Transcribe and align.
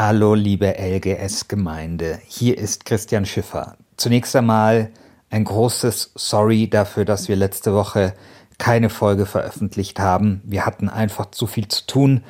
Hallo 0.00 0.34
liebe 0.34 0.76
LGS-Gemeinde, 0.78 2.20
hier 2.24 2.56
ist 2.56 2.84
Christian 2.84 3.26
Schiffer. 3.26 3.76
Zunächst 3.96 4.36
einmal 4.36 4.92
ein 5.28 5.42
großes 5.42 6.12
Sorry 6.14 6.70
dafür, 6.70 7.04
dass 7.04 7.26
wir 7.26 7.34
letzte 7.34 7.74
Woche 7.74 8.14
keine 8.58 8.90
Folge 8.90 9.26
veröffentlicht 9.26 9.98
haben. 9.98 10.40
Wir 10.44 10.64
hatten 10.66 10.88
einfach 10.88 11.32
zu 11.32 11.48
viel 11.48 11.66
zu 11.66 11.84
tun. 11.84 12.22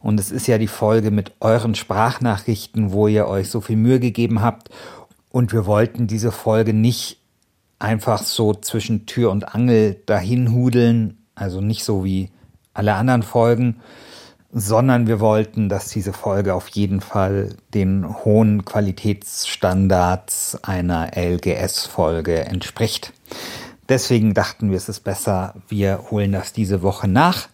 Und 0.00 0.20
es 0.20 0.30
ist 0.30 0.46
ja 0.48 0.58
die 0.58 0.66
Folge 0.66 1.10
mit 1.10 1.32
euren 1.40 1.74
Sprachnachrichten, 1.74 2.92
wo 2.92 3.08
ihr 3.08 3.26
euch 3.26 3.48
so 3.48 3.62
viel 3.62 3.76
Mühe 3.76 4.00
gegeben 4.00 4.42
habt. 4.42 4.68
Und 5.30 5.50
wir 5.54 5.64
wollten 5.64 6.06
diese 6.06 6.30
Folge 6.30 6.74
nicht 6.74 7.22
einfach 7.78 8.22
so 8.22 8.52
zwischen 8.52 9.06
Tür 9.06 9.30
und 9.30 9.54
Angel 9.54 9.96
dahin 10.04 10.52
hudeln, 10.52 11.24
also 11.34 11.62
nicht 11.62 11.84
so 11.84 12.04
wie 12.04 12.28
alle 12.74 12.92
anderen 12.92 13.22
Folgen, 13.22 13.80
sondern 14.56 15.08
wir 15.08 15.18
wollten, 15.18 15.68
dass 15.68 15.88
diese 15.88 16.12
Folge 16.12 16.54
auf 16.54 16.68
jeden 16.68 17.00
Fall 17.00 17.56
den 17.74 18.24
hohen 18.24 18.64
Qualitätsstandards 18.64 20.60
einer 20.62 21.10
LGS-Folge 21.16 22.44
entspricht. 22.44 23.12
Deswegen 23.88 24.32
dachten 24.32 24.70
wir, 24.70 24.76
es 24.76 24.88
ist 24.88 25.00
besser, 25.00 25.56
wir 25.68 26.04
holen 26.10 26.30
das 26.30 26.52
diese 26.52 26.82
Woche 26.82 27.08
nach, 27.08 27.48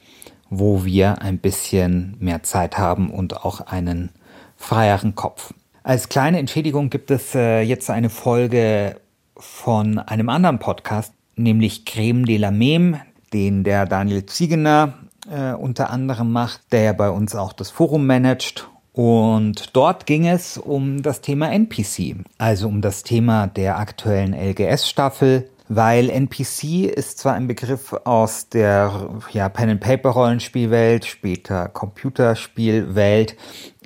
wo 0.51 0.85
wir 0.85 1.23
ein 1.23 1.39
bisschen 1.39 2.17
mehr 2.21 2.43
Zeit 2.43 2.77
haben 2.77 3.11
und 3.11 3.45
auch 3.47 3.63
einen 3.63 4.11
freieren 4.57 5.15
Kopf. 5.15 5.55
Als 5.83 6.11
kleine 6.11 6.39
Entschädigung 6.39 6.91
gibt 6.91 7.11
es 7.11 7.35
äh, 7.35 7.63
jetzt 7.63 7.89
eine 7.89 8.11
Folge 8.11 9.01
von 9.39 9.99
einem 9.99 10.29
anderen 10.29 10.59
Podcast, 10.59 11.15
nämlich 11.35 11.87
Creme 11.87 12.27
de 12.27 12.37
la 12.37 12.51
Meme, 12.51 13.01
den 13.33 13.65
der 13.65 13.87
Daniel 13.87 14.27
Ziegener 14.27 14.99
äh, 15.31 15.53
unter 15.53 15.91
anderem 15.91 16.33
macht, 16.33 16.73
der 16.73 16.83
ja 16.83 16.93
bei 16.93 17.11
uns 17.11 17.35
auch 17.35 17.53
das 17.53 17.71
Forum 17.71 18.07
managt. 18.07 18.69
Und 18.93 19.77
dort 19.77 20.07
ging 20.07 20.27
es 20.27 20.59
um 20.59 21.03
das 21.03 21.21
Thema 21.21 21.53
NPC, 21.53 22.17
also 22.39 22.69
um 22.69 22.81
das 22.81 23.05
Thema 23.05 23.47
der 23.47 23.79
aktuellen 23.79 24.35
LGS-Staffel, 24.35 25.49
weil 25.69 26.11
NPC 26.11 26.87
ist 26.87 27.19
zwar 27.19 27.35
ein 27.35 27.47
Begriff 27.47 27.93
aus 28.05 28.49
der 28.49 29.09
ja, 29.33 29.49
Pen-and-Paper-Rollenspielwelt, 29.49 31.07
später 31.07 31.69
Computerspielwelt, 31.69 33.37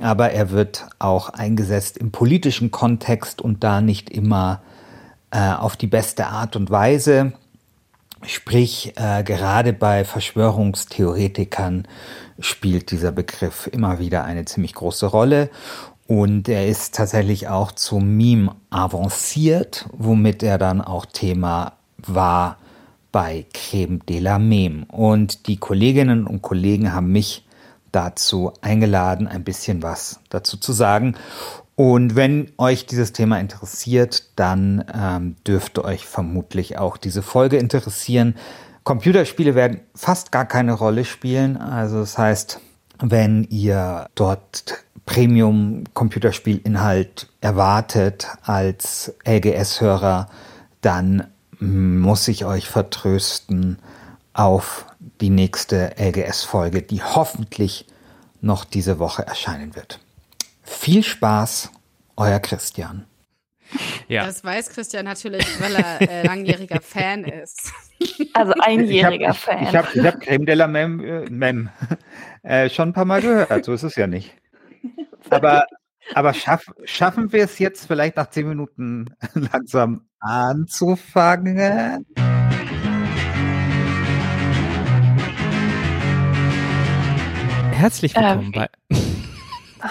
aber 0.01 0.31
er 0.31 0.51
wird 0.51 0.87
auch 0.99 1.29
eingesetzt 1.29 1.99
im 1.99 2.11
politischen 2.11 2.71
Kontext 2.71 3.43
und 3.43 3.63
da 3.63 3.83
nicht 3.83 4.09
immer 4.09 4.63
äh, 5.31 5.53
auf 5.53 5.77
die 5.77 5.87
beste 5.87 6.27
Art 6.29 6.57
und 6.57 6.71
Weise. 6.71 7.35
Sprich, 8.27 8.93
äh, 8.97 9.23
gerade 9.23 9.73
bei 9.73 10.05
Verschwörungstheoretikern 10.05 11.87
spielt 12.39 12.91
dieser 12.91 13.13
Begriff 13.13 13.69
immer 13.71 13.99
wieder 13.99 14.25
eine 14.25 14.45
ziemlich 14.45 14.75
große 14.75 15.07
Rolle. 15.07 15.51
Und 16.07 16.49
er 16.49 16.67
ist 16.67 16.95
tatsächlich 16.95 17.49
auch 17.49 17.73
zum 17.73 18.17
Meme 18.17 18.55
avanciert, 18.71 19.87
womit 19.93 20.43
er 20.43 20.59
dann 20.59 20.81
auch 20.81 21.07
Thema 21.07 21.75
war 21.99 22.59
bei 23.13 23.47
Creme 23.53 24.01
de 24.09 24.19
la 24.19 24.39
Meme. 24.39 24.87
Und 24.89 25.47
die 25.47 25.57
Kolleginnen 25.57 26.27
und 26.27 26.43
Kollegen 26.43 26.93
haben 26.93 27.13
mich 27.13 27.44
dazu 27.95 28.53
eingeladen, 28.61 29.29
ein 29.29 29.45
bisschen 29.45 29.83
was 29.83 30.21
dazu 30.31 30.57
zu 30.57 30.73
sagen. 30.73 31.17
Und 31.77 32.15
wenn 32.15 32.53
euch 32.57 32.87
dieses 32.87 33.13
Thema 33.13 33.41
interessiert, 33.41 34.25
dann 34.37 34.85
ähm, 34.95 35.37
dürfte 35.47 35.85
euch 35.85 36.07
vermutlich 36.07 36.79
auch 36.79 36.97
diese 36.97 37.23
Folge 37.23 37.57
interessieren. 37.57 38.37
Computerspiele 38.85 39.55
werden 39.55 39.81
fast 39.95 40.31
gar 40.31 40.47
keine 40.47 40.75
Rolle 40.75 41.05
spielen. 41.05 41.57
Also 41.57 42.01
das 42.01 42.17
heißt, 42.17 42.61
wenn 43.01 43.43
ihr 43.45 44.09
dort 44.15 44.85
Premium-Computerspielinhalt 45.07 47.29
erwartet 47.41 48.29
als 48.43 49.15
LGS-Hörer, 49.27 50.29
dann 50.81 51.27
muss 51.59 52.29
ich 52.29 52.45
euch 52.45 52.69
vertrösten 52.69 53.79
auf 54.33 54.87
die 55.21 55.31
nächste 55.31 55.95
LGS-Folge, 55.99 56.83
die 56.83 57.03
hoffentlich 57.03 57.87
noch 58.41 58.65
diese 58.65 58.99
Woche 58.99 59.27
erscheinen 59.27 59.75
wird. 59.75 60.01
Viel 60.63 61.03
Spaß, 61.03 61.71
euer 62.17 62.41
Christian. 62.41 63.07
Ja. 64.09 64.27
Das 64.27 64.45
weiß 64.45 64.71
Christian 64.71 65.05
natürlich, 65.05 65.47
weil 65.61 65.75
er 65.75 66.01
äh, 66.01 66.27
langjähriger 66.27 66.81
Fan 66.81 67.25
ist. 67.25 67.73
Also 68.35 68.53
einjähriger 68.61 69.31
ich 69.31 69.37
hab, 69.37 69.37
Fan. 69.37 69.63
Ich 69.63 69.77
habe 69.77 69.89
ich 69.95 70.05
hab 70.05 70.21
Creme 70.21 70.47
de 70.47 70.55
la 70.55 70.67
Mem, 70.67 71.01
äh, 71.01 71.31
Mem 71.31 71.71
äh, 72.43 72.69
schon 72.69 72.91
ein 72.91 72.93
paar 72.93 73.05
Mal 73.05 73.23
gehört, 73.23 73.65
so 73.65 73.73
ist 73.73 73.83
es 73.83 73.97
ja 73.97 74.07
nicht. 74.07 74.35
Aber, 75.31 75.67
aber 76.15 76.35
schaff, 76.35 76.67
schaffen 76.85 77.33
wir 77.33 77.45
es 77.45 77.59
jetzt 77.59 77.87
vielleicht 77.87 78.17
nach 78.17 78.31
zehn 78.31 78.49
Minuten 78.49 79.15
langsam 79.35 80.07
anzufangen? 80.21 82.05
Herzlich 87.85 88.17
willkommen 88.17 88.55
äh, 88.55 88.67
bei. 88.89 88.97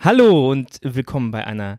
Hallo 0.00 0.50
und 0.50 0.80
willkommen 0.82 1.30
bei 1.30 1.46
einer 1.46 1.78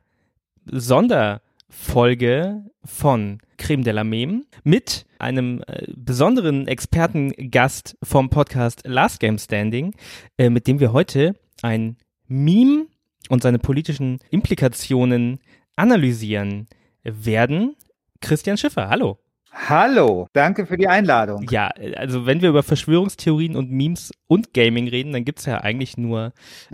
Sonderfolge 0.71 2.63
von 2.85 3.39
Creme 3.57 3.83
de 3.83 3.91
la 3.91 4.05
Meme 4.05 4.43
mit 4.63 5.05
einem 5.19 5.61
äh, 5.67 5.85
besonderen 5.97 6.69
Expertengast 6.69 7.97
vom 8.03 8.29
Podcast 8.29 8.83
Last 8.85 9.19
Game 9.19 9.37
Standing, 9.37 9.93
äh, 10.37 10.49
mit 10.49 10.65
dem 10.65 10.79
wir 10.79 10.93
heute 10.93 11.35
ein 11.61 11.97
Meme 12.29 12.85
und 13.27 13.43
seine 13.43 13.59
politischen 13.59 14.19
Implikationen 14.29 15.41
analysieren 15.75 16.67
werden. 17.03 17.75
Christian 18.21 18.55
Schiffer, 18.55 18.87
hallo. 18.87 19.19
Hallo, 19.55 20.27
danke 20.33 20.65
für 20.65 20.77
die 20.77 20.89
Einladung. 20.89 21.47
Ja, 21.49 21.69
also 21.95 22.25
wenn 22.25 22.41
wir 22.41 22.49
über 22.49 22.61
Verschwörungstheorien 22.61 23.55
und 23.55 23.71
Memes 23.71 24.11
und 24.27 24.53
Gaming 24.53 24.89
reden, 24.89 25.13
dann 25.13 25.23
gibt 25.23 25.39
es 25.39 25.45
ja 25.45 25.61
eigentlich 25.61 25.97
nur 25.97 26.33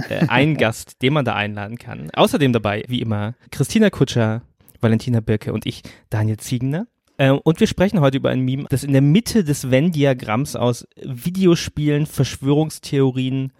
äh, 0.09 0.25
einen 0.27 0.57
Gast, 0.57 1.01
den 1.03 1.13
man 1.13 1.23
da 1.23 1.35
einladen 1.35 1.77
kann. 1.77 2.09
Außerdem 2.11 2.51
dabei, 2.51 2.83
wie 2.87 2.99
immer, 2.99 3.35
Christina 3.51 3.91
Kutscher, 3.91 4.41
Valentina 4.81 5.19
Birke 5.19 5.53
und 5.53 5.67
ich, 5.67 5.83
Daniel 6.09 6.37
Ziegener. 6.37 6.87
Äh, 7.17 7.29
und 7.29 7.59
wir 7.59 7.67
sprechen 7.67 8.01
heute 8.01 8.17
über 8.17 8.31
ein 8.31 8.41
Meme, 8.41 8.65
das 8.69 8.83
in 8.83 8.93
der 8.93 9.03
Mitte 9.03 9.43
des 9.43 9.69
Venn-Diagramms 9.69 10.55
aus 10.55 10.87
Videospielen, 11.01 12.07
Verschwörungstheorien 12.07 13.53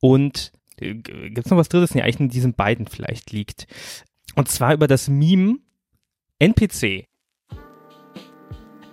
und 0.00 0.50
äh, 0.78 0.94
gibt 0.94 1.44
es 1.44 1.50
noch 1.50 1.58
was 1.58 1.68
drittes? 1.68 1.94
Nee, 1.94 2.00
eigentlich 2.00 2.20
in 2.20 2.28
diesen 2.30 2.54
beiden 2.54 2.86
vielleicht 2.86 3.32
liegt. 3.32 3.66
Und 4.34 4.48
zwar 4.48 4.72
über 4.72 4.86
das 4.86 5.08
Meme 5.08 5.58
NPC. 6.38 7.06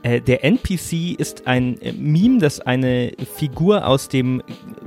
Äh, 0.01 0.21
der 0.21 0.45
NPC 0.45 1.19
ist 1.19 1.45
ein 1.47 1.79
äh, 1.81 1.91
Meme, 1.91 2.39
das 2.39 2.59
eine 2.61 3.11
Figur 3.35 3.85
aus 3.85 4.07
dem 4.07 4.41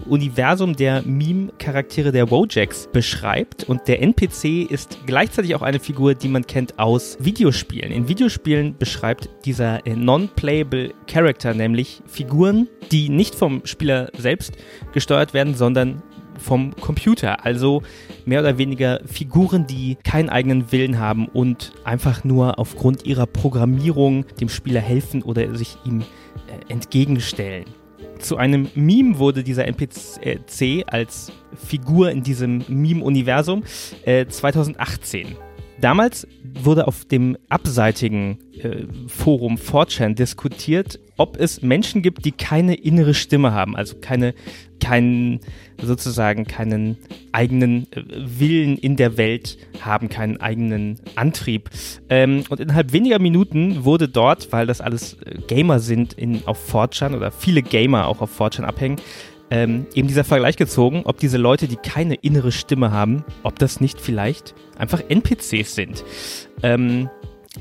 Universum 0.06 0.74
der 0.74 1.02
Meme-Charaktere 1.02 2.12
der 2.12 2.30
Wojaks 2.30 2.88
beschreibt. 2.92 3.64
Und 3.64 3.86
der 3.88 4.00
NPC 4.02 4.70
ist 4.70 4.98
gleichzeitig 5.06 5.54
auch 5.54 5.62
eine 5.62 5.80
Figur, 5.80 6.14
die 6.14 6.28
man 6.28 6.46
kennt 6.46 6.78
aus 6.78 7.18
Videospielen. 7.20 7.92
In 7.92 8.08
Videospielen 8.08 8.76
beschreibt 8.78 9.28
dieser 9.44 9.86
äh, 9.86 9.94
non-playable 9.94 10.94
Character 11.06 11.52
nämlich 11.52 12.02
Figuren, 12.06 12.68
die 12.90 13.08
nicht 13.08 13.34
vom 13.34 13.62
Spieler 13.64 14.10
selbst 14.16 14.52
gesteuert 14.92 15.34
werden, 15.34 15.54
sondern 15.54 16.02
vom 16.42 16.75
Computer. 16.76 17.44
Also 17.44 17.82
mehr 18.25 18.41
oder 18.41 18.58
weniger 18.58 19.00
Figuren, 19.06 19.66
die 19.66 19.97
keinen 20.04 20.28
eigenen 20.28 20.72
Willen 20.72 20.98
haben 20.98 21.26
und 21.28 21.72
einfach 21.84 22.25
nur 22.25 22.58
aufgrund 22.58 23.06
ihrer 23.06 23.26
Programmierung 23.26 24.26
dem 24.41 24.48
Spieler 24.48 24.80
helfen 24.80 25.22
oder 25.22 25.54
sich 25.54 25.76
ihm 25.84 26.00
äh, 26.00 26.72
entgegenstellen. 26.72 27.64
Zu 28.19 28.36
einem 28.36 28.69
Meme 28.75 29.19
wurde 29.19 29.42
dieser 29.42 29.66
NPC 29.66 30.84
als 30.86 31.32
Figur 31.56 32.10
in 32.10 32.22
diesem 32.22 32.64
Meme-Universum 32.69 33.64
äh, 34.04 34.27
2018 34.27 35.36
Damals 35.83 36.28
wurde 36.44 36.86
auf 36.86 37.04
dem 37.04 37.36
abseitigen 37.48 38.39
äh, 38.53 38.84
Forum 39.09 39.56
4chan 39.56 40.15
diskutiert, 40.15 41.00
ob 41.16 41.36
es 41.36 41.60
Menschen 41.60 42.03
gibt, 42.03 42.24
die 42.24 42.30
keine 42.30 42.74
innere 42.74 43.15
Stimme 43.15 43.53
haben, 43.53 43.74
also 43.74 43.97
keine, 44.00 44.33
keinen, 44.80 45.41
sozusagen 45.82 46.46
keinen 46.46 46.96
eigenen 47.32 47.86
äh, 47.92 48.02
Willen 48.08 48.78
in 48.78 48.96
der 48.96 49.16
Welt 49.16 49.58
haben, 49.80 50.08
keinen 50.08 50.40
eigenen 50.40 50.98
Antrieb. 51.14 51.70
Ähm, 52.08 52.44
und 52.48 52.60
innerhalb 52.60 52.92
weniger 52.92 53.18
Minuten 53.18 53.84
wurde 53.84 54.08
dort, 54.08 54.52
weil 54.52 54.66
das 54.66 54.80
alles 54.80 55.14
äh, 55.24 55.38
Gamer 55.46 55.80
sind 55.80 56.12
in, 56.14 56.42
auf 56.46 56.72
4chan 56.72 57.16
oder 57.16 57.30
viele 57.30 57.62
Gamer 57.62 58.06
auch 58.06 58.20
auf 58.20 58.40
4chan 58.40 58.62
abhängen, 58.62 58.96
ähm, 59.50 59.86
eben 59.94 60.08
dieser 60.08 60.24
Vergleich 60.24 60.56
gezogen, 60.56 61.02
ob 61.04 61.18
diese 61.18 61.36
Leute, 61.36 61.68
die 61.68 61.76
keine 61.76 62.14
innere 62.14 62.52
Stimme 62.52 62.90
haben, 62.90 63.24
ob 63.42 63.58
das 63.58 63.80
nicht 63.80 64.00
vielleicht 64.00 64.54
einfach 64.78 65.02
NPCs 65.08 65.74
sind. 65.74 66.04
Ähm, 66.62 67.10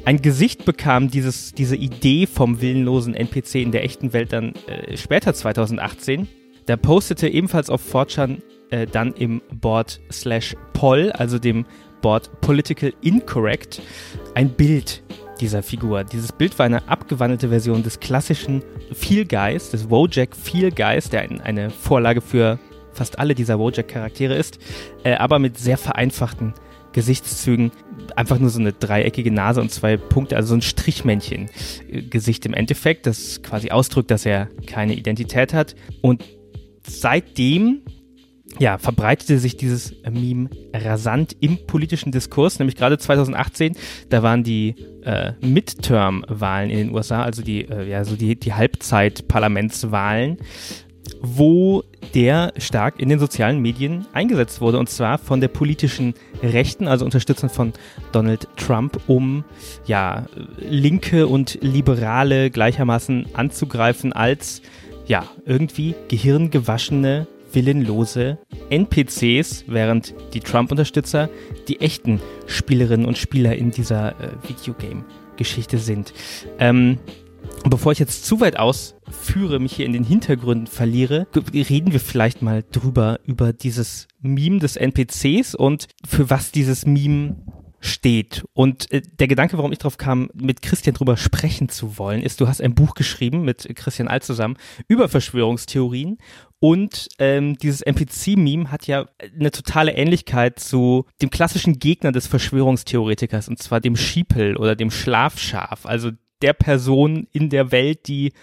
ein 0.06 0.21
Gesicht 0.21 0.63
bekam 0.63 1.09
dieses, 1.09 1.53
diese 1.53 1.75
Idee 1.75 2.27
vom 2.27 2.62
willenlosen 2.62 3.13
NPC 3.13 3.56
in 3.56 3.71
der 3.71 3.83
echten 3.83 4.13
Welt 4.13 4.31
dann 4.31 4.53
äh, 4.68 4.95
später 4.95 5.33
2018. 5.33 6.29
Da 6.71 6.77
postete 6.77 7.27
ebenfalls 7.27 7.69
auf 7.69 7.81
4chan 7.94 8.38
äh, 8.69 8.88
dann 8.88 9.12
im 9.12 9.41
Board 9.53 10.00
slash 10.09 10.56
Poll, 10.71 11.12
also 11.12 11.38
dem 11.38 11.65
Board 12.01 12.39
Political 12.39 12.94
Incorrect, 13.01 13.81
ein 14.35 14.51
Bild 14.51 15.03
dieser 15.41 15.63
Figur. 15.63 16.06
Dieses 16.06 16.31
Bild 16.31 16.57
war 16.57 16.65
eine 16.65 16.88
abgewandelte 16.88 17.50
Version 17.50 17.83
des 17.83 18.00
klassischen 18.00 18.63
Feel 18.94 19.25
Guys, 19.25 19.71
des 19.71 19.89
Wojak 19.89 20.33
Feel 20.33 20.71
Guys, 20.71 21.09
der 21.09 21.23
ein, 21.23 21.41
eine 21.41 21.71
Vorlage 21.71 22.21
für 22.21 22.57
fast 22.94 23.19
alle 23.19 23.35
dieser 23.35 23.59
Wojak-Charaktere 23.59 24.35
ist, 24.35 24.57
äh, 25.03 25.15
aber 25.15 25.39
mit 25.39 25.57
sehr 25.57 25.77
vereinfachten 25.77 26.53
Gesichtszügen. 26.94 27.71
Einfach 28.15 28.39
nur 28.39 28.50
so 28.50 28.62
eine 28.62 28.71
dreieckige 28.71 29.31
Nase 29.31 29.59
und 29.59 29.71
zwei 29.71 29.97
Punkte, 29.97 30.38
also 30.38 30.47
so 30.47 30.56
ein 30.56 30.62
Strichmännchen-Gesicht 30.62 32.45
im 32.45 32.53
Endeffekt, 32.53 33.07
das 33.07 33.44
quasi 33.44 33.71
ausdrückt, 33.71 34.09
dass 34.09 34.25
er 34.25 34.47
keine 34.68 34.94
Identität 34.94 35.53
hat. 35.53 35.75
Und 36.00 36.23
seitdem 36.88 37.81
ja, 38.60 38.78
verbreitete 38.78 39.39
sich 39.39 39.57
dieses 39.57 39.95
Meme 40.10 40.50
rasant 40.74 41.36
im 41.39 41.66
politischen 41.68 42.12
Diskurs, 42.12 42.60
nämlich 42.60 42.75
gerade 42.75 42.98
2018, 42.98 43.75
da 44.10 44.24
waren 44.24 44.44
die 44.44 44.75
äh, 45.04 45.33
Midterm-Wahlen 45.42 46.69
in 46.69 46.78
den 46.78 46.95
USA, 46.95 47.24
also 47.24 47.42
die, 47.42 47.62
äh, 47.62 47.89
ja, 47.89 48.04
so 48.04 48.16
die, 48.16 48.38
die 48.38 48.54
Halbzeit-Parlamentswahlen, 48.54 50.38
wo 51.22 51.83
der 52.13 52.54
stark 52.57 53.00
in 53.00 53.10
den 53.10 53.19
sozialen 53.19 53.60
Medien 53.60 54.06
eingesetzt 54.13 54.60
wurde, 54.60 54.80
und 54.80 54.89
zwar 54.89 55.18
von 55.18 55.39
der 55.39 55.48
politischen 55.48 56.13
Rechten, 56.42 56.88
also 56.88 57.06
Unterstützern 57.06 57.50
von 57.50 57.74
Donald 58.12 58.48
Trump, 58.57 59.00
um 59.07 59.45
ja, 59.86 60.25
Linke 60.57 61.28
und 61.28 61.57
Liberale 61.62 62.50
gleichermaßen 62.50 63.28
anzugreifen 63.33 64.13
als 64.13 64.62
ja, 65.12 65.25
irgendwie 65.46 65.94
gehirngewaschene 66.08 67.28
willenlose 67.52 68.38
NPCs, 68.69 69.66
während 69.68 70.16
die 70.34 70.40
Trump-Unterstützer 70.40 71.30
die 71.68 71.81
echten 71.81 72.22
Spielerinnen 72.48 73.06
und 73.06 73.18
Spieler 73.18 73.54
in 73.58 73.72
dieser 73.72 74.12
äh, 74.22 74.30
Videogame-Geschichte 74.48 75.80
sind. 75.80 76.13
Ähm, 76.60 76.98
bevor 77.66 77.92
ich 77.92 78.00
jetzt 78.00 78.24
zu 78.25 78.40
weit 78.40 78.58
ausführe, 78.58 79.60
mich 79.60 79.74
hier 79.74 79.86
in 79.86 79.92
den 79.92 80.06
Hintergründen 80.06 80.68
verliere, 80.68 81.28
reden 81.54 81.92
wir 81.92 82.00
vielleicht 82.00 82.42
mal 82.42 82.64
drüber, 82.72 83.19
über 83.25 83.52
dieses 83.52 84.07
Meme 84.22 84.60
des 84.60 84.78
NPCs 84.78 85.56
und 85.56 85.90
für 86.07 86.30
was 86.30 86.54
dieses 86.54 86.86
Meme 86.86 87.36
steht. 87.81 88.45
Und 88.54 88.92
äh, 88.92 89.01
der 89.01 89.28
Gedanke, 89.28 89.57
warum 89.57 89.72
ich 89.72 89.80
drauf 89.80 89.98
kam, 89.98 90.30
mit 90.33 90.62
Christian 90.62 90.94
drüber 90.94 91.18
sprechen 91.18 91.68
zu 91.68 91.98
wollen, 91.98 92.22
ist, 92.22 92.39
du 92.39 92.48
hast 92.48 92.62
ein 92.62 92.75
Buch 92.75 92.94
geschrieben 92.94 93.44
mit 93.44 93.68
Christian 93.75 94.07
Alt 94.07 94.24
zusammen 94.24 94.56
über 94.88 95.10
Verschwörungstheorien 95.10 96.18
und 96.60 97.10
ähm, 97.18 97.57
dieses 97.57 97.81
NPC-Meme 97.81 98.72
hat 98.72 98.86
ja 98.86 99.07
eine 99.19 99.50
totale 99.50 99.94
Ähnlichkeit 99.94 100.60
zu 100.60 101.06
dem 101.19 101.31
klassischen 101.31 101.80
Gegner 101.80 102.12
des 102.12 102.28
Verschwörungstheoretikers, 102.28 103.50
und 103.50 103.57
zwar 103.57 103.81
dem 103.81 103.95
Schiepel 103.95 104.56
oder 104.56 104.75
dem 104.75 104.92
Schlafschaf, 104.92 105.88
also 105.88 106.12
der 106.44 106.54
Person 106.54 107.28
in 107.31 107.50
der 107.50 107.72
Welt, 107.72 108.07
die 108.07 108.33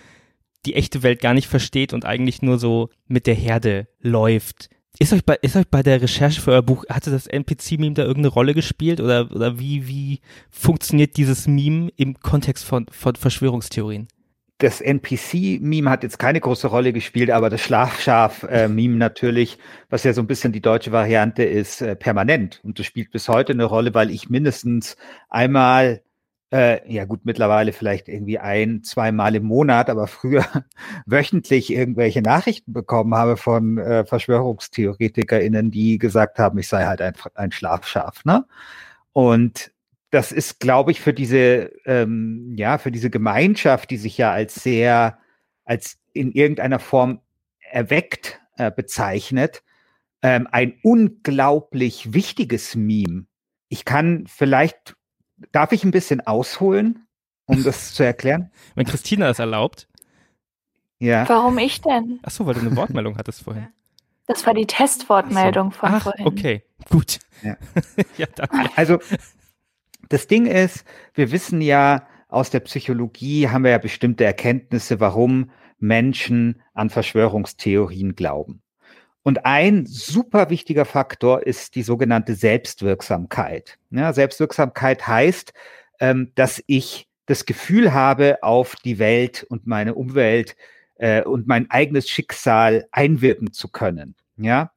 die 0.67 0.75
echte 0.75 1.05
Welt 1.05 1.21
gar 1.21 1.33
nicht 1.33 1.47
versteht 1.47 1.93
und 1.93 2.05
eigentlich 2.05 2.43
nur 2.43 2.59
so 2.59 2.91
mit 3.07 3.29
der 3.29 3.37
Herde 3.37 3.87
läuft. 4.01 4.69
Ist 4.99 5.13
euch 5.13 5.25
bei, 5.25 5.37
ist 5.43 5.55
euch 5.55 5.69
bei 5.69 5.83
der 5.83 6.03
Recherche 6.03 6.41
für 6.41 6.53
euer 6.53 6.63
Buch, 6.63 6.85
hatte 6.89 7.11
das 7.11 7.27
NPC-Meme 7.27 7.95
da 7.95 8.03
irgendeine 8.03 8.29
Rolle 8.29 8.55
gespielt 8.55 9.01
oder, 9.01 9.31
oder 9.31 9.59
wie, 9.59 9.87
wie 9.87 10.21
funktioniert 10.51 11.17
dieses 11.17 11.47
Meme 11.47 11.91
im 11.97 12.19
Kontext 12.19 12.65
von, 12.65 12.87
von 12.91 13.15
Verschwörungstheorien? 13.15 14.09
das 14.59 14.81
NPC-Meme 14.81 15.89
hat 15.89 16.03
jetzt 16.03 16.19
keine 16.19 16.41
große 16.41 16.67
Rolle 16.67 16.93
gespielt, 16.93 17.31
aber 17.31 17.49
das 17.49 17.61
Schlafschaf-Meme 17.61 18.97
natürlich, 18.97 19.59
was 19.89 20.03
ja 20.03 20.13
so 20.13 20.21
ein 20.21 20.27
bisschen 20.27 20.53
die 20.53 20.61
deutsche 20.61 20.91
Variante 20.91 21.45
ist, 21.45 21.81
äh, 21.81 21.95
permanent. 21.95 22.61
Und 22.65 22.79
das 22.79 22.87
spielt 22.87 23.13
bis 23.13 23.29
heute 23.29 23.53
eine 23.53 23.65
Rolle, 23.65 23.95
weil 23.95 24.11
ich 24.11 24.29
mindestens 24.29 24.97
einmal, 25.29 26.03
äh, 26.53 26.93
ja 26.93 27.05
gut, 27.05 27.21
mittlerweile 27.25 27.73
vielleicht 27.73 28.09
irgendwie 28.09 28.39
ein, 28.39 28.83
zweimal 28.83 29.35
im 29.35 29.45
Monat, 29.45 29.91
aber 29.91 30.07
früher 30.07 30.45
wöchentlich 31.07 31.71
irgendwelche 31.73 32.23
Nachrichten 32.23 32.73
bekommen 32.73 33.15
habe 33.15 33.37
von 33.37 33.79
äh, 33.79 34.05
VerschwörungstheoretikerInnen, 34.07 35.71
die 35.71 35.99
gesagt 35.99 36.39
haben, 36.39 36.59
ich 36.59 36.69
sei 36.69 36.87
halt 36.87 37.03
ein, 37.03 37.15
ein 37.35 37.53
Schlafschaf. 37.53 38.25
Ne? 38.25 38.47
Und 39.13 39.73
das 40.11 40.33
ist, 40.33 40.59
glaube 40.61 40.91
ich, 40.91 41.01
für 41.01 41.13
diese, 41.13 41.71
ähm, 41.85 42.55
ja, 42.57 42.79
für 42.79 42.91
diese 42.91 43.11
Gemeinschaft, 43.11 43.91
die 43.91 43.99
sich 43.99 44.17
ja 44.17 44.33
als 44.33 44.55
sehr, 44.55 45.19
als 45.65 45.99
in 46.15 46.33
irgendeiner 46.33 46.79
Form 46.79 47.21
erweckt 47.61 48.41
äh, 48.57 48.71
bezeichnet, 48.71 49.63
ähm, 50.23 50.49
ein 50.51 50.79
unglaublich 50.83 52.15
wichtiges 52.15 52.75
Meme. 52.75 53.27
Ich 53.69 53.85
kann 53.85 54.25
vielleicht, 54.27 54.97
darf 55.53 55.73
ich 55.73 55.85
ein 55.85 55.91
bisschen 55.91 56.27
ausholen, 56.27 57.07
um 57.47 57.63
das 57.63 57.95
zu 57.95 58.03
erklären? 58.03 58.51
Wenn 58.75 58.87
Christina 58.87 59.29
das 59.29 59.39
erlaubt. 59.39 59.89
Ja. 60.99 61.29
Warum 61.29 61.59
ich 61.59 61.81
denn? 61.81 62.21
Ach 62.23 62.31
so, 62.31 62.47
weil 62.47 62.55
du 62.55 62.61
eine 62.61 62.77
Wortmeldung 62.77 63.17
hattest 63.17 63.45
vorhin. 63.45 63.69
Das 64.27 64.47
war 64.47 64.53
die 64.53 64.67
Testwortmeldung 64.67 65.73
so. 65.73 65.79
von 65.79 65.91
Ach, 65.91 66.03
vorhin. 66.03 66.27
Okay, 66.27 66.63
gut. 66.91 67.19
Ja. 67.43 67.57
ja, 68.19 68.27
danke. 68.35 68.71
Also 68.77 68.99
das 70.09 70.27
Ding 70.27 70.47
ist, 70.47 70.85
wir 71.15 71.31
wissen 71.33 71.61
ja 71.61 72.07
aus 72.29 72.51
der 72.51 72.61
Psychologie, 72.61 73.49
haben 73.49 73.65
wir 73.65 73.71
ja 73.71 73.79
bestimmte 73.79 74.25
Erkenntnisse, 74.25 75.01
warum 75.01 75.51
Menschen 75.79 76.61
an 76.75 76.91
Verschwörungstheorien 76.91 78.17
glauben. 78.17 78.63
Und 79.23 79.45
ein 79.45 79.85
super 79.87 80.51
wichtiger 80.51 80.85
Faktor 80.85 81.47
ist 81.47 81.75
die 81.75 81.83
sogenannte 81.83 82.35
Selbstwirksamkeit. 82.35 83.79
Ja, 83.91 84.13
Selbstwirksamkeit 84.13 85.07
heißt, 85.07 85.53
ähm, 86.01 86.33
dass 86.35 86.63
ich 86.67 87.09
das 87.27 87.45
Gefühl 87.45 87.93
habe, 87.93 88.39
auf 88.43 88.75
die 88.77 88.99
Welt 88.99 89.45
und 89.51 89.67
meine 89.67 89.95
Umwelt 89.95 90.57
äh, 90.95 91.23
und 91.23 91.47
mein 91.47 91.71
eigenes 91.71 92.09
Schicksal 92.09 92.87
einwirken 92.91 93.53
zu 93.53 93.69
können. 93.69 94.15
Ja, 94.37 94.73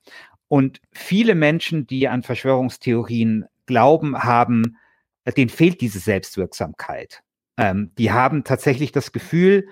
und 0.48 0.82
viele 0.92 1.36
Menschen, 1.36 1.88
die 1.88 2.10
an 2.10 2.24
Verschwörungstheorien 2.24 3.46
glauben, 3.68 4.22
haben 4.22 4.76
denen 5.38 5.50
fehlt 5.50 5.82
diese 5.82 6.00
Selbstwirksamkeit. 6.00 7.24
Ähm, 7.58 7.92
die 7.98 8.12
haben 8.12 8.44
tatsächlich 8.44 8.92
das 8.92 9.12
Gefühl, 9.12 9.68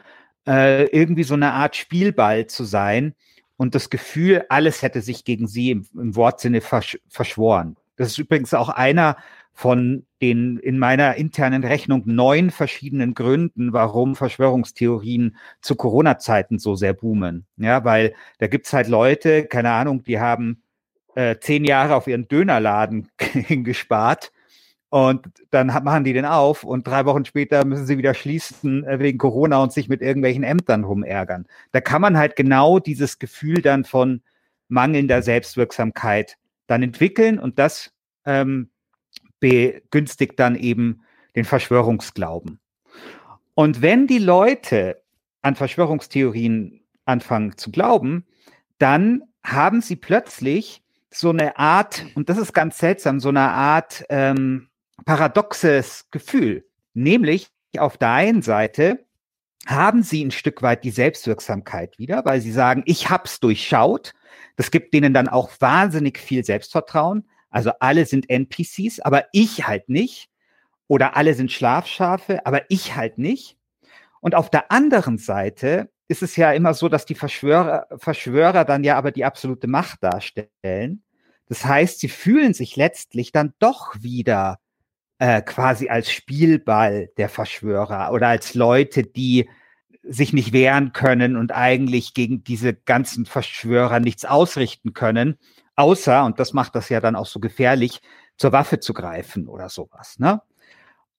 äh, 0.48 0.86
irgendwie 0.86 1.24
so 1.24 1.34
eine 1.34 1.54
Art 1.54 1.76
Spielball 1.76 2.48
zu 2.48 2.64
sein 2.64 3.16
und 3.60 3.76
das 3.76 3.90
Gefühl, 3.90 4.46
alles 4.48 4.82
hätte 4.84 5.02
sich 5.02 5.26
gegen 5.26 5.46
sie 5.46 5.72
im, 5.72 5.86
im 5.94 6.16
Wortsinne 6.16 6.62
versch 6.62 6.98
verschworen. 7.10 7.76
Das 7.98 8.08
ist 8.08 8.18
übrigens 8.18 8.54
auch 8.54 8.70
einer 8.70 9.18
von 9.52 10.06
den 10.22 10.58
in 10.60 10.80
meiner 10.80 11.16
internen 11.16 11.66
Rechnung 11.66 12.04
neun 12.06 12.52
verschiedenen 12.52 13.14
Gründen, 13.16 13.74
warum 13.74 14.16
Verschwörungstheorien 14.16 15.36
zu 15.60 15.76
Corona-Zeiten 15.76 16.58
so 16.58 16.76
sehr 16.76 16.94
boomen. 16.94 17.46
Ja, 17.58 17.84
weil 17.84 18.14
da 18.38 18.48
gibt's 18.48 18.72
halt 18.72 18.88
Leute, 18.88 19.46
keine 19.46 19.72
Ahnung, 19.72 20.06
die 20.06 20.22
haben 20.22 20.64
äh, 21.16 21.36
zehn 21.40 21.66
Jahre 21.66 21.96
auf 21.96 22.08
ihren 22.08 22.30
Dönerladen 22.30 23.10
hingespart 23.20 24.32
und 24.90 25.28
dann 25.52 25.68
machen 25.68 26.04
die 26.04 26.14
den 26.14 26.26
auf 26.26 26.64
und 26.64 26.88
drei 26.88 27.06
Wochen 27.06 27.24
später 27.24 27.64
müssen 27.64 27.86
sie 27.86 27.98
wieder 27.98 28.14
schließen 28.16 28.84
äh, 28.86 29.00
wegen 29.00 29.20
Corona 29.20 29.62
und 29.62 29.72
sich 29.72 29.88
mit 29.88 30.02
irgendwelchen 30.02 30.44
Ämtern 30.44 30.84
rumärgern. 30.84 31.46
Da 31.72 31.82
kann 31.82 32.02
man 32.02 32.18
halt 32.18 32.36
genau 32.36 32.80
dieses 32.80 33.20
Gefühl 33.20 33.62
dann 33.62 33.86
von 33.86 34.22
mangelnder 34.68 35.22
Selbstwirksamkeit 35.22 36.38
dann 36.68 36.82
entwickeln 36.82 37.40
und 37.40 37.60
das 37.60 37.92
ähm, 38.26 38.70
begünstigt 39.40 40.40
dann 40.40 40.56
eben 40.56 41.02
den 41.36 41.46
Verschwörungsglauben. 41.46 42.60
Und 43.54 43.82
wenn 43.82 44.08
die 44.08 44.20
Leute 44.20 45.02
an 45.42 45.56
Verschwörungstheorien 45.56 46.82
anfangen 47.06 47.58
zu 47.58 47.72
glauben, 47.72 48.26
dann 48.78 49.24
haben 49.44 49.82
sie 49.82 49.96
plötzlich 49.96 50.82
so 51.12 51.30
eine 51.30 51.58
Art, 51.58 52.06
und 52.16 52.30
das 52.30 52.38
ist 52.38 52.54
ganz 52.54 52.78
seltsam, 52.78 53.20
so 53.20 53.30
eine 53.30 53.50
Art 53.50 54.04
ähm, 54.10 54.69
paradoxes 55.06 56.06
Gefühl. 56.12 56.66
Nämlich 56.94 57.50
auf 57.78 57.98
der 57.98 58.12
einen 58.12 58.42
Seite 58.42 59.06
haben 59.68 60.04
sie 60.04 60.24
ein 60.24 60.32
Stück 60.32 60.62
weit 60.62 60.84
die 60.84 60.92
Selbstwirksamkeit 60.92 62.00
wieder, 62.00 62.26
weil 62.26 62.42
sie 62.42 62.52
sagen, 62.52 62.84
ich 62.86 63.10
hab's 63.10 63.40
durchschaut. 63.40 64.14
Das 64.56 64.72
gibt 64.72 64.94
denen 64.94 65.14
dann 65.14 65.28
auch 65.28 65.52
wahnsinnig 65.60 66.18
viel 66.18 66.44
Selbstvertrauen. 66.44 67.28
Also 67.50 67.72
alle 67.80 68.06
sind 68.06 68.30
NPCs, 68.30 69.00
aber 69.02 69.26
ich 69.32 69.68
halt 69.68 69.90
nicht. 69.90 70.30
Oder 70.88 71.16
alle 71.16 71.36
sind 71.36 71.52
Schlafschafe, 71.52 72.46
aber 72.46 72.64
ich 72.70 72.96
halt 72.96 73.18
nicht. 73.18 73.58
Und 74.22 74.36
auf 74.36 74.50
der 74.50 74.72
anderen 74.72 75.18
Seite 75.18 75.92
ist 76.08 76.24
es 76.24 76.36
ja 76.36 76.52
immer 76.52 76.74
so, 76.74 76.90
dass 76.90 77.06
die 77.06 77.16
Verschwörer, 77.16 77.88
Verschwörer 77.98 78.66
dann 78.66 78.84
ja 78.84 78.98
aber 78.98 79.12
die 79.12 79.26
absolute 79.26 79.68
Macht 79.68 80.04
darstellen. 80.04 81.04
Das 81.48 81.66
heißt, 81.66 82.00
sie 82.00 82.10
fühlen 82.10 82.54
sich 82.54 82.76
letztlich 82.76 83.32
dann 83.32 83.54
doch 83.60 83.96
wieder 84.02 84.60
äh, 85.20 85.42
quasi 85.42 85.90
als 85.90 86.12
Spielball 86.12 87.10
der 87.18 87.30
Verschwörer 87.30 88.12
oder 88.12 88.30
als 88.30 88.56
Leute, 88.56 89.04
die 89.04 89.50
sich 90.02 90.34
nicht 90.34 90.54
wehren 90.54 90.94
können 90.94 91.36
und 91.36 91.52
eigentlich 91.52 92.14
gegen 92.14 92.44
diese 92.44 92.74
ganzen 92.74 93.26
Verschwörer 93.26 94.00
nichts 94.00 94.26
ausrichten 94.26 94.94
können, 94.94 95.38
außer, 95.76 96.26
und 96.26 96.40
das 96.40 96.54
macht 96.54 96.76
das 96.76 96.90
ja 96.90 97.00
dann 97.00 97.16
auch 97.16 97.26
so 97.26 97.40
gefährlich, 97.40 98.02
zur 98.38 98.54
Waffe 98.54 98.80
zu 98.80 98.94
greifen 98.94 99.48
oder 99.48 99.70
sowas. 99.70 100.18
Ne? 100.20 100.42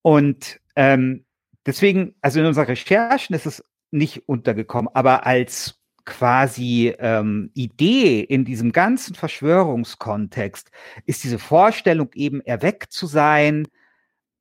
Und 0.03 0.61
ähm, 0.77 1.25
deswegen, 1.67 2.15
also 2.23 2.41
in 2.41 2.47
unseren 2.47 2.67
Recherchen 2.67 3.35
ist 3.37 3.47
es 3.47 3.65
nicht 3.91 4.29
untergekommen, 4.29 4.91
aber 4.95 5.27
als 5.27 5.79
quasi 6.07 6.95
ähm, 6.99 7.51
Idee 7.55 8.21
in 8.21 8.45
diesem 8.45 8.73
ganzen 8.73 9.15
Verschwörungskontext 9.15 10.71
ist 11.05 11.23
diese 11.23 11.39
Vorstellung 11.39 12.11
eben 12.15 12.41
erweckt 12.41 12.93
zu 12.93 13.07
sein, 13.07 13.69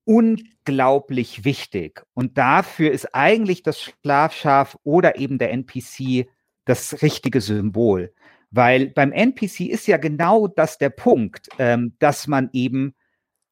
unglaublich 0.09 1.45
wichtig. 1.45 2.01
Und 2.15 2.39
dafür 2.39 2.91
ist 2.91 3.13
eigentlich 3.13 3.61
das 3.61 3.79
Schlafschaf 3.79 4.75
oder 4.83 5.19
eben 5.19 5.37
der 5.37 5.51
NPC 5.51 6.27
das 6.65 7.03
richtige 7.03 7.41
Symbol. 7.41 8.11
Weil 8.49 8.87
beim 8.87 9.11
NPC 9.11 9.67
ist 9.67 9.85
ja 9.85 9.97
genau 9.97 10.47
das 10.47 10.79
der 10.79 10.89
Punkt, 10.89 11.49
ähm, 11.59 11.95
dass 11.99 12.25
man 12.25 12.49
eben 12.53 12.95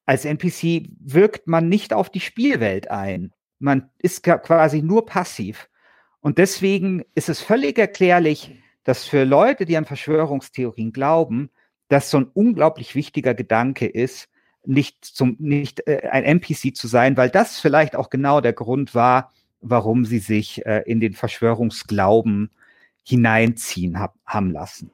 als 0.04 0.24
NPC 0.24 0.90
wirkt 0.98 1.46
man 1.46 1.68
nicht 1.68 1.92
auf 1.92 2.10
die 2.10 2.18
Spielwelt 2.18 2.90
ein. 2.90 3.32
Man 3.60 3.90
ist 3.98 4.24
quasi 4.24 4.82
nur 4.82 5.06
passiv. 5.06 5.68
Und 6.20 6.38
deswegen 6.38 7.04
ist 7.14 7.28
es 7.28 7.40
völlig 7.40 7.78
erklärlich, 7.78 8.60
dass 8.82 9.04
für 9.04 9.22
Leute, 9.22 9.64
die 9.64 9.76
an 9.76 9.84
Verschwörungstheorien 9.84 10.92
glauben, 10.92 11.50
das 11.86 12.10
so 12.10 12.18
ein 12.18 12.30
unglaublich 12.34 12.96
wichtiger 12.96 13.34
Gedanke 13.34 13.86
ist, 13.86 14.28
nicht 14.68 15.04
zum 15.04 15.36
nicht 15.38 15.86
äh, 15.86 16.08
ein 16.12 16.24
NPC 16.24 16.76
zu 16.76 16.86
sein, 16.86 17.16
weil 17.16 17.30
das 17.30 17.58
vielleicht 17.58 17.96
auch 17.96 18.10
genau 18.10 18.40
der 18.40 18.52
Grund 18.52 18.94
war, 18.94 19.32
warum 19.60 20.04
sie 20.04 20.18
sich 20.18 20.64
äh, 20.66 20.82
in 20.86 21.00
den 21.00 21.14
Verschwörungsglauben 21.14 22.50
hineinziehen 23.02 23.98
hab, 23.98 24.14
haben 24.26 24.50
lassen. 24.50 24.90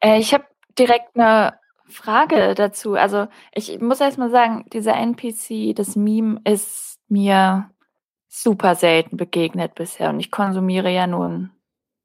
Äh, 0.00 0.20
ich 0.20 0.32
habe 0.32 0.44
direkt 0.78 1.16
eine 1.16 1.58
Frage 1.88 2.54
dazu. 2.54 2.94
Also 2.94 3.26
ich 3.52 3.80
muss 3.80 4.00
erst 4.00 4.18
mal 4.18 4.30
sagen, 4.30 4.64
dieser 4.72 4.94
NPC, 4.94 5.74
das 5.74 5.96
Meme 5.96 6.40
ist 6.44 7.00
mir 7.08 7.70
super 8.28 8.76
selten 8.76 9.16
begegnet 9.16 9.74
bisher 9.74 10.10
und 10.10 10.20
ich 10.20 10.30
konsumiere 10.30 10.92
ja 10.92 11.06
nun 11.06 11.50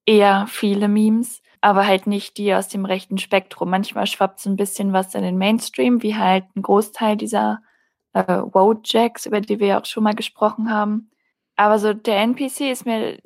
eher 0.06 0.48
viele 0.48 0.88
Memes, 0.88 1.41
aber 1.62 1.86
halt 1.88 2.08
nicht 2.08 2.38
die 2.38 2.54
aus 2.54 2.68
dem 2.68 2.86
rechten 2.86 3.20
Spektrum. 3.20 3.70
Manchmal 3.70 4.08
schwappt 4.08 4.40
so 4.40 4.50
ein 4.50 4.56
bisschen 4.56 4.94
was 4.94 5.14
in 5.16 5.22
den 5.22 5.38
Mainstream, 5.38 6.02
wie 6.02 6.16
halt 6.16 6.46
ein 6.56 6.64
Großteil 6.64 7.16
dieser 7.18 7.62
äh, 8.14 8.24
Wojacks, 8.24 9.28
über 9.28 9.42
die 9.42 9.60
wir 9.60 9.68
ja 9.68 9.82
auch 9.82 9.86
schon 9.86 10.04
mal 10.04 10.16
gesprochen 10.16 10.72
haben. 10.72 11.12
Aber 11.56 11.80
so 11.80 11.94
der 11.94 12.18
NPC 12.18 12.72
ist 12.72 12.86
mir 12.86 13.20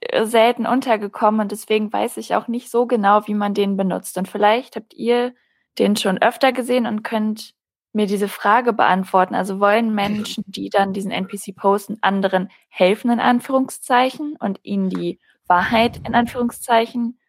äh, 0.00 0.24
selten 0.24 0.66
untergekommen 0.66 1.40
und 1.40 1.52
deswegen 1.52 1.92
weiß 1.92 2.16
ich 2.18 2.34
auch 2.34 2.48
nicht 2.48 2.70
so 2.70 2.86
genau, 2.86 3.26
wie 3.26 3.34
man 3.34 3.54
den 3.54 3.76
benutzt. 3.76 4.16
Und 4.16 4.28
vielleicht 4.28 4.76
habt 4.76 4.94
ihr 4.94 5.34
den 5.78 5.96
schon 5.96 6.18
öfter 6.18 6.52
gesehen 6.52 6.86
und 6.86 7.02
könnt 7.02 7.54
mir 7.92 8.06
diese 8.06 8.28
Frage 8.28 8.72
beantworten. 8.72 9.34
Also 9.34 9.60
wollen 9.60 9.94
Menschen, 9.94 10.44
die 10.46 10.70
dann 10.70 10.92
diesen 10.92 11.10
NPC 11.10 11.56
posten, 11.56 11.98
anderen 12.02 12.50
helfen 12.68 13.10
in 13.10 13.20
Anführungszeichen 13.20 14.36
und 14.38 14.60
ihnen 14.62 14.90
die 14.90 15.18
Wahrheit 15.48 16.00
in 16.06 16.14
Anführungszeichen 16.14 17.19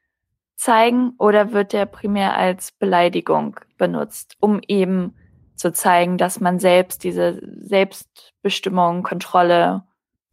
zeigen 0.62 1.14
oder 1.18 1.54
wird 1.54 1.74
der 1.74 1.88
primär 1.88 2.38
als 2.38 2.72
Beleidigung 2.72 3.60
benutzt, 3.80 4.38
um 4.40 4.62
eben 4.68 5.16
zu 5.56 5.74
zeigen, 5.74 6.20
dass 6.20 6.40
man 6.40 6.60
selbst 6.60 7.04
diese 7.04 7.42
Selbstbestimmung, 7.62 9.02
Kontrolle. 9.02 9.84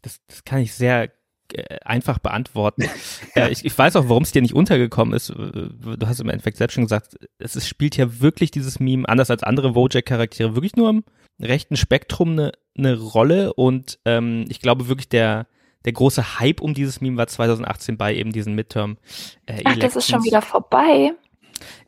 Das, 0.03 0.21
das 0.27 0.45
kann 0.45 0.61
ich 0.61 0.75
sehr 0.75 1.11
äh, 1.55 1.79
einfach 1.83 2.19
beantworten. 2.19 2.83
äh, 3.37 3.51
ich, 3.51 3.65
ich, 3.65 3.77
weiß 3.77 3.97
auch, 3.97 4.11
warum 4.11 4.23
es 4.23 4.33
dir 4.33 4.43
nicht 4.43 4.55
untergekommen 4.55 5.15
ist. 5.15 5.31
Du 5.31 6.07
hast 6.07 6.21
im 6.21 6.29
Endeffekt 6.29 6.59
selbst 6.59 6.75
schon 6.75 6.85
gesagt, 6.85 7.17
es 7.39 7.57
ist, 7.57 7.67
spielt 7.67 7.97
ja 7.97 8.21
wirklich 8.21 8.51
dieses 8.51 8.81
Meme, 8.81 9.09
anders 9.09 9.31
als 9.31 9.43
andere 9.43 9.75
Wojak-Charaktere, 9.75 10.55
wirklich 10.55 10.77
nur 10.77 10.91
im 10.91 11.05
rechten 11.41 11.77
Spektrum 11.77 12.33
eine, 12.33 12.53
eine 12.77 12.99
Rolle 12.99 13.55
und 13.55 13.99
ähm, 14.05 14.45
ich 14.51 14.61
glaube 14.61 14.89
wirklich 14.89 15.09
der, 15.09 15.47
der 15.89 15.95
große 15.95 16.39
Hype 16.39 16.61
um 16.61 16.75
dieses 16.75 17.01
Meme 17.01 17.17
war 17.17 17.27
2018 17.27 17.97
bei 17.97 18.15
eben 18.15 18.31
diesen 18.31 18.55
Midterm 18.55 18.99
äh, 19.47 19.63
Ach, 19.65 19.75
das 19.79 19.97
ist 19.97 20.11
schon 20.11 20.23
wieder 20.23 20.43
vorbei. 20.43 21.15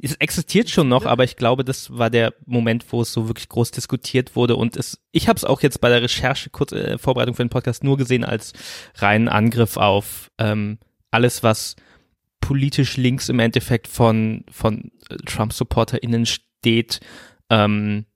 Es 0.00 0.14
existiert 0.14 0.70
schon 0.70 0.88
noch, 0.88 1.04
aber 1.04 1.24
ich 1.24 1.36
glaube, 1.36 1.64
das 1.64 1.98
war 1.98 2.08
der 2.08 2.32
Moment, 2.46 2.90
wo 2.90 3.02
es 3.02 3.12
so 3.12 3.28
wirklich 3.28 3.50
groß 3.50 3.72
diskutiert 3.72 4.36
wurde. 4.36 4.56
Und 4.56 4.74
es, 4.78 5.02
ich 5.12 5.28
habe 5.28 5.36
es 5.36 5.44
auch 5.44 5.60
jetzt 5.60 5.82
bei 5.82 5.90
der 5.90 6.00
Recherche, 6.00 6.48
kurz 6.48 6.72
äh, 6.72 6.96
Vorbereitung 6.96 7.34
für 7.34 7.44
den 7.44 7.50
Podcast, 7.50 7.84
nur 7.84 7.98
gesehen 7.98 8.24
als 8.24 8.54
reinen 8.96 9.28
Angriff 9.28 9.76
auf 9.76 10.30
ähm, 10.38 10.78
alles, 11.10 11.42
was 11.42 11.76
politisch 12.40 12.96
links 12.96 13.28
im 13.28 13.38
Endeffekt 13.38 13.86
von, 13.86 14.46
von 14.50 14.92
Trump-SupporterInnen 15.26 16.24
steht, 16.24 17.00
ähm, 17.50 18.06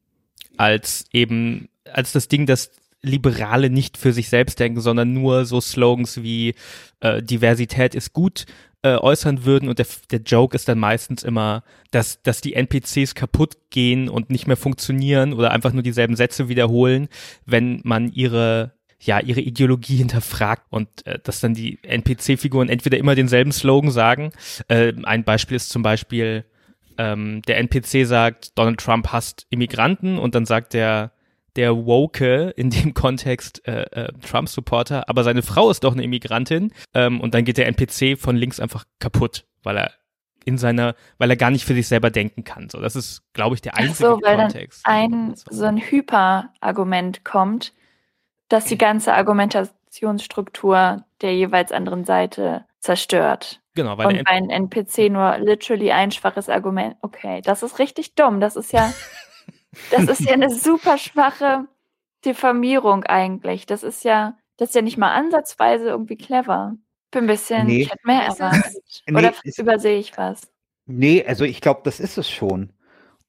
als 0.56 1.04
eben, 1.12 1.68
als 1.92 2.12
das 2.12 2.28
Ding, 2.28 2.46
das 2.46 2.70
Liberale 3.04 3.70
nicht 3.70 3.96
für 3.96 4.12
sich 4.12 4.28
selbst 4.28 4.58
denken, 4.58 4.80
sondern 4.80 5.12
nur 5.12 5.44
so 5.44 5.60
Slogans 5.60 6.22
wie 6.22 6.54
äh, 7.00 7.22
Diversität 7.22 7.94
ist 7.94 8.12
gut 8.12 8.46
äh, 8.84 8.96
äußern 8.96 9.44
würden. 9.44 9.68
Und 9.68 9.78
der, 9.78 9.86
der 10.10 10.20
Joke 10.20 10.54
ist 10.54 10.68
dann 10.68 10.78
meistens 10.78 11.22
immer, 11.22 11.64
dass, 11.90 12.22
dass 12.22 12.40
die 12.40 12.54
NPCs 12.54 13.14
kaputt 13.14 13.56
gehen 13.70 14.08
und 14.08 14.30
nicht 14.30 14.46
mehr 14.46 14.56
funktionieren 14.56 15.32
oder 15.32 15.50
einfach 15.50 15.72
nur 15.72 15.82
dieselben 15.82 16.16
Sätze 16.16 16.48
wiederholen, 16.48 17.08
wenn 17.46 17.80
man 17.82 18.12
ihre 18.12 18.74
ja, 19.00 19.20
ihre 19.20 19.40
Ideologie 19.40 19.96
hinterfragt. 19.98 20.66
Und 20.70 21.06
äh, 21.06 21.18
dass 21.22 21.40
dann 21.40 21.54
die 21.54 21.78
NPC-Figuren 21.82 22.68
entweder 22.68 22.98
immer 22.98 23.14
denselben 23.14 23.52
Slogan 23.52 23.90
sagen. 23.90 24.32
Äh, 24.68 24.92
ein 25.04 25.24
Beispiel 25.24 25.56
ist 25.56 25.70
zum 25.70 25.82
Beispiel, 25.82 26.44
ähm, 26.98 27.42
der 27.42 27.58
NPC 27.58 28.06
sagt, 28.06 28.58
Donald 28.58 28.80
Trump 28.80 29.08
hasst 29.08 29.46
Immigranten. 29.50 30.18
Und 30.18 30.34
dann 30.34 30.46
sagt 30.46 30.74
der 30.74 31.12
der 31.56 31.86
Woke 31.86 32.50
in 32.56 32.70
dem 32.70 32.94
Kontext 32.94 33.66
äh, 33.66 33.82
äh, 33.82 34.12
Trump-Supporter, 34.20 35.08
aber 35.08 35.24
seine 35.24 35.42
Frau 35.42 35.70
ist 35.70 35.84
doch 35.84 35.92
eine 35.92 36.02
Immigrantin 36.02 36.72
ähm, 36.94 37.20
und 37.20 37.34
dann 37.34 37.44
geht 37.44 37.58
der 37.58 37.66
NPC 37.66 38.18
von 38.18 38.36
links 38.36 38.60
einfach 38.60 38.84
kaputt, 38.98 39.44
weil 39.62 39.78
er 39.78 39.92
in 40.44 40.58
seiner, 40.58 40.94
weil 41.18 41.30
er 41.30 41.36
gar 41.36 41.50
nicht 41.50 41.64
für 41.64 41.74
sich 41.74 41.88
selber 41.88 42.10
denken 42.10 42.44
kann. 42.44 42.68
So, 42.68 42.80
das 42.80 42.96
ist, 42.96 43.22
glaube 43.32 43.54
ich, 43.54 43.62
der 43.62 43.76
einzige 43.76 44.10
Ach 44.10 44.16
so, 44.16 44.22
weil 44.22 44.36
Kontext. 44.36 44.86
Dann 44.86 44.94
ein 44.94 45.34
so 45.34 45.64
ein 45.64 45.78
Hyper-Argument 45.78 47.24
kommt, 47.24 47.72
dass 48.48 48.66
die 48.66 48.78
ganze 48.78 49.14
Argumentationsstruktur 49.14 51.04
der 51.22 51.34
jeweils 51.34 51.72
anderen 51.72 52.04
Seite 52.04 52.66
zerstört. 52.80 53.62
Genau, 53.74 53.98
weil 53.98 54.06
und 54.06 54.26
einem 54.26 54.50
NPC 54.50 55.10
nur 55.10 55.38
literally 55.38 55.90
ein 55.90 56.12
schwaches 56.12 56.48
Argument. 56.48 56.96
Okay, 57.00 57.40
das 57.42 57.62
ist 57.62 57.78
richtig 57.78 58.14
dumm. 58.14 58.40
Das 58.40 58.56
ist 58.56 58.72
ja 58.72 58.92
Das 59.90 60.04
ist 60.04 60.20
ja 60.20 60.32
eine 60.32 60.50
super 60.50 60.98
schwache 60.98 61.66
Diffamierung 62.24 63.04
eigentlich. 63.04 63.66
Das 63.66 63.82
ist 63.82 64.04
ja, 64.04 64.36
das 64.56 64.70
ist 64.70 64.74
ja 64.74 64.82
nicht 64.82 64.98
mal 64.98 65.12
ansatzweise 65.12 65.88
irgendwie 65.88 66.16
clever. 66.16 66.76
Bin 67.10 67.24
ein 67.24 67.26
bisschen, 67.26 67.66
nee. 67.66 67.82
ich 67.82 67.90
hätte 67.90 68.06
mehr 68.06 68.22
erwartet. 68.22 68.82
Nee, 69.06 69.18
Oder 69.18 69.34
übersehe 69.56 69.98
ich 69.98 70.16
was? 70.16 70.42
Nee, 70.86 71.24
also 71.26 71.44
ich 71.44 71.60
glaube, 71.60 71.80
das 71.84 72.00
ist 72.00 72.18
es 72.18 72.28
schon. 72.28 72.72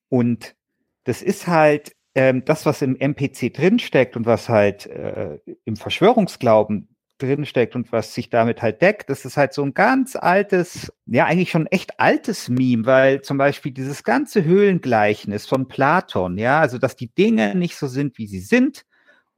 Und 0.10 0.56
das 1.04 1.22
ist 1.22 1.48
halt 1.48 1.96
ähm, 2.16 2.44
das, 2.46 2.66
was 2.66 2.82
im 2.82 2.96
MPC 2.96 3.54
drinsteckt 3.54 4.16
und 4.16 4.26
was 4.26 4.50
halt 4.50 4.86
äh, 4.88 5.40
im 5.66 5.76
Verschwörungsglauben 5.76 6.95
drinsteckt 7.18 7.76
und 7.76 7.92
was 7.92 8.14
sich 8.14 8.30
damit 8.30 8.62
halt 8.62 8.82
deckt, 8.82 9.10
das 9.10 9.26
ist 9.26 9.38
halt 9.38 9.54
so 9.54 9.64
ein 9.64 9.74
ganz 9.74 10.16
altes, 10.16 10.92
ja 11.06 11.26
eigentlich 11.26 11.52
schon 11.52 11.68
echt 11.68 12.00
altes 12.00 12.50
Meme, 12.50 12.86
weil 12.86 13.22
zum 13.22 13.38
Beispiel 13.38 13.72
dieses 13.72 14.04
ganze 14.04 14.44
Höhlengleichnis 14.44 15.46
von 15.46 15.68
Platon, 15.68 16.38
ja, 16.38 16.60
also 16.60 16.78
dass 16.78 16.96
die 16.96 17.14
Dinge 17.14 17.56
nicht 17.56 17.78
so 17.78 17.88
sind, 17.88 18.18
wie 18.18 18.28
sie 18.28 18.40
sind 18.40 18.86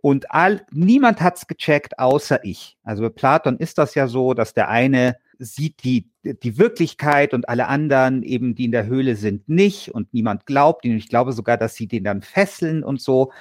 und 0.01 0.31
all, 0.31 0.65
niemand 0.72 1.22
hat's 1.22 1.48
gecheckt, 1.48 2.00
außer 2.00 2.43
ich. 2.43 2.77
Also 2.84 3.03
bei 3.03 3.10
Platon 3.10 3.57
ist 3.57 3.77
das 3.77 3.96
ja 3.96 4.07
so, 4.07 4.34
dass 4.34 4.53
der 4.53 4.69
eine 4.69 5.17
sieht 5.39 5.84
die, 5.84 6.10
die 6.24 6.57
Wirklichkeit 6.57 7.34
und 7.34 7.50
alle 7.50 7.67
anderen 7.67 8.24
eben, 8.24 8.55
die 8.55 8.65
in 8.65 8.72
der 8.72 8.88
Höhle 8.88 9.15
sind, 9.15 9.48
nicht 9.50 9.93
und 9.93 10.13
niemand 10.13 10.46
glaubt 10.46 10.86
ihnen. 10.86 10.98
Ich 10.98 11.10
glaube 11.10 11.31
sogar, 11.31 11.57
dass 11.57 11.75
sie 11.75 11.88
den 11.88 12.03
dann 12.03 12.22
fesseln 12.22 12.84
und 12.84 13.01
so. 13.01 13.31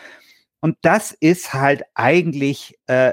Und 0.60 0.76
das 0.82 1.12
ist 1.12 1.54
halt 1.54 1.84
eigentlich 1.94 2.78
äh, 2.86 3.12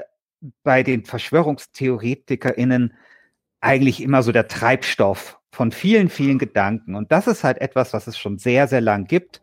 bei 0.62 0.82
den 0.82 1.04
VerschwörungstheoretikerInnen 1.04 2.94
eigentlich 3.60 4.02
immer 4.02 4.22
so 4.22 4.32
der 4.32 4.48
Treibstoff 4.48 5.38
von 5.50 5.72
vielen, 5.72 6.08
vielen 6.08 6.38
Gedanken. 6.38 6.94
Und 6.94 7.12
das 7.12 7.26
ist 7.26 7.44
halt 7.44 7.60
etwas, 7.60 7.92
was 7.92 8.06
es 8.06 8.18
schon 8.18 8.38
sehr, 8.38 8.68
sehr 8.68 8.80
lang 8.80 9.06
gibt. 9.06 9.40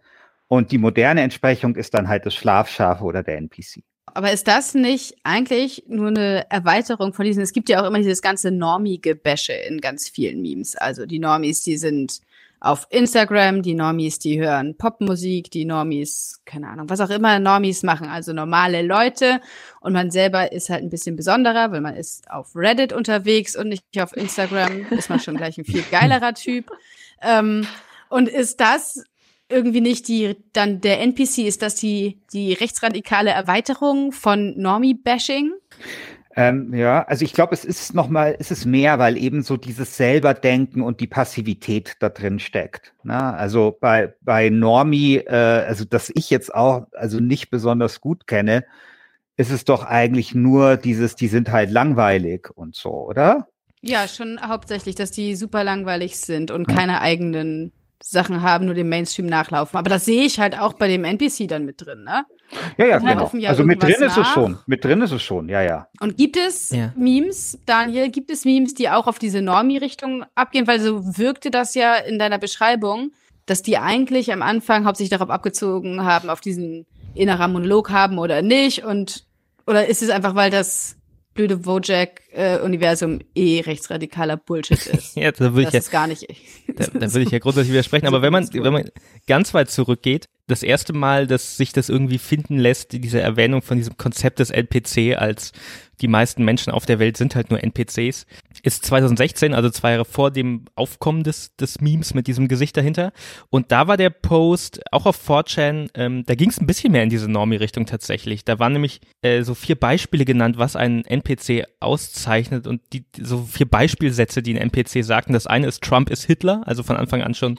Und 0.48 0.72
die 0.72 0.78
moderne 0.78 1.22
Entsprechung 1.22 1.76
ist 1.76 1.94
dann 1.94 2.08
halt 2.08 2.26
das 2.26 2.36
Schlafschafe 2.36 3.04
oder 3.04 3.24
der 3.24 3.38
NPC. 3.38 3.84
Aber 4.14 4.32
ist 4.32 4.48
das 4.48 4.74
nicht 4.74 5.16
eigentlich 5.24 5.86
nur 5.88 6.10
eine 6.10 6.50
Erweiterung 6.50 7.14
von 7.14 7.26
diesen? 7.26 7.42
Es 7.42 7.54
gibt 7.54 7.70
ja 7.70 7.82
auch 7.82 7.88
immer 7.88 8.00
dieses 8.00 8.22
ganze 8.22 8.52
Normie-Gebäsche 8.52 9.54
in 9.54 9.80
ganz 9.80 10.10
vielen 10.10 10.42
Memes. 10.42 10.76
Also 10.76 11.06
die 11.06 11.20
Normies, 11.20 11.64
die 11.64 11.78
sind 11.78 12.20
auf 12.62 12.88
Instagram, 12.92 13.64
die 13.64 13.74
Normies, 13.74 14.20
die 14.20 14.40
hören 14.40 14.78
Popmusik, 14.78 15.52
die 15.52 15.66
Normies, 15.66 16.42
keine 16.46 16.70
Ahnung, 16.70 16.90
was 16.90 17.02
auch 17.02 17.10
immer 17.10 17.40
Normies 17.40 17.84
machen, 17.84 18.08
also 18.08 18.32
normale 18.32 18.84
Leute. 18.84 19.42
Und 19.82 19.94
man 19.94 20.12
selber 20.12 20.52
ist 20.52 20.70
halt 20.70 20.84
ein 20.84 20.90
bisschen 20.90 21.16
besonderer, 21.18 21.72
weil 21.72 21.82
man 21.82 21.96
ist 21.96 22.30
auf 22.32 22.56
Reddit 22.56 22.94
unterwegs 22.94 23.56
und 23.58 23.68
nicht 23.68 23.84
auf 24.00 24.16
Instagram, 24.16 24.86
ist 24.92 25.10
man 25.10 25.20
schon 25.20 25.36
gleich 25.36 25.58
ein 25.58 25.66
viel 25.66 25.84
geilerer 25.92 26.34
Typ. 26.34 26.72
Ähm, 27.22 27.68
Und 28.10 28.28
ist 28.28 28.60
das 28.60 29.04
irgendwie 29.48 29.82
nicht 29.82 30.08
die, 30.08 30.36
dann 30.54 30.82
der 30.82 31.02
NPC, 31.02 31.40
ist 31.40 31.62
das 31.62 31.76
die, 31.76 32.20
die 32.34 32.54
rechtsradikale 32.54 33.32
Erweiterung 33.32 34.12
von 34.12 34.54
Normie-Bashing? 34.58 35.52
Ähm, 36.36 36.74
ja, 36.74 37.04
also 37.04 37.26
ich 37.26 37.34
glaube, 37.34 37.54
es 37.54 37.66
ist 37.66 37.94
nochmal, 37.94 38.36
es 38.40 38.52
ist 38.52 38.66
mehr, 38.66 39.00
weil 39.00 39.18
eben 39.18 39.44
so 39.44 39.58
dieses 39.58 39.98
Selberdenken 39.98 40.82
und 40.82 41.00
die 41.00 41.08
Passivität 41.08 41.96
da 42.00 42.10
drin 42.10 42.40
steckt. 42.40 42.94
Ne? 43.04 43.22
Also 43.22 43.78
bei, 43.80 44.14
bei 44.22 44.50
Normie, 44.50 45.18
äh, 45.18 45.66
also 45.68 45.84
dass 45.84 46.12
ich 46.14 46.30
jetzt 46.30 46.54
auch, 46.54 46.88
also 46.94 47.20
nicht 47.20 47.50
besonders 47.50 48.00
gut 48.00 48.28
kenne, 48.28 48.66
ist 49.36 49.52
es 49.52 49.66
doch 49.66 49.84
eigentlich 49.84 50.34
nur 50.36 50.78
dieses, 50.78 51.16
die 51.16 51.28
sind 51.28 51.52
halt 51.52 51.72
langweilig 51.72 52.50
und 52.56 52.76
so, 52.76 52.92
oder? 52.92 53.48
Ja, 53.82 54.08
schon 54.08 54.40
hauptsächlich, 54.42 54.96
dass 54.96 55.12
die 55.12 55.36
super 55.36 55.64
langweilig 55.64 56.20
sind 56.20 56.52
und 56.52 56.68
keine 56.68 57.02
eigenen 57.02 57.72
Sachen 58.04 58.42
haben, 58.42 58.66
nur 58.66 58.76
dem 58.76 58.90
Mainstream 58.90 59.28
nachlaufen. 59.28 59.78
Aber 59.78 59.90
das 59.90 60.06
sehe 60.06 60.24
ich 60.24 60.40
halt 60.40 60.58
auch 60.58 60.74
bei 60.74 60.88
dem 60.88 61.04
NPC 61.04 61.48
dann 61.48 61.66
mit 61.66 61.86
drin, 61.86 62.04
ne? 62.04 62.26
Ja, 62.78 62.86
ja, 62.86 62.98
genau. 62.98 63.32
Ja 63.34 63.50
also 63.50 63.64
mit 63.64 63.82
drin 63.82 63.96
nach. 64.00 64.08
ist 64.08 64.18
es 64.18 64.28
schon. 64.28 64.58
Mit 64.66 64.84
drin 64.84 65.02
ist 65.02 65.12
es 65.12 65.22
schon, 65.22 65.48
ja, 65.48 65.62
ja. 65.62 65.88
Und 66.00 66.18
gibt 66.18 66.38
es 66.38 66.72
ja. 66.72 66.94
Memes, 66.98 67.60
Daniel, 67.66 68.10
gibt 68.10 68.30
es 68.32 68.46
Memes, 68.46 68.74
die 68.74 68.90
auch 68.90 69.08
auf 69.08 69.20
diese 69.20 69.42
Normie-Richtung 69.42 70.26
abgehen? 70.36 70.68
Weil 70.68 70.80
so 70.80 71.18
wirkte 71.18 71.52
das 71.52 71.76
ja 71.76 71.96
in 71.96 72.20
deiner 72.20 72.38
Beschreibung, 72.38 73.12
dass 73.46 73.62
die 73.62 73.78
eigentlich 73.78 74.32
am 74.34 74.42
Anfang 74.42 74.86
hauptsächlich 74.86 75.18
darauf 75.18 75.30
abgezogen 75.30 76.04
haben, 76.04 76.30
auf 76.30 76.42
diesen 76.42 76.86
innerer 77.14 77.48
Monolog 77.48 77.90
haben 77.90 78.18
oder 78.18 78.42
nicht. 78.42 78.84
Und 78.84 79.26
oder 79.66 79.88
ist 79.88 80.02
es 80.02 80.10
einfach, 80.10 80.36
weil 80.36 80.52
das 80.52 80.98
blöde 81.34 81.66
Wojak-Universum 81.66 83.20
äh, 83.36 83.58
eh 83.58 83.62
rechtsradikaler 83.62 84.38
Bullshit 84.38 84.86
ist. 84.88 85.16
ja, 85.16 85.32
da 85.32 85.54
würde 85.54 85.64
ich 85.64 85.70
das 85.70 85.88
ja, 85.88 85.92
gar 85.92 86.08
nicht. 86.08 86.28
Da, 86.68 86.88
da 86.88 87.14
würde 87.14 87.22
ich 87.22 87.32
ja 87.32 87.40
grundsätzlich 87.40 87.72
widersprechen. 87.72 88.08
Aber 88.08 88.22
wenn 88.22 88.34
man, 88.34 88.48
wenn 88.54 88.74
man 88.74 88.90
ganz 89.28 89.54
weit 89.54 89.70
zurückgeht, 89.70 90.28
das 90.48 90.64
erste 90.64 90.94
Mal, 90.94 91.28
dass 91.28 91.58
sich 91.58 91.72
das 91.72 91.90
irgendwie 91.90 92.18
finden 92.18 92.58
lässt, 92.58 92.92
diese 92.92 93.22
Erwähnung 93.22 93.62
von 93.62 93.78
diesem 93.78 93.98
Konzept 93.98 94.40
des 94.40 94.50
NPC 94.50 95.18
als 95.18 95.54
die 96.02 96.08
meisten 96.08 96.44
Menschen 96.44 96.74
auf 96.74 96.86
der 96.86 97.00
Welt 97.00 97.16
sind 97.16 97.36
halt 97.36 97.52
nur 97.52 97.64
NPCs, 97.64 98.26
ist 98.64 98.86
2016, 98.86 99.54
also 99.54 99.70
zwei 99.70 99.92
Jahre 99.92 100.06
vor 100.06 100.32
dem 100.32 100.66
Aufkommen 100.76 101.24
des, 101.24 101.56
des 101.56 101.82
Memes 101.82 102.14
mit 102.14 102.28
diesem 102.28 102.48
Gesicht 102.48 102.78
dahinter. 102.78 103.12
Und 103.50 103.72
da 103.72 103.88
war 103.88 103.98
der 103.98 104.10
Post 104.10 104.82
auch 104.92 105.06
auf 105.06 105.30
4chan, 105.30 105.90
ähm, 105.96 106.24
da 106.26 106.36
ging 106.36 106.50
es 106.50 106.60
ein 106.60 106.68
bisschen 106.68 106.92
mehr 106.92 107.04
in 107.04 107.10
diese 107.10 107.30
Normie-Richtung 107.30 107.86
tatsächlich. 107.86 108.46
Da 108.46 108.60
waren 108.60 108.74
nämlich 108.74 109.02
äh, 109.22 109.44
so 109.44 109.56
vier 109.56 109.76
Beispiele 109.76 110.26
genannt, 110.26 110.58
was 110.58 110.76
einen 110.76 111.06
NPC 111.06 111.66
auszeichnet 111.80 112.68
und 112.68 112.82
die 112.94 113.06
so 113.18 113.44
vier 113.44 113.68
Beispielsätze, 113.68 114.42
die 114.42 114.54
ein 114.54 114.70
NPC 114.70 115.04
sagten. 115.04 115.34
Das 115.34 115.48
eine 115.48 115.68
ist 115.68 115.84
Trump 115.84 116.10
ist 116.10 116.26
Hitler, 116.26 116.62
also 116.66 116.84
von 116.84 116.98
Anfang 116.98 117.22
an 117.22 117.34
schon 117.34 117.58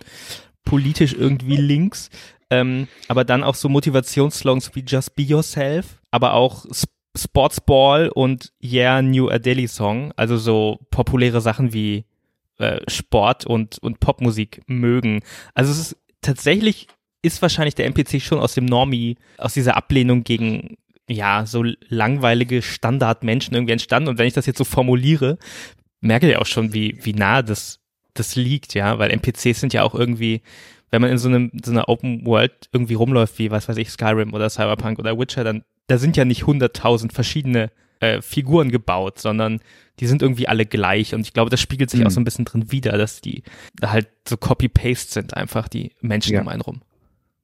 politisch 0.64 1.14
irgendwie 1.14 1.56
links. 1.56 2.10
Ähm, 2.50 2.86
aber 3.08 3.24
dann 3.24 3.44
auch 3.44 3.54
so 3.54 3.70
Motivationsslogans 3.70 4.74
wie 4.74 4.84
Just 4.86 5.16
Be 5.16 5.22
Yourself, 5.22 5.98
aber 6.10 6.34
auch 6.34 6.66
Sportsball 7.16 8.08
und 8.08 8.52
Yeah 8.62 9.02
New 9.02 9.28
Adele 9.28 9.68
Song, 9.68 10.12
also 10.16 10.36
so 10.38 10.78
populäre 10.90 11.40
Sachen 11.40 11.72
wie 11.72 12.04
äh, 12.58 12.80
Sport 12.88 13.46
und, 13.46 13.78
und 13.78 14.00
Popmusik 14.00 14.62
mögen. 14.66 15.20
Also 15.54 15.72
es 15.72 15.78
ist 15.78 15.96
tatsächlich 16.20 16.88
ist 17.24 17.40
wahrscheinlich 17.40 17.76
der 17.76 17.86
NPC 17.86 18.20
schon 18.20 18.40
aus 18.40 18.54
dem 18.54 18.64
Normie, 18.64 19.16
aus 19.38 19.54
dieser 19.54 19.76
Ablehnung 19.76 20.24
gegen 20.24 20.76
ja, 21.08 21.46
so 21.46 21.64
langweilige 21.88 22.62
Standardmenschen 22.62 23.54
irgendwie 23.54 23.72
entstanden. 23.72 24.08
Und 24.08 24.18
wenn 24.18 24.26
ich 24.26 24.34
das 24.34 24.46
jetzt 24.46 24.58
so 24.58 24.64
formuliere, 24.64 25.38
merke 26.00 26.28
ich 26.28 26.36
auch 26.36 26.46
schon, 26.46 26.72
wie, 26.74 26.98
wie 27.02 27.12
nah 27.12 27.42
das, 27.42 27.78
das 28.14 28.34
liegt, 28.34 28.74
ja, 28.74 28.98
weil 28.98 29.10
NPCs 29.10 29.60
sind 29.60 29.72
ja 29.72 29.84
auch 29.84 29.94
irgendwie 29.94 30.42
wenn 30.92 31.00
man 31.00 31.10
in 31.10 31.18
so, 31.18 31.28
einem, 31.28 31.50
so 31.64 31.72
einer 31.72 31.88
Open 31.88 32.24
World 32.26 32.68
irgendwie 32.70 32.94
rumläuft, 32.94 33.38
wie, 33.38 33.50
was 33.50 33.66
weiß 33.66 33.78
ich, 33.78 33.90
Skyrim 33.90 34.34
oder 34.34 34.50
Cyberpunk 34.50 34.98
oder 34.98 35.18
Witcher, 35.18 35.42
dann, 35.42 35.64
da 35.86 35.98
sind 35.98 36.16
ja 36.16 36.24
nicht 36.24 36.46
hunderttausend 36.46 37.12
verschiedene 37.12 37.70
äh, 38.00 38.20
Figuren 38.20 38.70
gebaut, 38.70 39.18
sondern 39.18 39.60
die 40.00 40.06
sind 40.06 40.22
irgendwie 40.22 40.48
alle 40.48 40.66
gleich. 40.66 41.14
Und 41.14 41.20
ich 41.20 41.32
glaube, 41.32 41.50
das 41.50 41.60
spiegelt 41.60 41.88
sich 41.90 42.00
mhm. 42.00 42.06
auch 42.06 42.10
so 42.10 42.20
ein 42.20 42.24
bisschen 42.24 42.44
drin 42.44 42.72
wider, 42.72 42.98
dass 42.98 43.20
die 43.20 43.44
halt 43.82 44.08
so 44.28 44.36
Copy-Paste 44.36 45.12
sind, 45.12 45.36
einfach 45.36 45.68
die 45.68 45.92
Menschen 46.00 46.34
ja. 46.34 46.40
um 46.40 46.48
einen 46.48 46.62
rum. 46.62 46.82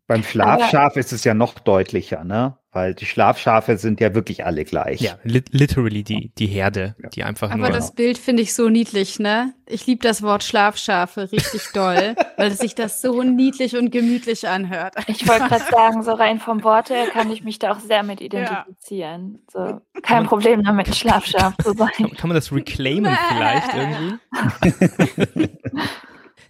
Beim 0.07 0.23
Schlafschaf 0.23 0.97
ist 0.97 1.13
es 1.13 1.25
ja 1.25 1.35
noch 1.35 1.59
deutlicher, 1.61 2.25
ne? 2.25 2.58
Weil 2.71 2.95
die 2.95 3.07
Schlafschafe 3.07 3.79
sind 3.79 3.99
ja 3.99 4.15
wirklich 4.15 4.45
alle 4.45 4.65
gleich. 4.65 5.01
Ja, 5.01 5.19
li 5.25 5.43
literally 5.51 6.03
die, 6.05 6.33
die 6.37 6.47
Herde, 6.47 6.95
ja. 7.03 7.09
die 7.09 7.25
einfach 7.25 7.51
Aber 7.51 7.69
nur. 7.69 7.71
das 7.71 7.95
Bild 7.95 8.19
finde 8.19 8.43
ich 8.43 8.53
so 8.53 8.69
niedlich, 8.69 9.19
ne? 9.19 9.55
Ich 9.67 9.87
liebe 9.87 10.03
das 10.03 10.23
Wort 10.23 10.45
Schlafschafe 10.45 11.33
richtig 11.33 11.63
doll, 11.73 12.15
weil 12.37 12.51
sich 12.53 12.75
das 12.75 13.01
so 13.01 13.23
niedlich 13.23 13.75
und 13.75 13.91
gemütlich 13.91 14.49
anhört. 14.49 14.97
Ich 15.07 15.27
wollte 15.27 15.45
gerade 15.49 15.65
sagen, 15.71 16.03
so 16.03 16.13
rein 16.13 16.41
vom 16.41 16.63
Wort 16.63 16.91
her 16.91 17.07
kann 17.07 17.31
ich 17.31 17.43
mich 17.43 17.59
da 17.59 17.73
auch 17.73 17.81
sehr 17.81 18.03
mit 18.03 18.21
identifizieren. 18.21 19.39
Ja. 19.55 19.69
So, 19.71 20.01
kein 20.03 20.27
Problem 20.27 20.63
damit, 20.63 20.89
ein 20.89 20.95
Schlafschaf 20.95 21.57
zu 21.63 21.73
sein. 21.77 21.89
Kann 22.19 22.29
man 22.29 22.35
das 22.35 22.53
reclaimen 22.53 23.17
vielleicht 23.31 23.75
irgendwie? 23.75 25.49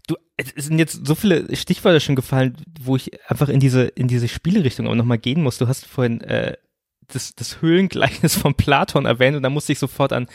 Du, 0.09 0.17
es 0.37 0.67
sind 0.67 0.79
jetzt 0.79 1.07
so 1.07 1.15
viele 1.15 1.55
Stichworte 1.55 2.01
schon 2.01 2.17
gefallen, 2.17 2.57
wo 2.81 2.97
ich 2.97 3.11
einfach 3.31 3.49
in 3.49 3.61
diese, 3.61 3.83
in 3.85 4.09
diese 4.09 4.27
Spielerichtung 4.27 4.89
auch 4.89 4.95
nochmal 4.95 5.19
gehen 5.19 5.43
muss. 5.43 5.59
Du 5.59 5.69
hast 5.69 5.87
vorhin 5.87 6.21
äh, 6.23 6.57
das, 7.07 7.35
das 7.35 7.63
Höhlengleichnis 7.63 8.37
von 8.37 8.55
Platon 8.55 9.07
erwähnt 9.07 9.37
und 9.37 9.43
da 9.43 9.51
musste 9.51 9.73
ich 9.73 9.79
sofort 9.79 10.13
an, 10.13 10.27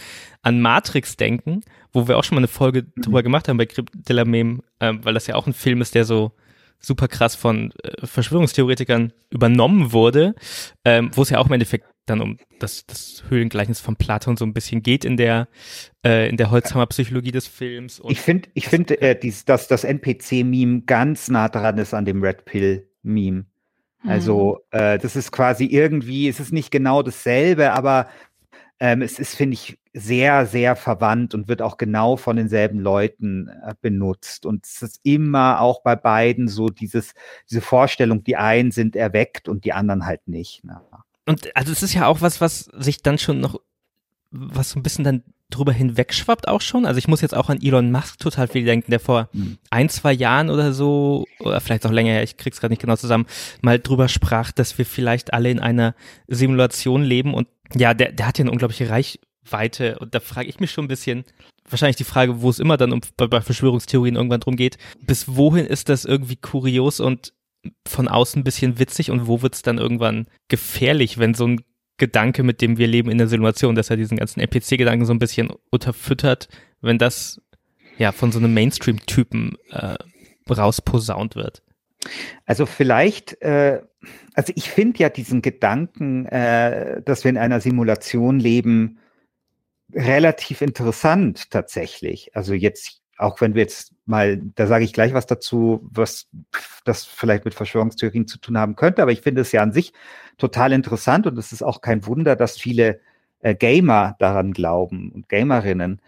an 0.41 0.61
Matrix 0.61 1.17
denken, 1.17 1.61
wo 1.91 2.07
wir 2.07 2.17
auch 2.17 2.23
schon 2.23 2.35
mal 2.35 2.39
eine 2.39 2.47
Folge 2.47 2.83
mhm. 2.83 3.01
drüber 3.01 3.23
gemacht 3.23 3.49
haben 3.49 3.57
bei 3.57 3.65
Crypt 3.65 3.91
de 3.93 4.15
la 4.15 4.25
Meme, 4.25 4.59
äh, 4.79 4.93
weil 5.01 5.13
das 5.13 5.27
ja 5.27 5.35
auch 5.35 5.47
ein 5.47 5.53
Film 5.53 5.81
ist, 5.81 5.95
der 5.95 6.05
so 6.05 6.31
super 6.79 7.07
krass 7.07 7.35
von 7.35 7.71
äh, 7.83 8.05
Verschwörungstheoretikern 8.05 9.13
übernommen 9.29 9.93
wurde, 9.93 10.35
ähm, 10.85 11.11
wo 11.13 11.21
es 11.21 11.29
ja 11.29 11.39
auch 11.39 11.47
im 11.47 11.53
Endeffekt 11.53 11.85
dann 12.05 12.21
um 12.21 12.37
das, 12.59 12.85
das 12.85 13.23
Höhlengleichnis 13.29 13.79
von 13.79 13.95
Platon 13.95 14.37
so 14.37 14.45
ein 14.45 14.53
bisschen 14.53 14.83
geht 14.83 15.05
in 15.05 15.17
der, 15.17 15.47
äh, 16.05 16.29
in 16.29 16.37
der 16.37 16.51
Holzhammer-Psychologie 16.51 17.31
des 17.31 17.47
Films. 17.47 18.01
ich 18.07 18.19
finde, 18.19 18.49
ich 18.53 18.67
finde, 18.67 19.01
äh, 19.01 19.17
dies, 19.17 19.45
dass 19.45 19.67
das 19.67 19.83
NPC-Meme 19.83 20.81
ganz 20.81 21.29
nah 21.29 21.49
dran 21.49 21.77
ist 21.77 21.93
an 21.93 22.05
dem 22.05 22.21
Red 22.21 22.45
Pill-Meme. 22.45 23.45
Also, 24.05 24.59
mhm. 24.73 24.79
äh, 24.79 24.97
das 24.97 25.15
ist 25.15 25.31
quasi 25.31 25.65
irgendwie, 25.65 26.27
es 26.27 26.39
ist 26.39 26.51
nicht 26.51 26.71
genau 26.71 27.03
dasselbe, 27.03 27.71
aber 27.71 28.07
ähm, 28.79 29.01
es 29.01 29.17
ist, 29.17 29.35
finde 29.35 29.53
ich, 29.53 29.77
sehr, 29.93 30.45
sehr 30.45 30.75
verwandt 30.75 31.35
und 31.35 31.47
wird 31.47 31.61
auch 31.61 31.77
genau 31.77 32.17
von 32.17 32.35
denselben 32.35 32.79
Leuten 32.79 33.47
äh, 33.47 33.75
benutzt. 33.79 34.45
Und 34.45 34.65
es 34.65 34.81
ist 34.81 34.99
immer 35.03 35.61
auch 35.61 35.83
bei 35.83 35.95
beiden 35.95 36.47
so 36.47 36.67
dieses, 36.69 37.13
diese 37.49 37.61
Vorstellung, 37.61 38.23
die 38.23 38.35
einen 38.35 38.71
sind 38.71 38.95
erweckt 38.95 39.47
und 39.47 39.65
die 39.65 39.71
anderen 39.71 40.05
halt 40.05 40.27
nicht. 40.27 40.63
Ne? 40.63 40.81
Und 41.25 41.55
also 41.55 41.71
es 41.71 41.83
ist 41.83 41.93
ja 41.93 42.07
auch 42.07 42.21
was, 42.21 42.41
was 42.41 42.69
sich 42.77 43.01
dann 43.01 43.17
schon 43.17 43.39
noch, 43.39 43.59
was 44.31 44.71
so 44.71 44.79
ein 44.79 44.83
bisschen 44.83 45.03
dann 45.03 45.23
drüber 45.49 45.71
hinwegschwappt 45.71 46.47
auch 46.47 46.61
schon. 46.61 46.85
Also 46.85 46.97
ich 46.97 47.07
muss 47.07 47.21
jetzt 47.21 47.35
auch 47.35 47.49
an 47.49 47.61
Elon 47.61 47.91
Musk 47.91 48.19
total 48.19 48.47
viel 48.47 48.65
denken, 48.65 48.91
der 48.91 48.99
vor 48.99 49.29
mhm. 49.33 49.57
ein, 49.69 49.89
zwei 49.89 50.11
Jahren 50.11 50.49
oder 50.49 50.73
so, 50.73 51.25
oder 51.39 51.61
vielleicht 51.61 51.85
auch 51.85 51.91
länger 51.91 52.11
her, 52.11 52.23
ich 52.23 52.37
krieg's 52.37 52.59
gerade 52.59 52.71
nicht 52.71 52.81
genau 52.81 52.95
zusammen, 52.95 53.25
mal 53.61 53.79
drüber 53.79 54.07
sprach, 54.07 54.51
dass 54.51 54.77
wir 54.77 54.85
vielleicht 54.85 55.33
alle 55.33 55.51
in 55.51 55.59
einer 55.59 55.95
Simulation 56.27 57.03
leben 57.03 57.33
und 57.33 57.47
ja, 57.75 57.93
der, 57.93 58.11
der 58.11 58.27
hat 58.27 58.37
ja 58.37 58.43
eine 58.43 58.51
unglaubliche 58.51 58.89
Reichweite 58.89 59.99
und 59.99 60.13
da 60.15 60.19
frage 60.19 60.49
ich 60.49 60.59
mich 60.59 60.71
schon 60.71 60.85
ein 60.85 60.89
bisschen, 60.89 61.23
wahrscheinlich 61.69 61.95
die 61.95 62.03
Frage, 62.03 62.41
wo 62.41 62.49
es 62.49 62.59
immer 62.59 62.77
dann 62.77 62.91
um, 62.91 63.01
bei, 63.17 63.27
bei 63.27 63.41
Verschwörungstheorien 63.41 64.15
irgendwann 64.15 64.41
drum 64.41 64.55
geht, 64.55 64.77
bis 65.01 65.27
wohin 65.27 65.65
ist 65.65 65.89
das 65.89 66.05
irgendwie 66.05 66.35
kurios 66.35 66.99
und 66.99 67.33
von 67.87 68.07
außen 68.07 68.41
ein 68.41 68.43
bisschen 68.43 68.79
witzig 68.79 69.11
und 69.11 69.27
wo 69.27 69.41
wird 69.41 69.55
es 69.55 69.61
dann 69.61 69.77
irgendwann 69.77 70.27
gefährlich, 70.47 71.17
wenn 71.17 71.33
so 71.33 71.47
ein 71.47 71.61
Gedanke, 71.97 72.43
mit 72.43 72.61
dem 72.61 72.77
wir 72.77 72.87
leben 72.87 73.11
in 73.11 73.17
der 73.17 73.27
Simulation, 73.27 73.75
dass 73.75 73.89
er 73.89 73.97
diesen 73.97 74.17
ganzen 74.17 74.39
NPC-Gedanken 74.39 75.05
so 75.05 75.13
ein 75.13 75.19
bisschen 75.19 75.51
unterfüttert, 75.69 76.49
wenn 76.81 76.97
das 76.97 77.41
ja 77.97 78.11
von 78.11 78.31
so 78.31 78.39
einem 78.39 78.53
Mainstream-Typen 78.53 79.57
äh, 79.69 79.95
rausposaunt 80.49 81.35
wird. 81.35 81.61
Also 82.45 82.65
vielleicht, 82.65 83.41
äh, 83.41 83.81
also 84.33 84.51
ich 84.55 84.69
finde 84.69 84.99
ja 84.99 85.09
diesen 85.09 85.41
Gedanken, 85.41 86.25
äh, 86.25 87.01
dass 87.03 87.23
wir 87.23 87.29
in 87.29 87.37
einer 87.37 87.61
Simulation 87.61 88.39
leben, 88.39 88.99
relativ 89.93 90.61
interessant 90.61 91.51
tatsächlich. 91.51 92.35
Also 92.35 92.53
jetzt 92.53 93.03
auch 93.17 93.41
wenn 93.41 93.55
wir 93.55 93.61
jetzt 93.61 93.92
mal, 94.05 94.41
da 94.55 94.67
sage 94.67 94.85
ich 94.85 94.93
gleich 94.93 95.13
was 95.13 95.25
dazu, 95.25 95.87
was 95.91 96.27
das 96.83 97.05
vielleicht 97.05 97.45
mit 97.45 97.53
Verschwörungstheorien 97.53 98.27
zu 98.27 98.37
tun 98.37 98.57
haben 98.57 98.75
könnte, 98.75 99.01
aber 99.01 99.11
ich 99.11 99.21
finde 99.21 99.41
es 99.41 99.51
ja 99.51 99.61
an 99.61 99.71
sich 99.71 99.93
total 100.37 100.73
interessant 100.73 101.27
und 101.27 101.37
es 101.37 101.51
ist 101.51 101.63
auch 101.63 101.81
kein 101.81 102.05
Wunder, 102.05 102.35
dass 102.35 102.57
viele 102.57 102.99
äh, 103.39 103.55
Gamer 103.55 104.15
daran 104.19 104.53
glauben 104.53 105.11
und 105.11 105.29
Gamerinnen. 105.29 106.01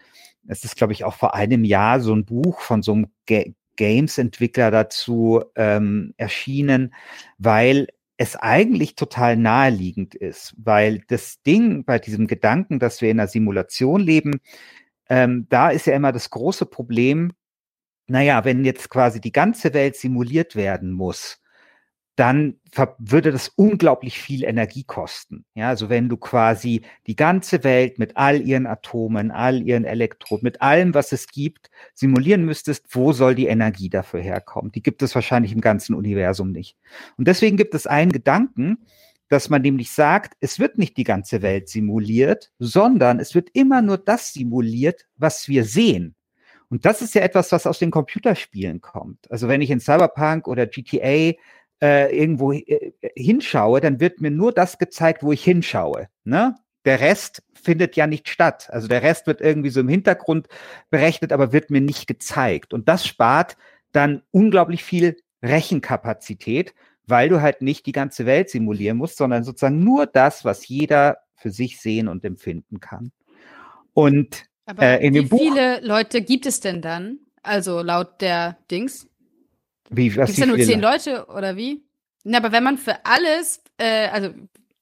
Es 0.48 0.64
ist, 0.64 0.76
glaube 0.76 0.92
ich, 0.92 1.04
auch 1.04 1.14
vor 1.14 1.34
einem 1.34 1.64
Jahr 1.64 2.00
so 2.00 2.14
ein 2.14 2.24
Buch 2.24 2.60
von 2.60 2.82
so 2.82 2.92
einem 2.92 3.06
Ga 3.26 3.44
Games-Entwickler 3.76 4.70
dazu 4.70 5.44
ähm, 5.54 6.14
erschienen, 6.16 6.94
weil 7.36 7.88
es 8.16 8.34
eigentlich 8.34 8.94
total 8.94 9.36
naheliegend 9.36 10.14
ist, 10.14 10.54
weil 10.56 11.02
das 11.08 11.42
Ding 11.42 11.84
bei 11.84 11.98
diesem 11.98 12.26
Gedanken, 12.26 12.78
dass 12.78 13.02
wir 13.02 13.10
in 13.10 13.20
einer 13.20 13.28
Simulation 13.28 14.00
leben, 14.00 14.40
ähm, 15.08 15.46
da 15.50 15.68
ist 15.68 15.86
ja 15.86 15.94
immer 15.94 16.12
das 16.12 16.30
große 16.30 16.66
Problem, 16.66 17.32
naja, 18.08 18.44
wenn 18.44 18.64
jetzt 18.64 18.88
quasi 18.90 19.20
die 19.20 19.32
ganze 19.32 19.74
Welt 19.74 19.96
simuliert 19.96 20.56
werden 20.56 20.92
muss, 20.92 21.40
dann 22.16 22.58
würde 22.98 23.30
das 23.30 23.48
unglaublich 23.56 24.18
viel 24.18 24.42
Energie 24.42 24.84
kosten. 24.84 25.44
Ja, 25.54 25.68
also 25.68 25.90
wenn 25.90 26.08
du 26.08 26.16
quasi 26.16 26.80
die 27.06 27.14
ganze 27.14 27.62
Welt 27.62 27.98
mit 27.98 28.16
all 28.16 28.40
ihren 28.40 28.66
Atomen, 28.66 29.30
all 29.30 29.60
ihren 29.62 29.84
Elektronen, 29.84 30.42
mit 30.42 30.62
allem, 30.62 30.94
was 30.94 31.12
es 31.12 31.28
gibt, 31.28 31.70
simulieren 31.92 32.46
müsstest, 32.46 32.86
wo 32.94 33.12
soll 33.12 33.34
die 33.34 33.48
Energie 33.48 33.90
dafür 33.90 34.20
herkommen? 34.20 34.72
Die 34.72 34.82
gibt 34.82 35.02
es 35.02 35.14
wahrscheinlich 35.14 35.52
im 35.52 35.60
ganzen 35.60 35.94
Universum 35.94 36.52
nicht. 36.52 36.78
Und 37.18 37.28
deswegen 37.28 37.58
gibt 37.58 37.74
es 37.74 37.86
einen 37.86 38.12
Gedanken, 38.12 38.78
dass 39.28 39.50
man 39.50 39.60
nämlich 39.60 39.90
sagt, 39.90 40.38
es 40.40 40.58
wird 40.58 40.78
nicht 40.78 40.96
die 40.96 41.04
ganze 41.04 41.42
Welt 41.42 41.68
simuliert, 41.68 42.50
sondern 42.58 43.20
es 43.20 43.34
wird 43.34 43.50
immer 43.52 43.82
nur 43.82 43.98
das 43.98 44.32
simuliert, 44.32 45.06
was 45.16 45.48
wir 45.48 45.64
sehen. 45.64 46.15
Und 46.68 46.84
das 46.84 47.02
ist 47.02 47.14
ja 47.14 47.22
etwas, 47.22 47.52
was 47.52 47.66
aus 47.66 47.78
den 47.78 47.90
Computerspielen 47.90 48.80
kommt. 48.80 49.30
Also 49.30 49.48
wenn 49.48 49.60
ich 49.60 49.70
in 49.70 49.80
Cyberpunk 49.80 50.48
oder 50.48 50.66
GTA 50.66 51.34
äh, 51.80 52.16
irgendwo 52.16 52.52
äh, 52.52 52.92
hinschaue, 53.14 53.80
dann 53.80 54.00
wird 54.00 54.20
mir 54.20 54.30
nur 54.30 54.52
das 54.52 54.78
gezeigt, 54.78 55.22
wo 55.22 55.32
ich 55.32 55.44
hinschaue. 55.44 56.08
Ne? 56.24 56.56
Der 56.84 57.00
Rest 57.00 57.42
findet 57.54 57.96
ja 57.96 58.06
nicht 58.06 58.28
statt. 58.28 58.68
Also 58.70 58.88
der 58.88 59.02
Rest 59.02 59.26
wird 59.26 59.40
irgendwie 59.40 59.70
so 59.70 59.80
im 59.80 59.88
Hintergrund 59.88 60.48
berechnet, 60.90 61.32
aber 61.32 61.52
wird 61.52 61.70
mir 61.70 61.80
nicht 61.80 62.06
gezeigt. 62.06 62.72
Und 62.72 62.88
das 62.88 63.06
spart 63.06 63.56
dann 63.92 64.22
unglaublich 64.30 64.82
viel 64.82 65.16
Rechenkapazität, 65.42 66.74
weil 67.06 67.28
du 67.28 67.40
halt 67.40 67.62
nicht 67.62 67.86
die 67.86 67.92
ganze 67.92 68.26
Welt 68.26 68.50
simulieren 68.50 68.96
musst, 68.96 69.16
sondern 69.16 69.44
sozusagen 69.44 69.84
nur 69.84 70.06
das, 70.06 70.44
was 70.44 70.66
jeder 70.66 71.18
für 71.34 71.50
sich 71.50 71.80
sehen 71.80 72.08
und 72.08 72.24
empfinden 72.24 72.80
kann. 72.80 73.12
Und 73.92 74.44
aber 74.66 74.82
äh, 74.82 75.06
in 75.06 75.14
wie 75.14 75.20
dem 75.20 75.28
Buch, 75.28 75.38
viele 75.38 75.80
Leute 75.80 76.20
gibt 76.20 76.44
es 76.46 76.60
denn 76.60 76.82
dann? 76.82 77.18
Also 77.42 77.80
laut 77.80 78.20
der 78.20 78.58
Dings? 78.70 79.08
Gibt 79.90 80.18
es 80.18 80.36
ja 80.36 80.46
nur 80.46 80.58
zehn 80.58 80.80
Leute 80.80 81.26
oder 81.26 81.56
wie? 81.56 81.84
Na, 82.24 82.38
aber 82.38 82.50
wenn 82.50 82.64
man 82.64 82.76
für 82.76 82.96
alles, 83.04 83.62
äh, 83.78 84.08
also 84.08 84.30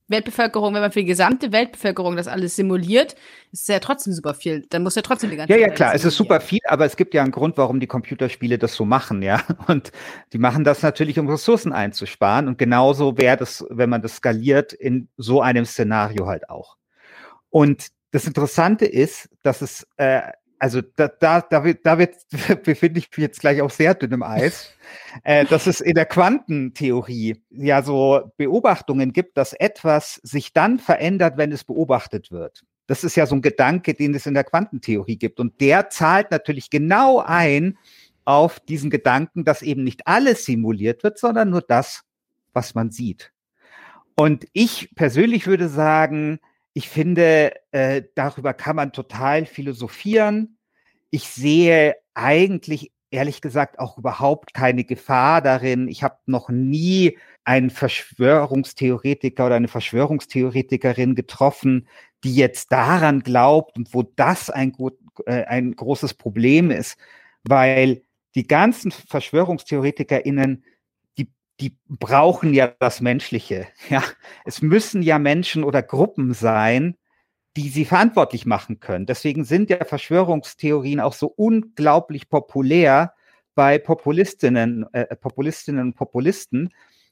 Weltbevölkerung, 0.09 0.75
wenn 0.75 0.83
man 0.83 0.92
für 0.92 1.01
die 1.01 1.07
gesamte 1.07 1.53
Weltbevölkerung 1.53 2.16
das 2.16 2.29
alles 2.29 2.57
simuliert, 2.57 3.14
ist 3.53 3.62
es 3.62 3.68
ja 3.68 3.79
trotzdem 3.79 4.12
super 4.12 4.35
viel. 4.35 4.66
Dann 4.68 4.83
muss 4.83 4.94
ja 4.94 5.03
trotzdem 5.03 5.31
die 5.31 5.37
ganze 5.37 5.53
Ja, 5.53 5.59
ja, 5.59 5.68
klar, 5.68 5.94
es 5.94 6.05
ist 6.05 6.16
super 6.16 6.40
viel, 6.40 6.61
aber 6.66 6.85
es 6.85 6.97
gibt 6.97 7.14
ja 7.14 7.23
einen 7.23 7.33
Grund, 7.33 7.57
warum 7.57 7.81
die 7.81 7.87
Computerspiele 7.87 8.59
das 8.59 8.75
so 8.75 8.85
machen, 8.85 9.23
ja. 9.23 9.42
Und 9.66 9.92
die 10.33 10.38
machen 10.38 10.64
das 10.64 10.83
natürlich, 10.83 11.18
um 11.18 11.29
Ressourcen 11.29 11.73
einzusparen. 11.73 12.49
Und 12.49 12.59
genauso 12.59 13.16
wäre 13.16 13.37
das, 13.38 13.64
wenn 13.70 13.90
man 13.90 14.03
das 14.03 14.16
skaliert, 14.16 14.73
in 14.73 15.09
so 15.16 15.40
einem 15.40 15.64
Szenario 15.64 16.27
halt 16.27 16.51
auch. 16.51 16.77
Und 17.49 17.88
das 18.14 18.29
Interessante 18.29 18.87
ist, 18.87 19.29
dass 19.42 19.61
es 19.61 19.85
äh, 19.96 20.22
also 20.61 20.81
da, 20.81 21.09
da, 21.09 21.40
da, 21.40 21.64
wird, 21.64 21.85
da 21.85 21.98
wird, 21.98 22.14
befinde 22.62 23.00
ich 23.00 23.11
mich 23.11 23.18
jetzt 23.18 23.40
gleich 23.40 23.61
auf 23.61 23.72
sehr 23.72 23.92
dünnem 23.92 24.22
Eis, 24.22 24.72
äh, 25.24 25.44
dass 25.44 25.66
es 25.66 25.81
in 25.81 25.94
der 25.94 26.07
Quantentheorie 26.07 27.42
ja 27.50 27.83
so 27.83 28.33
Beobachtungen 28.37 29.12
gibt, 29.12 29.37
dass 29.37 29.53
etwas 29.53 30.20
sich 30.22 30.53
dann 30.53 30.79
verändert, 30.79 31.37
wenn 31.38 31.50
es 31.50 31.64
beobachtet 31.64 32.31
wird. 32.31 32.62
Das 32.87 33.03
ist 33.03 33.16
ja 33.16 33.27
so 33.27 33.35
ein 33.35 33.42
Gedanke, 33.42 33.94
den 33.94 34.14
es 34.14 34.27
in 34.27 34.35
der 34.35 34.44
Quantentheorie 34.44 35.16
gibt. 35.16 35.40
Und 35.40 35.61
der 35.61 35.90
zahlt 35.90 36.31
natürlich 36.31 36.70
genau 36.70 37.18
ein 37.18 37.79
auf 38.24 38.61
diesen 38.61 38.90
Gedanken, 38.90 39.44
dass 39.44 39.61
eben 39.61 39.83
nicht 39.83 40.07
alles 40.07 40.44
simuliert 40.44 41.03
wird, 41.03 41.18
sondern 41.18 41.50
nur 41.50 41.62
das, 41.62 42.05
was 42.53 42.77
man 42.77 42.92
sieht. 42.92 43.33
Und 44.14 44.46
ich 44.53 44.94
persönlich 44.94 45.48
würde 45.48 45.68
sagen, 45.68 46.38
ich 46.74 46.88
finde, 46.88 47.54
äh, 47.70 48.02
darüber 48.16 48.52
kann 48.52 48.76
man 48.76 48.92
total 48.92 49.46
philosophieren. 49.46 50.58
Ich 51.10 51.28
sehe 51.28 51.94
eigentlich, 52.14 52.92
ehrlich 53.10 53.40
gesagt, 53.40 53.78
auch 53.78 53.96
überhaupt 53.96 54.54
keine 54.54 54.82
Gefahr 54.84 55.40
darin. 55.40 55.87
Ich 55.87 56.02
habe 56.02 56.18
noch 56.26 56.48
nie 56.48 57.16
einen 57.44 57.70
Verschwörungstheoretiker 57.70 59.46
oder 59.46 59.54
eine 59.54 59.68
Verschwörungstheoretikerin 59.68 61.14
getroffen, 61.14 61.87
die 62.24 62.34
jetzt 62.34 62.72
daran 62.72 63.20
glaubt 63.20 63.76
und 63.76 63.94
wo 63.94 64.02
das 64.02 64.50
ein, 64.50 64.72
gut, 64.72 64.98
äh, 65.26 65.44
ein 65.44 65.76
großes 65.76 66.14
Problem 66.14 66.72
ist, 66.72 66.96
weil 67.44 68.02
die 68.34 68.48
ganzen 68.48 68.90
VerschwörungstheoretikerInnen 68.90 70.64
die 71.61 71.77
brauchen 71.88 72.55
ja 72.55 72.69
das 72.79 73.01
Menschliche. 73.01 73.67
Ja, 73.90 74.03
es 74.45 74.62
müssen 74.62 75.03
ja 75.03 75.19
Menschen 75.19 75.64
oder 75.64 75.83
Gruppen 75.83 76.35
sein, 76.35 76.97
die 77.57 77.69
sie 77.69 77.85
verantwortlich 77.85 78.47
machen 78.47 78.81
können. 78.81 79.07
Deswegen 79.07 79.45
sind 79.45 79.71
ja 79.71 79.85
Verschwörungstheorien 79.85 81.01
auch 81.01 81.12
so 81.12 81.29
unglaublich 81.29 82.29
populär 82.29 83.14
bei 83.55 83.79
Populistinnen, 83.79 84.87
äh, 84.93 85.14
Populistinnen 85.17 85.83
und 85.83 85.95
Populisten, 85.95 86.71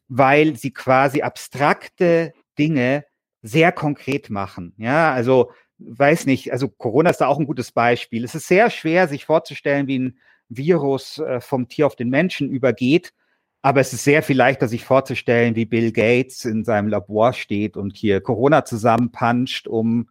weil 0.09 0.57
sie 0.57 0.73
quasi 0.73 1.23
abstrakte 1.23 2.33
Dinge 2.59 3.05
sehr 3.43 3.73
konkret 3.73 4.31
machen. 4.31 4.75
Ja, 4.79 5.13
also 5.13 5.53
weiß 5.79 6.27
nicht, 6.27 6.53
also 6.53 6.69
Corona 6.69 7.11
ist 7.11 7.21
da 7.21 7.27
auch 7.29 7.39
ein 7.39 7.47
gutes 7.47 7.73
Beispiel. 7.73 8.25
Es 8.25 8.35
ist 8.35 8.49
sehr 8.49 8.71
schwer, 8.71 9.09
sich 9.09 9.25
vorzustellen, 9.25 9.87
wie 9.87 9.99
ein 9.99 10.19
Virus 10.49 11.19
äh, 11.19 11.41
vom 11.41 11.69
Tier 11.69 11.87
auf 11.87 11.97
den 11.97 12.11
Menschen 12.11 12.51
übergeht. 12.51 13.13
Aber 13.63 13.81
es 13.81 13.93
ist 13.93 14.05
sehr 14.05 14.23
viel 14.23 14.37
leichter, 14.37 14.67
sich 14.67 14.85
vorzustellen, 14.85 15.55
wie 15.55 15.65
Bill 15.65 15.93
Gates 15.93 16.45
in 16.45 16.65
seinem 16.65 16.89
Labor 16.89 17.33
steht 17.33 17.77
und 17.77 17.97
hier 17.97 18.21
Corona 18.21 18.65
zusammenpanscht, 18.65 19.69
um 19.69 20.09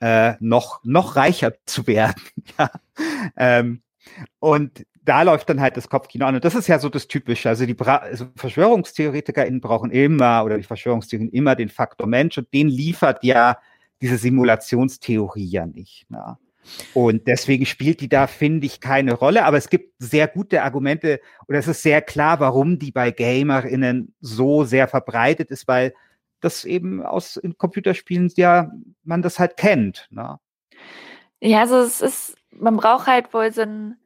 äh, 0.00 0.34
noch, 0.40 0.80
noch 0.84 1.16
reicher 1.16 1.52
zu 1.66 1.86
werden. 1.86 2.22
ja. 2.58 2.70
ähm, 3.36 3.82
und 4.38 4.86
da 5.02 5.22
läuft 5.22 5.48
dann 5.50 5.60
halt 5.60 5.76
das 5.76 5.88
Kopfkino 5.88 6.24
an. 6.24 6.36
Und 6.36 6.44
das 6.44 6.54
ist 6.54 6.68
ja 6.68 6.78
so 6.78 6.88
das 6.88 7.08
Typische. 7.08 7.48
Also 7.48 7.66
die 7.66 7.74
Bra 7.74 7.96
also 7.96 8.26
VerschwörungstheoretikerInnen 8.36 9.60
brauchen 9.60 9.90
immer, 9.90 10.44
oder 10.44 10.56
die 10.56 10.64
Verschwörungstheorien 10.64 11.30
immer 11.30 11.56
den 11.56 11.68
Faktor 11.68 12.06
Mensch 12.06 12.38
und 12.38 12.52
den 12.54 12.68
liefert 12.68 13.22
ja 13.22 13.58
diese 14.00 14.16
Simulationstheorie 14.16 15.46
ja 15.46 15.66
nicht. 15.66 16.06
Na. 16.08 16.38
Und 16.94 17.26
deswegen 17.26 17.66
spielt 17.66 18.00
die 18.00 18.08
da, 18.08 18.26
finde 18.26 18.66
ich, 18.66 18.80
keine 18.80 19.14
Rolle. 19.14 19.44
Aber 19.44 19.56
es 19.56 19.68
gibt 19.68 19.94
sehr 19.98 20.28
gute 20.28 20.62
Argumente 20.62 21.20
oder 21.48 21.58
es 21.58 21.68
ist 21.68 21.82
sehr 21.82 22.02
klar, 22.02 22.40
warum 22.40 22.78
die 22.78 22.90
bei 22.90 23.10
GamerInnen 23.10 24.14
so 24.20 24.64
sehr 24.64 24.88
verbreitet 24.88 25.50
ist, 25.50 25.68
weil 25.68 25.94
das 26.40 26.64
eben 26.64 27.02
aus 27.02 27.36
in 27.36 27.56
Computerspielen 27.56 28.30
ja 28.36 28.70
man 29.02 29.22
das 29.22 29.38
halt 29.38 29.56
kennt. 29.56 30.06
Ne? 30.10 30.38
Ja, 31.40 31.60
also 31.60 31.78
es 31.78 32.00
ist, 32.00 32.36
man 32.50 32.76
braucht 32.76 33.06
halt 33.06 33.32
wohl 33.34 33.52
so 33.52 33.62
ein, 33.62 33.96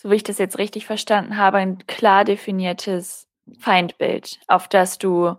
so 0.00 0.10
wie 0.10 0.16
ich 0.16 0.22
das 0.22 0.38
jetzt 0.38 0.58
richtig 0.58 0.86
verstanden 0.86 1.36
habe, 1.36 1.58
ein 1.58 1.86
klar 1.86 2.24
definiertes 2.24 3.26
Feindbild, 3.58 4.38
auf 4.46 4.68
das 4.68 4.98
du 4.98 5.34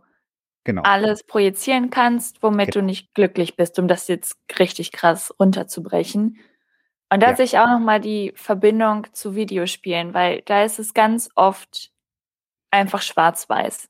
genau. 0.63 0.81
alles 0.83 1.23
projizieren 1.23 1.89
kannst, 1.89 2.43
womit 2.43 2.71
genau. 2.71 2.81
du 2.81 2.85
nicht 2.85 3.13
glücklich 3.13 3.55
bist, 3.55 3.79
um 3.79 3.87
das 3.87 4.07
jetzt 4.07 4.37
richtig 4.57 4.91
krass 4.91 5.33
runterzubrechen. 5.39 6.37
Und 7.11 7.21
da 7.23 7.31
ja. 7.31 7.35
sehe 7.35 7.45
ich 7.45 7.57
auch 7.57 7.67
nochmal 7.67 7.99
die 7.99 8.33
Verbindung 8.35 9.07
zu 9.13 9.35
Videospielen, 9.35 10.13
weil 10.13 10.41
da 10.45 10.63
ist 10.63 10.79
es 10.79 10.93
ganz 10.93 11.29
oft 11.35 11.91
einfach 12.71 13.01
schwarz-weiß. 13.01 13.89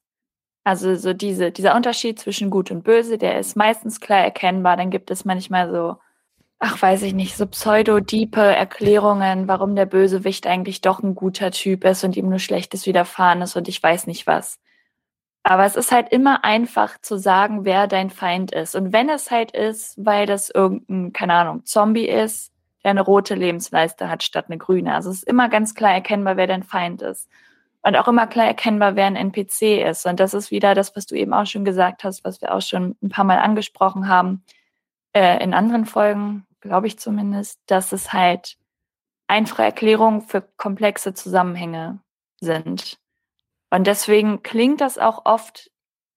Also 0.64 0.96
so 0.96 1.14
diese, 1.14 1.52
dieser 1.52 1.76
Unterschied 1.76 2.20
zwischen 2.20 2.50
Gut 2.50 2.72
und 2.72 2.84
Böse, 2.84 3.18
der 3.18 3.40
ist 3.40 3.56
meistens 3.56 4.00
klar 4.00 4.20
erkennbar. 4.20 4.78
Dann 4.78 4.92
gibt 4.92 5.12
es 5.12 5.26
manchmal 5.26 5.72
so, 5.72 5.98
ach 6.60 6.82
weiß 6.82 7.04
ich 7.04 7.14
nicht, 7.14 7.36
so 7.36 7.46
pseudo-diepe 7.48 8.42
Erklärungen, 8.42 9.48
warum 9.48 9.76
der 9.76 9.86
Bösewicht 9.86 10.48
eigentlich 10.48 10.82
doch 10.82 11.02
ein 11.02 11.16
guter 11.16 11.52
Typ 11.52 11.86
ist 11.86 12.04
und 12.04 12.16
ihm 12.16 12.30
nur 12.30 12.40
Schlechtes 12.40 12.86
widerfahren 12.86 13.42
ist 13.42 13.56
und 13.56 13.68
ich 13.68 13.82
weiß 13.82 14.08
nicht 14.08 14.28
was. 14.28 14.60
Aber 15.44 15.66
es 15.66 15.76
ist 15.76 15.92
halt 15.92 16.10
immer 16.12 16.44
einfach 16.44 17.00
zu 17.02 17.18
sagen, 17.18 17.66
wer 17.66 17.88
dein 17.88 18.10
Feind 18.10 18.52
ist. 18.52 18.76
Und 18.76 18.94
wenn 18.94 19.10
es 19.10 19.32
halt 19.32 19.52
ist, 19.52 19.96
weil 19.98 20.26
das 20.26 20.50
irgendein, 20.50 21.14
keine 21.14 21.34
Ahnung, 21.34 21.66
Zombie 21.66 22.08
ist, 22.08 22.52
der 22.84 22.92
eine 22.92 23.02
rote 23.02 23.36
Lebensleiste 23.36 24.10
hat 24.10 24.24
statt 24.24 24.46
eine 24.48 24.58
grüne. 24.58 24.94
Also 24.94 25.10
es 25.10 25.18
ist 25.18 25.28
immer 25.28 25.50
ganz 25.50 25.76
klar 25.76 25.94
erkennbar, 25.94 26.38
wer 26.38 26.48
dein 26.48 26.64
Feind 26.64 27.02
ist. 27.02 27.30
Und 27.82 27.96
auch 27.96 28.08
immer 28.08 28.28
klar 28.28 28.46
erkennbar, 28.46 28.96
wer 28.96 29.06
ein 29.06 29.16
NPC 29.16 29.88
ist. 29.90 30.06
Und 30.06 30.20
das 30.20 30.34
ist 30.34 30.52
wieder 30.52 30.76
das, 30.76 30.96
was 30.96 31.06
du 31.06 31.16
eben 31.16 31.34
auch 31.34 31.46
schon 31.46 31.64
gesagt 31.64 32.04
hast, 32.04 32.24
was 32.26 32.42
wir 32.42 32.54
auch 32.54 32.62
schon 32.62 32.98
ein 33.02 33.10
paar 33.10 33.24
Mal 33.24 33.40
angesprochen 33.40 34.08
haben, 34.08 34.44
äh, 35.14 35.42
in 35.44 35.54
anderen 35.54 35.86
Folgen, 35.86 36.46
glaube 36.62 36.88
ich 36.88 37.00
zumindest, 37.00 37.62
dass 37.68 37.92
es 37.94 38.12
halt 38.12 38.58
einfache 39.28 39.64
Erklärungen 39.64 40.22
für 40.22 40.42
komplexe 40.42 41.14
Zusammenhänge 41.14 42.00
sind. 42.42 43.00
Und 43.70 43.88
deswegen 43.88 44.44
klingt 44.44 44.82
das 44.82 44.98
auch 44.98 45.26
oft 45.26 45.72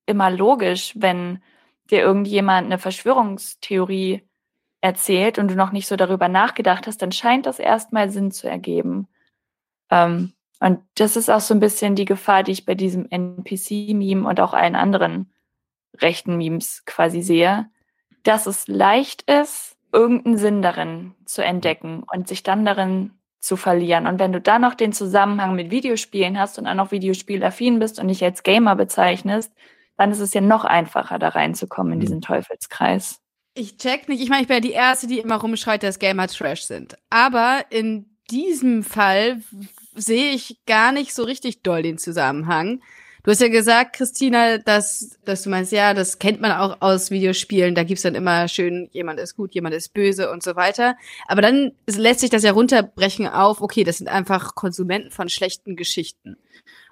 immer 0.07 0.31
logisch, 0.31 0.95
wenn 0.97 1.43
dir 1.91 2.01
irgendjemand 2.01 2.67
eine 2.67 2.79
Verschwörungstheorie 2.79 4.27
erzählt 4.83 5.39
und 5.39 5.51
du 5.51 5.57
noch 5.57 5.73
nicht 5.73 5.89
so 5.89 5.97
darüber 5.97 6.29
nachgedacht 6.29 6.89
hast, 6.89 7.03
dann 7.03 7.13
scheint 7.13 7.47
das 7.47 7.61
erstmal 7.61 8.11
Sinn 8.11 8.33
zu 8.33 8.49
ergeben. 8.51 9.09
Ähm, 9.91 10.33
und 10.61 10.81
das 10.97 11.17
ist 11.17 11.31
auch 11.31 11.41
so 11.41 11.55
ein 11.55 11.61
bisschen 11.61 11.97
die 11.97 12.05
Gefahr, 12.07 12.43
die 12.45 12.53
ich 12.53 12.67
bei 12.67 12.75
diesem 12.77 13.07
NPC-Meme 13.11 14.29
und 14.29 14.41
auch 14.41 14.55
allen 14.55 14.77
anderen 14.77 15.33
rechten 16.01 16.37
Memes 16.39 16.85
quasi 16.87 17.23
sehe, 17.23 17.69
dass 18.25 18.47
es 18.47 18.69
leicht 18.69 19.23
ist, 19.31 19.77
irgendeinen 19.93 20.39
Sinn 20.39 20.63
darin 20.63 21.15
zu 21.27 21.45
entdecken 21.45 22.05
und 22.13 22.29
sich 22.29 22.43
dann 22.45 22.65
darin 22.67 23.13
zu 23.41 23.57
verlieren. 23.57 24.07
Und 24.09 24.21
wenn 24.21 24.33
du 24.35 24.41
dann 24.43 24.63
noch 24.63 24.75
den 24.75 24.93
Zusammenhang 24.95 25.55
mit 25.57 25.71
Videospielen 25.71 26.39
hast 26.41 26.59
und 26.59 26.67
dann 26.67 26.79
noch 26.79 26.93
Videospielaffin 26.93 27.79
bist 27.81 28.01
und 28.01 28.09
dich 28.09 28.25
als 28.25 28.45
Gamer 28.45 28.77
bezeichnest, 28.77 29.53
dann 29.99 30.13
ist 30.13 30.21
es 30.21 30.35
ja 30.35 30.43
noch 30.43 30.65
einfacher, 30.67 31.19
da 31.21 31.31
reinzukommen 31.31 31.95
in 31.95 31.99
Mhm. 31.99 32.03
diesen 32.03 32.23
Teufelskreis. 32.23 33.22
Ich 33.55 33.77
check 33.77 34.09
nicht. 34.09 34.23
Ich 34.23 34.29
meine, 34.29 34.43
ich 34.43 34.49
bin 34.49 34.57
ja 34.57 34.61
die 34.61 34.73
Erste, 34.73 35.07
die 35.07 35.19
immer 35.19 35.37
rumschreit, 35.37 35.83
dass 35.83 35.99
Gamer 35.99 36.27
Trash 36.27 36.63
sind. 36.63 36.97
Aber 37.11 37.65
in 37.71 38.07
diesem 38.31 38.83
Fall 38.83 39.43
sehe 39.95 40.33
ich 40.33 40.59
gar 40.67 40.93
nicht 40.93 41.15
so 41.15 41.25
richtig 41.25 41.63
doll 41.63 41.83
den 41.83 41.99
Zusammenhang. 41.99 42.81
Du 43.25 43.31
hast 43.31 43.41
ja 43.41 43.49
gesagt, 43.49 43.95
Christina, 43.95 44.59
dass, 44.59 45.19
dass 45.25 45.43
du 45.43 45.51
meinst, 45.51 45.71
ja, 45.71 45.95
das 45.95 46.19
kennt 46.19 46.41
man 46.41 46.51
auch 46.51 46.79
aus 46.81 47.13
Videospielen. 47.13 47.77
Da 47.77 47.85
gibt's 47.85 48.03
dann 48.03 48.17
immer 48.17 48.49
schön, 48.49 48.89
jemand 48.93 49.21
ist 49.21 49.37
gut, 49.37 49.55
jemand 49.55 49.77
ist 49.77 49.95
böse 49.95 50.31
und 50.31 50.43
so 50.43 50.57
weiter. 50.57 50.97
Aber 51.29 51.41
dann 51.41 51.73
lässt 51.87 52.21
sich 52.21 52.31
das 52.31 52.43
ja 52.43 52.51
runterbrechen 52.51 53.29
auf, 53.29 53.61
okay, 53.61 53.85
das 53.85 53.99
sind 53.99 54.09
einfach 54.09 54.57
Konsumenten 54.57 55.13
von 55.13 55.29
schlechten 55.29 55.77
Geschichten. 55.77 56.37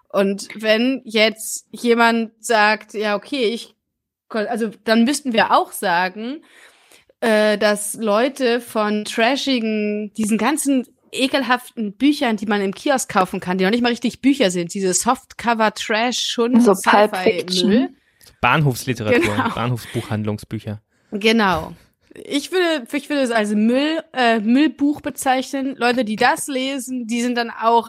Und 0.09 0.49
wenn 0.55 1.03
jetzt 1.05 1.67
jemand 1.73 2.33
sagt, 2.39 2.95
ja, 2.95 3.17
okay, 3.17 3.47
ich, 3.47 3.75
also 4.31 4.71
dann 4.85 5.05
müssten 5.05 5.33
wir 5.33 5.53
auch 5.53 5.73
sagen, 5.73 6.43
äh, 7.21 7.59
dass 7.59 7.95
Leute 7.95 8.61
von 8.61 9.05
trashigen, 9.05 10.13
diesen 10.15 10.39
ganzen 10.39 10.87
ekelhaften 11.13 11.93
Büchern, 11.93 12.37
die 12.37 12.47
man 12.47 12.61
im 12.63 12.73
Kiosk 12.75 13.11
kaufen 13.11 13.41
kann, 13.41 13.59
die 13.59 13.65
noch 13.65 13.73
nicht 13.73 13.83
mal 13.83 13.89
richtig 13.89 14.21
Bücher 14.21 14.51
sind, 14.51 14.73
diese 14.75 14.95
Softcover-Trash 14.95 16.21
schon 16.21 16.61
So 16.61 16.73
Pulp 16.73 17.15
Sci-Fi-Müll. 17.17 17.41
Fiction. 17.41 17.97
Bahnhofsliteratur, 18.41 19.21
Genau. 19.21 19.49
Bahnhofsbuchhandlungsbücher. 19.55 20.81
Genau. 21.13 21.73
Ich 22.15 22.51
würde, 22.53 22.87
ich 22.93 23.09
würde 23.09 23.23
es 23.23 23.31
als 23.31 23.51
Müll, 23.55 24.03
äh, 24.13 24.41
Müllbuch 24.41 25.01
bezeichnen. 25.01 25.77
Leute, 25.77 26.05
die 26.05 26.17
das 26.17 26.49
lesen, 26.49 27.07
die 27.07 27.23
sind 27.23 27.37
dann 27.37 27.51
auch 27.51 27.89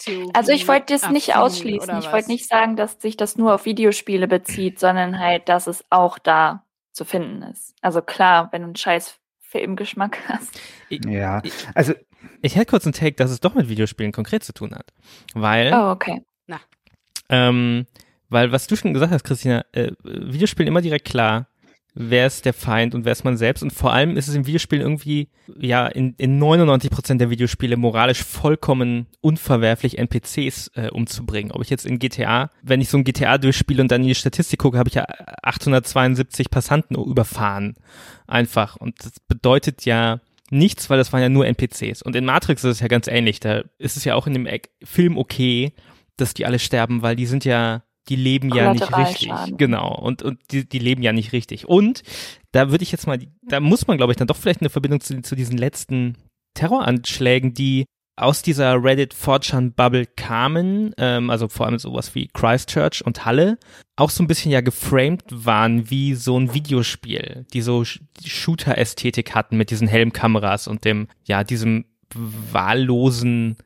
Verschwörungstheorien. 0.00 0.34
Also 0.34 0.52
ich 0.52 0.68
wollte 0.68 0.92
das 0.94 1.10
nicht 1.10 1.36
ausschließen. 1.36 1.98
Ich 1.98 2.12
wollte 2.12 2.28
nicht 2.28 2.48
sagen, 2.48 2.76
dass 2.76 3.00
sich 3.00 3.16
das 3.16 3.36
nur 3.36 3.54
auf 3.54 3.64
Videospiele 3.64 4.28
bezieht, 4.28 4.78
sondern 4.78 5.18
halt, 5.18 5.48
dass 5.48 5.66
es 5.66 5.84
auch 5.90 6.18
da 6.18 6.64
zu 6.92 7.04
finden 7.04 7.42
ist. 7.42 7.74
Also 7.82 8.02
klar, 8.02 8.48
wenn 8.52 8.62
du 8.62 8.66
einen 8.68 8.76
scheiß 8.76 9.18
Filmgeschmack 9.40 10.18
hast. 10.28 10.60
Ja, 10.88 11.42
also 11.74 11.92
Ich 12.42 12.56
hätte 12.56 12.66
kurz 12.66 12.84
einen 12.84 12.92
Take, 12.92 13.16
dass 13.16 13.30
es 13.30 13.40
doch 13.40 13.54
mit 13.54 13.68
Videospielen 13.68 14.12
konkret 14.12 14.44
zu 14.44 14.52
tun 14.52 14.74
hat. 14.74 14.92
Weil, 15.34 15.72
Oh, 15.74 15.90
okay. 15.90 16.22
ähm, 17.28 17.86
weil 18.28 18.52
was 18.52 18.66
du 18.66 18.76
schon 18.76 18.92
gesagt 18.94 19.12
hast, 19.12 19.24
Christina, 19.24 19.64
äh, 19.72 19.92
Videospielen 20.02 20.68
immer 20.68 20.82
direkt 20.82 21.06
klar, 21.06 21.48
wer 22.00 22.26
ist 22.26 22.44
der 22.44 22.54
Feind 22.54 22.94
und 22.94 23.04
wer 23.04 23.12
ist 23.12 23.24
man 23.24 23.36
selbst. 23.36 23.62
Und 23.62 23.72
vor 23.72 23.92
allem 23.92 24.16
ist 24.16 24.28
es 24.28 24.34
im 24.34 24.46
Videospiel 24.46 24.80
irgendwie, 24.80 25.28
ja, 25.58 25.86
in, 25.86 26.14
in 26.16 26.42
99% 26.42 27.18
der 27.18 27.30
Videospiele 27.30 27.76
moralisch 27.76 28.24
vollkommen 28.24 29.06
unverwerflich, 29.20 29.98
NPCs 29.98 30.70
äh, 30.74 30.88
umzubringen. 30.90 31.52
Ob 31.52 31.62
ich 31.62 31.70
jetzt 31.70 31.84
in 31.84 31.98
GTA, 31.98 32.50
wenn 32.62 32.80
ich 32.80 32.88
so 32.88 32.96
ein 32.96 33.04
GTA 33.04 33.38
durchspiele 33.38 33.82
und 33.82 33.90
dann 33.90 34.02
in 34.02 34.08
die 34.08 34.14
Statistik 34.14 34.60
gucke, 34.60 34.78
habe 34.78 34.88
ich 34.88 34.94
ja 34.94 35.04
872 35.42 36.50
Passanten 36.50 36.96
überfahren. 36.96 37.76
Einfach. 38.26 38.76
Und 38.76 39.04
das 39.04 39.12
bedeutet 39.28 39.84
ja 39.84 40.20
nichts, 40.50 40.90
weil 40.90 40.98
das 40.98 41.12
waren 41.12 41.22
ja 41.22 41.28
nur 41.28 41.46
NPCs. 41.46 42.02
Und 42.02 42.16
in 42.16 42.24
Matrix 42.24 42.64
ist 42.64 42.76
es 42.76 42.80
ja 42.80 42.88
ganz 42.88 43.06
ähnlich. 43.06 43.40
Da 43.40 43.62
ist 43.78 43.96
es 43.96 44.04
ja 44.04 44.14
auch 44.14 44.26
in 44.26 44.34
dem 44.34 44.48
Film 44.82 45.18
okay, 45.18 45.72
dass 46.16 46.34
die 46.34 46.46
alle 46.46 46.58
sterben, 46.58 47.02
weil 47.02 47.16
die 47.16 47.26
sind 47.26 47.44
ja, 47.44 47.82
die 48.10 48.16
leben 48.16 48.50
ja 48.54 48.64
nicht 48.74 48.82
richtig. 48.98 49.28
Genau. 49.56 49.94
Und, 49.94 50.22
und 50.22 50.38
die, 50.50 50.68
die 50.68 50.78
leben 50.80 51.02
ja 51.02 51.12
nicht 51.12 51.32
richtig. 51.32 51.66
Und 51.68 52.02
da 52.52 52.70
würde 52.70 52.82
ich 52.82 52.92
jetzt 52.92 53.06
mal, 53.06 53.18
da 53.42 53.60
muss 53.60 53.86
man, 53.86 53.96
glaube 53.96 54.12
ich, 54.12 54.18
dann 54.18 54.26
doch 54.26 54.36
vielleicht 54.36 54.60
eine 54.60 54.68
Verbindung 54.70 55.00
zu, 55.00 55.22
zu 55.22 55.34
diesen 55.36 55.56
letzten 55.56 56.16
Terroranschlägen, 56.54 57.54
die 57.54 57.86
aus 58.16 58.42
dieser 58.42 58.82
Reddit 58.82 59.14
4chan 59.14 59.72
Bubble 59.74 60.04
kamen, 60.04 60.92
ähm, 60.98 61.30
also 61.30 61.48
vor 61.48 61.64
allem 61.66 61.78
sowas 61.78 62.14
wie 62.14 62.28
Christchurch 62.34 63.02
und 63.06 63.24
Halle, 63.24 63.56
auch 63.96 64.10
so 64.10 64.22
ein 64.22 64.26
bisschen 64.26 64.50
ja 64.52 64.60
geframed 64.60 65.22
waren 65.30 65.88
wie 65.88 66.14
so 66.14 66.38
ein 66.38 66.52
Videospiel, 66.52 67.46
die 67.54 67.62
so 67.62 67.80
Sh- 67.80 68.00
Shooter-Ästhetik 68.22 69.34
hatten 69.34 69.56
mit 69.56 69.70
diesen 69.70 69.88
Helmkameras 69.88 70.68
und 70.68 70.84
dem, 70.84 71.08
ja, 71.24 71.44
diesem 71.44 71.86
wahllosen 72.14 73.56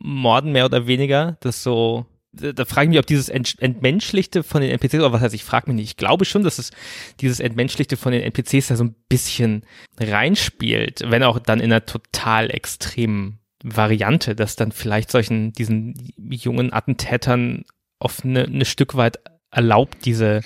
Morden 0.00 0.52
mehr 0.52 0.66
oder 0.66 0.86
weniger, 0.86 1.36
das 1.40 1.62
so 1.62 2.06
da 2.40 2.52
da 2.52 2.64
frage 2.64 2.86
ich 2.86 2.90
mich, 2.90 2.98
ob 2.98 3.06
dieses 3.06 3.28
Ent 3.28 3.56
Entmenschlichte 3.60 4.42
von 4.42 4.60
den 4.60 4.70
NPCs, 4.70 4.94
oder 4.94 5.12
was 5.12 5.22
heißt, 5.22 5.34
ich 5.34 5.44
frage 5.44 5.68
mich 5.68 5.76
nicht, 5.76 5.90
ich 5.90 5.96
glaube 5.96 6.24
schon, 6.24 6.42
dass 6.42 6.58
es 6.58 6.70
dieses 7.20 7.40
Entmenschlichte 7.40 7.96
von 7.96 8.12
den 8.12 8.22
NPCs 8.22 8.68
da 8.68 8.76
so 8.76 8.84
ein 8.84 8.94
bisschen 9.08 9.64
reinspielt, 9.98 11.02
wenn 11.06 11.22
auch 11.22 11.38
dann 11.38 11.60
in 11.60 11.72
einer 11.72 11.86
total 11.86 12.50
extremen 12.50 13.38
Variante, 13.62 14.34
dass 14.34 14.56
dann 14.56 14.72
vielleicht 14.72 15.10
solchen, 15.10 15.52
diesen 15.52 16.12
jungen 16.16 16.72
Attentätern 16.72 17.64
auf 17.98 18.22
eine, 18.24 18.44
eine 18.44 18.66
Stück 18.66 18.94
weit 18.94 19.20
erlaubt, 19.50 20.04
diese 20.04 20.42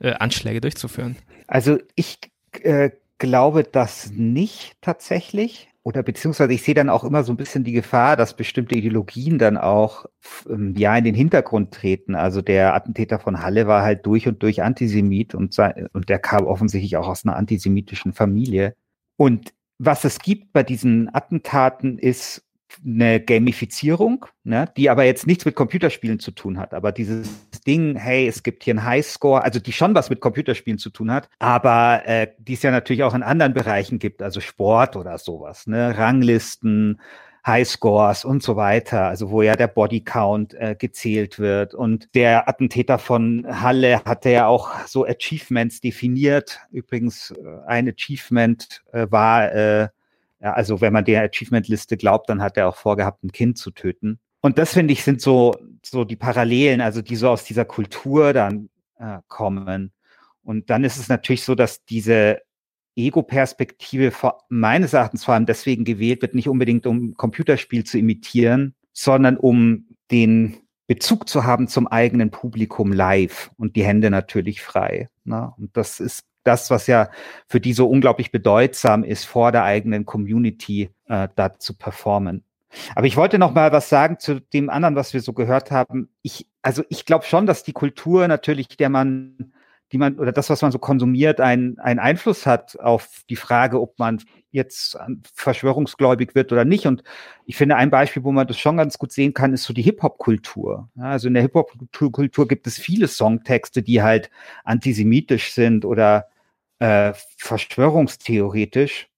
äh, 0.00 0.12
Anschläge 0.12 0.60
durchzuführen. 0.60 1.16
Also 1.48 1.78
ich 1.96 2.18
äh, 2.62 2.90
glaube 3.18 3.64
das 3.64 4.10
nicht 4.12 4.76
tatsächlich. 4.80 5.68
Oder 5.82 6.02
beziehungsweise 6.02 6.52
ich 6.52 6.62
sehe 6.62 6.74
dann 6.74 6.90
auch 6.90 7.04
immer 7.04 7.24
so 7.24 7.32
ein 7.32 7.38
bisschen 7.38 7.64
die 7.64 7.72
Gefahr, 7.72 8.16
dass 8.16 8.36
bestimmte 8.36 8.74
Ideologien 8.74 9.38
dann 9.38 9.56
auch 9.56 10.04
ähm, 10.48 10.74
ja 10.76 10.94
in 10.96 11.04
den 11.04 11.14
Hintergrund 11.14 11.72
treten. 11.72 12.14
Also 12.14 12.42
der 12.42 12.74
Attentäter 12.74 13.18
von 13.18 13.42
Halle 13.42 13.66
war 13.66 13.82
halt 13.82 14.04
durch 14.04 14.28
und 14.28 14.42
durch 14.42 14.62
Antisemit 14.62 15.34
und, 15.34 15.54
sei, 15.54 15.86
und 15.92 16.10
der 16.10 16.18
kam 16.18 16.44
offensichtlich 16.44 16.96
auch 16.98 17.08
aus 17.08 17.24
einer 17.24 17.36
antisemitischen 17.36 18.12
Familie. 18.12 18.74
Und 19.16 19.54
was 19.78 20.04
es 20.04 20.18
gibt 20.18 20.52
bei 20.52 20.62
diesen 20.62 21.12
Attentaten 21.14 21.98
ist 21.98 22.44
eine 22.84 23.20
Gamifizierung, 23.20 24.26
ne, 24.44 24.66
die 24.76 24.90
aber 24.90 25.04
jetzt 25.04 25.26
nichts 25.26 25.44
mit 25.44 25.54
Computerspielen 25.54 26.20
zu 26.20 26.30
tun 26.30 26.58
hat. 26.58 26.74
Aber 26.74 26.92
dieses 26.92 27.28
Ding, 27.66 27.96
hey, 27.96 28.26
es 28.26 28.42
gibt 28.42 28.64
hier 28.64 28.72
einen 28.72 28.84
Highscore, 28.84 29.42
also 29.42 29.60
die 29.60 29.72
schon 29.72 29.94
was 29.94 30.10
mit 30.10 30.20
Computerspielen 30.20 30.78
zu 30.78 30.90
tun 30.90 31.12
hat, 31.12 31.28
aber 31.38 32.02
äh, 32.06 32.28
die 32.38 32.54
es 32.54 32.62
ja 32.62 32.70
natürlich 32.70 33.02
auch 33.02 33.14
in 33.14 33.22
anderen 33.22 33.54
Bereichen 33.54 33.98
gibt, 33.98 34.22
also 34.22 34.40
Sport 34.40 34.96
oder 34.96 35.18
sowas, 35.18 35.66
ne, 35.66 35.96
Ranglisten, 35.96 37.00
Highscores 37.46 38.24
und 38.24 38.42
so 38.42 38.56
weiter, 38.56 39.06
also 39.06 39.30
wo 39.30 39.42
ja 39.42 39.56
der 39.56 39.68
Bodycount 39.68 40.54
äh, 40.54 40.76
gezählt 40.78 41.38
wird. 41.38 41.74
Und 41.74 42.14
der 42.14 42.48
Attentäter 42.48 42.98
von 42.98 43.46
Halle 43.48 44.04
hatte 44.04 44.30
ja 44.30 44.46
auch 44.46 44.70
so 44.86 45.06
Achievements 45.06 45.80
definiert. 45.80 46.60
Übrigens, 46.70 47.30
äh, 47.30 47.66
ein 47.66 47.88
Achievement 47.88 48.82
äh, 48.92 49.06
war 49.10 49.52
äh, 49.52 49.88
ja, 50.40 50.52
also 50.52 50.80
wenn 50.80 50.92
man 50.92 51.04
der 51.04 51.22
Achievement-Liste 51.22 51.96
glaubt, 51.96 52.28
dann 52.30 52.42
hat 52.42 52.56
er 52.56 52.68
auch 52.68 52.76
vorgehabt, 52.76 53.24
ein 53.24 53.32
Kind 53.32 53.58
zu 53.58 53.70
töten. 53.70 54.18
Und 54.40 54.58
das 54.58 54.72
finde 54.72 54.92
ich 54.92 55.04
sind 55.04 55.20
so 55.20 55.54
so 55.84 56.04
die 56.04 56.16
Parallelen, 56.16 56.80
also 56.80 57.02
die 57.02 57.16
so 57.16 57.28
aus 57.28 57.44
dieser 57.44 57.64
Kultur 57.64 58.32
dann 58.32 58.70
äh, 58.98 59.18
kommen. 59.28 59.92
Und 60.42 60.70
dann 60.70 60.84
ist 60.84 60.96
es 60.96 61.08
natürlich 61.08 61.44
so, 61.44 61.54
dass 61.54 61.84
diese 61.84 62.40
Ego-Perspektive 62.96 64.12
meines 64.48 64.92
Erachtens 64.92 65.24
vor 65.24 65.34
allem 65.34 65.46
deswegen 65.46 65.84
gewählt 65.84 66.22
wird, 66.22 66.34
nicht 66.34 66.48
unbedingt 66.48 66.86
um 66.86 67.14
Computerspiel 67.14 67.84
zu 67.84 67.98
imitieren, 67.98 68.74
sondern 68.92 69.36
um 69.36 69.86
den 70.10 70.56
Bezug 70.86 71.28
zu 71.28 71.44
haben 71.44 71.68
zum 71.68 71.86
eigenen 71.86 72.30
Publikum 72.30 72.92
live 72.92 73.52
und 73.56 73.76
die 73.76 73.84
Hände 73.84 74.10
natürlich 74.10 74.60
frei. 74.60 75.08
Ne? 75.24 75.52
Und 75.56 75.76
das 75.76 76.00
ist 76.00 76.24
das, 76.44 76.70
was 76.70 76.86
ja 76.86 77.10
für 77.46 77.60
die 77.60 77.72
so 77.72 77.88
unglaublich 77.88 78.32
bedeutsam 78.32 79.04
ist, 79.04 79.24
vor 79.24 79.52
der 79.52 79.64
eigenen 79.64 80.06
Community 80.06 80.90
äh, 81.08 81.28
da 81.36 81.58
zu 81.58 81.74
performen. 81.74 82.44
Aber 82.94 83.06
ich 83.06 83.16
wollte 83.16 83.38
noch 83.38 83.52
mal 83.52 83.72
was 83.72 83.88
sagen 83.88 84.18
zu 84.18 84.40
dem 84.40 84.70
anderen, 84.70 84.94
was 84.96 85.12
wir 85.12 85.20
so 85.20 85.32
gehört 85.32 85.70
haben. 85.70 86.08
Ich, 86.22 86.46
also 86.62 86.84
ich 86.88 87.04
glaube 87.04 87.24
schon, 87.24 87.46
dass 87.46 87.64
die 87.64 87.72
Kultur 87.72 88.28
natürlich, 88.28 88.68
der 88.68 88.88
man, 88.88 89.52
die 89.92 89.98
man 89.98 90.18
oder 90.20 90.30
das, 90.30 90.50
was 90.50 90.62
man 90.62 90.70
so 90.70 90.78
konsumiert, 90.78 91.40
einen 91.40 91.80
einen 91.80 91.98
Einfluss 91.98 92.46
hat 92.46 92.78
auf 92.78 93.22
die 93.28 93.36
Frage, 93.36 93.80
ob 93.80 93.98
man 93.98 94.22
jetzt 94.52 94.96
an- 94.98 95.22
verschwörungsgläubig 95.34 96.36
wird 96.36 96.52
oder 96.52 96.64
nicht. 96.64 96.86
Und 96.86 97.02
ich 97.44 97.56
finde, 97.56 97.74
ein 97.76 97.90
Beispiel, 97.90 98.22
wo 98.22 98.30
man 98.30 98.46
das 98.46 98.58
schon 98.58 98.76
ganz 98.76 98.98
gut 98.98 99.10
sehen 99.10 99.34
kann, 99.34 99.52
ist 99.52 99.64
so 99.64 99.72
die 99.72 99.82
Hip-Hop-Kultur. 99.82 100.88
Ja, 100.94 101.04
also 101.04 101.26
in 101.26 101.34
der 101.34 101.42
Hip-Hop-Kultur 101.42 102.46
gibt 102.46 102.68
es 102.68 102.78
viele 102.78 103.08
Songtexte, 103.08 103.82
die 103.82 104.00
halt 104.00 104.30
antisemitisch 104.64 105.52
sind 105.52 105.84
oder 105.84 106.28
äh, 106.80 107.12
verschwörungstheoretisch. 107.36 109.08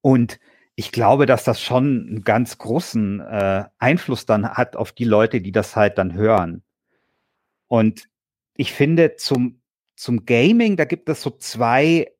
Und 0.00 0.40
ich 0.74 0.92
glaube, 0.92 1.26
dass 1.26 1.44
das 1.44 1.60
schon 1.60 2.06
einen 2.08 2.24
ganz 2.24 2.58
großen 2.58 3.20
äh, 3.20 3.64
Einfluss 3.78 4.26
dann 4.26 4.48
hat 4.48 4.76
auf 4.76 4.92
die 4.92 5.04
Leute, 5.04 5.40
die 5.40 5.52
das 5.52 5.76
halt 5.76 5.98
dann 5.98 6.14
hören. 6.14 6.62
Und 7.68 8.08
ich 8.56 8.72
finde, 8.72 9.16
zum, 9.16 9.60
zum 9.94 10.24
Gaming, 10.24 10.76
da 10.76 10.84
gibt 10.84 11.08
es 11.08 11.22
so 11.22 11.30
zwei 11.30 12.10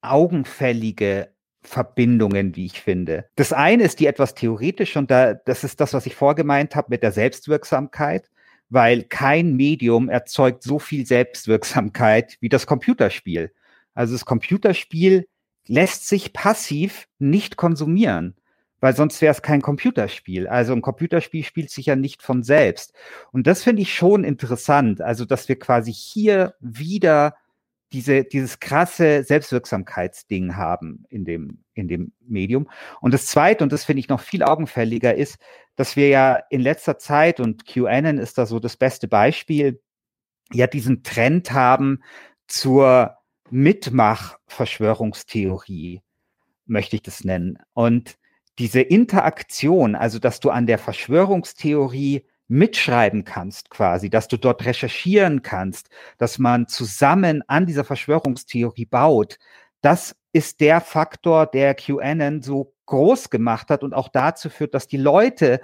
augenfällige 0.00 1.32
Verbindungen, 1.62 2.56
wie 2.56 2.66
ich 2.66 2.80
finde. 2.80 3.28
Das 3.36 3.52
eine 3.52 3.84
ist 3.84 4.00
die 4.00 4.06
etwas 4.06 4.34
theoretische 4.34 4.98
und 4.98 5.10
da, 5.10 5.34
das 5.34 5.64
ist 5.64 5.80
das, 5.80 5.92
was 5.92 6.06
ich 6.06 6.14
vorgemeint 6.14 6.74
habe 6.74 6.88
mit 6.90 7.02
der 7.02 7.12
Selbstwirksamkeit, 7.12 8.30
weil 8.68 9.02
kein 9.04 9.54
Medium 9.54 10.08
erzeugt 10.08 10.62
so 10.62 10.78
viel 10.78 11.06
Selbstwirksamkeit 11.06 12.36
wie 12.40 12.48
das 12.48 12.66
Computerspiel. 12.66 13.52
Also 13.94 14.14
das 14.14 14.24
Computerspiel 14.24 15.26
lässt 15.66 16.08
sich 16.08 16.32
passiv 16.32 17.08
nicht 17.18 17.56
konsumieren, 17.56 18.36
weil 18.80 18.96
sonst 18.96 19.20
wäre 19.22 19.32
es 19.32 19.42
kein 19.42 19.62
Computerspiel. 19.62 20.48
Also 20.48 20.72
ein 20.72 20.82
Computerspiel 20.82 21.44
spielt 21.44 21.70
sich 21.70 21.86
ja 21.86 21.96
nicht 21.96 22.22
von 22.22 22.42
selbst. 22.42 22.94
Und 23.30 23.46
das 23.46 23.62
finde 23.62 23.82
ich 23.82 23.94
schon 23.94 24.24
interessant. 24.24 25.00
Also, 25.00 25.24
dass 25.24 25.48
wir 25.48 25.58
quasi 25.58 25.92
hier 25.92 26.54
wieder 26.60 27.36
diese, 27.92 28.24
dieses 28.24 28.58
krasse 28.58 29.22
Selbstwirksamkeitsding 29.22 30.56
haben 30.56 31.04
in 31.10 31.24
dem, 31.24 31.62
in 31.74 31.88
dem 31.88 32.12
Medium. 32.20 32.68
Und 33.00 33.12
das 33.12 33.26
zweite, 33.26 33.62
und 33.62 33.72
das 33.72 33.84
finde 33.84 34.00
ich 34.00 34.08
noch 34.08 34.20
viel 34.20 34.42
augenfälliger, 34.42 35.14
ist, 35.14 35.38
dass 35.76 35.94
wir 35.94 36.08
ja 36.08 36.40
in 36.50 36.60
letzter 36.60 36.98
Zeit, 36.98 37.38
und 37.38 37.66
QAnon 37.66 38.18
ist 38.18 38.38
da 38.38 38.46
so 38.46 38.58
das 38.58 38.76
beste 38.76 39.08
Beispiel, 39.08 39.80
ja 40.52 40.66
diesen 40.66 41.02
Trend 41.02 41.52
haben 41.52 42.02
zur 42.46 43.16
Mitmach-Verschwörungstheorie, 43.52 46.02
möchte 46.66 46.96
ich 46.96 47.02
das 47.02 47.22
nennen. 47.22 47.58
Und 47.74 48.18
diese 48.58 48.80
Interaktion, 48.80 49.94
also 49.94 50.18
dass 50.18 50.40
du 50.40 50.50
an 50.50 50.66
der 50.66 50.78
Verschwörungstheorie 50.78 52.26
mitschreiben 52.48 53.24
kannst 53.24 53.70
quasi, 53.70 54.10
dass 54.10 54.28
du 54.28 54.36
dort 54.36 54.64
recherchieren 54.64 55.42
kannst, 55.42 55.88
dass 56.18 56.38
man 56.38 56.68
zusammen 56.68 57.42
an 57.46 57.66
dieser 57.66 57.84
Verschwörungstheorie 57.84 58.86
baut, 58.86 59.38
das 59.80 60.16
ist 60.32 60.60
der 60.60 60.80
Faktor, 60.80 61.46
der 61.46 61.74
QAnon 61.74 62.42
so 62.42 62.74
groß 62.86 63.30
gemacht 63.30 63.68
hat 63.68 63.82
und 63.82 63.94
auch 63.94 64.08
dazu 64.08 64.50
führt, 64.50 64.74
dass 64.74 64.86
die 64.86 64.96
Leute 64.96 65.60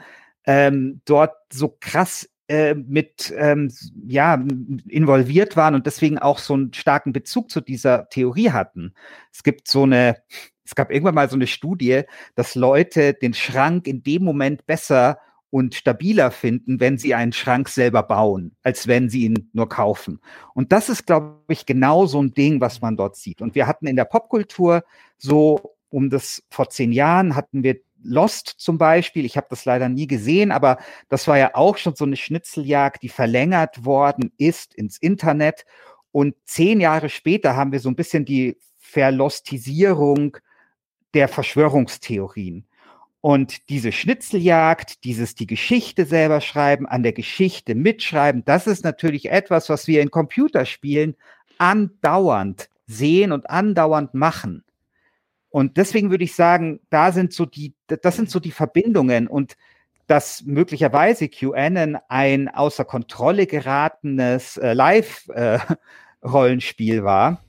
ähm, 0.46 1.00
dort 1.04 1.34
so 1.52 1.76
krass 1.80 2.28
äh, 2.48 2.74
mit 2.74 3.32
ähm, 3.36 3.70
ja 4.06 4.42
involviert 4.88 5.56
waren 5.56 5.74
und 5.74 5.86
deswegen 5.86 6.18
auch 6.18 6.38
so 6.38 6.54
einen 6.54 6.72
starken 6.72 7.12
Bezug 7.12 7.50
zu 7.50 7.60
dieser 7.60 8.08
Theorie 8.08 8.50
hatten. 8.50 8.94
Es 9.32 9.42
gibt 9.42 9.68
so 9.68 9.82
eine, 9.82 10.16
es 10.64 10.74
gab 10.74 10.90
irgendwann 10.90 11.14
mal 11.14 11.28
so 11.28 11.36
eine 11.36 11.46
Studie, 11.46 12.02
dass 12.34 12.54
Leute 12.54 13.14
den 13.14 13.34
Schrank 13.34 13.86
in 13.86 14.02
dem 14.02 14.24
Moment 14.24 14.66
besser 14.66 15.18
und 15.50 15.74
stabiler 15.74 16.30
finden, 16.30 16.80
wenn 16.80 16.98
sie 16.98 17.14
einen 17.14 17.32
Schrank 17.32 17.68
selber 17.68 18.02
bauen, 18.02 18.54
als 18.62 18.86
wenn 18.86 19.08
sie 19.08 19.24
ihn 19.24 19.50
nur 19.52 19.68
kaufen. 19.68 20.20
Und 20.54 20.72
das 20.72 20.88
ist, 20.88 21.06
glaube 21.06 21.40
ich, 21.48 21.66
genau 21.66 22.06
so 22.06 22.22
ein 22.22 22.34
Ding, 22.34 22.60
was 22.60 22.80
man 22.80 22.96
dort 22.96 23.16
sieht. 23.16 23.40
Und 23.40 23.54
wir 23.54 23.66
hatten 23.66 23.86
in 23.86 23.96
der 23.96 24.04
Popkultur 24.04 24.84
so 25.16 25.74
um 25.90 26.10
das 26.10 26.42
vor 26.50 26.68
zehn 26.68 26.92
Jahren 26.92 27.34
hatten 27.34 27.62
wir 27.62 27.78
Lost 28.08 28.54
zum 28.58 28.78
Beispiel. 28.78 29.24
Ich 29.24 29.36
habe 29.36 29.46
das 29.50 29.64
leider 29.64 29.88
nie 29.88 30.06
gesehen, 30.06 30.50
aber 30.50 30.78
das 31.08 31.28
war 31.28 31.38
ja 31.38 31.54
auch 31.54 31.76
schon 31.76 31.94
so 31.94 32.04
eine 32.04 32.16
Schnitzeljagd, 32.16 33.02
die 33.02 33.08
verlängert 33.08 33.84
worden 33.84 34.32
ist 34.38 34.74
ins 34.74 34.98
Internet. 34.98 35.64
Und 36.10 36.34
zehn 36.44 36.80
Jahre 36.80 37.08
später 37.10 37.56
haben 37.56 37.72
wir 37.72 37.80
so 37.80 37.88
ein 37.88 37.96
bisschen 37.96 38.24
die 38.24 38.56
Verlostisierung 38.78 40.36
der 41.14 41.28
Verschwörungstheorien. 41.28 42.66
Und 43.20 43.68
diese 43.68 43.92
Schnitzeljagd, 43.92 45.04
dieses 45.04 45.34
die 45.34 45.46
Geschichte 45.46 46.06
selber 46.06 46.40
schreiben, 46.40 46.86
an 46.86 47.02
der 47.02 47.12
Geschichte 47.12 47.74
mitschreiben, 47.74 48.44
das 48.44 48.66
ist 48.66 48.84
natürlich 48.84 49.30
etwas, 49.30 49.68
was 49.68 49.86
wir 49.86 50.00
in 50.00 50.10
Computerspielen 50.10 51.16
andauernd 51.58 52.70
sehen 52.86 53.32
und 53.32 53.50
andauernd 53.50 54.14
machen. 54.14 54.64
Und 55.50 55.76
deswegen 55.76 56.10
würde 56.10 56.24
ich 56.24 56.34
sagen, 56.34 56.80
da 56.90 57.12
sind 57.12 57.32
so 57.32 57.46
die, 57.46 57.74
das 57.86 58.16
sind 58.16 58.28
so 58.30 58.40
die 58.40 58.50
Verbindungen 58.50 59.28
und 59.28 59.56
dass 60.06 60.42
möglicherweise 60.44 61.28
QAnon 61.28 61.98
ein 62.08 62.48
außer 62.48 62.84
Kontrolle 62.84 63.46
geratenes 63.46 64.56
äh, 64.56 64.72
Live-Rollenspiel 64.72 66.98
äh, 66.98 67.02
war, 67.04 67.44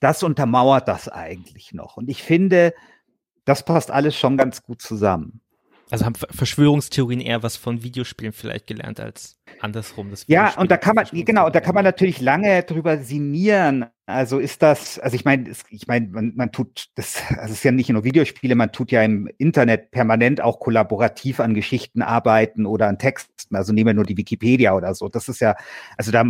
das 0.00 0.22
untermauert 0.22 0.88
das 0.88 1.08
eigentlich 1.08 1.72
noch. 1.72 1.96
Und 1.96 2.10
ich 2.10 2.22
finde, 2.22 2.74
das 3.46 3.64
passt 3.64 3.90
alles 3.90 4.14
schon 4.16 4.36
ganz 4.36 4.62
gut 4.62 4.82
zusammen. 4.82 5.40
Also 5.94 6.06
haben 6.06 6.16
Verschwörungstheorien 6.16 7.20
eher 7.20 7.44
was 7.44 7.56
von 7.56 7.84
Videospielen 7.84 8.32
vielleicht 8.32 8.66
gelernt 8.66 8.98
als 8.98 9.38
andersrum. 9.60 10.12
ja, 10.26 10.52
und 10.58 10.72
da 10.72 10.76
kann 10.76 10.96
man, 10.96 11.06
genau, 11.12 11.50
da 11.50 11.60
kann 11.60 11.76
man 11.76 11.84
natürlich 11.84 12.20
lange 12.20 12.64
drüber 12.64 12.98
sinnieren. 12.98 13.86
Also 14.04 14.40
ist 14.40 14.60
das, 14.64 14.98
also 14.98 15.14
ich 15.14 15.24
meine, 15.24 15.52
ich 15.68 15.86
meine, 15.86 16.08
man, 16.08 16.32
man 16.34 16.50
tut 16.50 16.86
das, 16.96 17.22
also 17.28 17.44
es 17.44 17.58
ist 17.58 17.62
ja 17.62 17.70
nicht 17.70 17.90
nur 17.90 18.02
Videospiele, 18.02 18.56
man 18.56 18.72
tut 18.72 18.90
ja 18.90 19.04
im 19.04 19.30
Internet 19.38 19.92
permanent 19.92 20.40
auch 20.40 20.58
kollaborativ 20.58 21.38
an 21.38 21.54
Geschichten 21.54 22.02
arbeiten 22.02 22.66
oder 22.66 22.88
an 22.88 22.98
Texten. 22.98 23.54
Also 23.54 23.72
nehmen 23.72 23.86
wir 23.86 23.94
nur 23.94 24.02
die 24.02 24.16
Wikipedia 24.16 24.74
oder 24.74 24.96
so. 24.96 25.08
Das 25.08 25.28
ist 25.28 25.40
ja, 25.40 25.54
also 25.96 26.10
da 26.10 26.24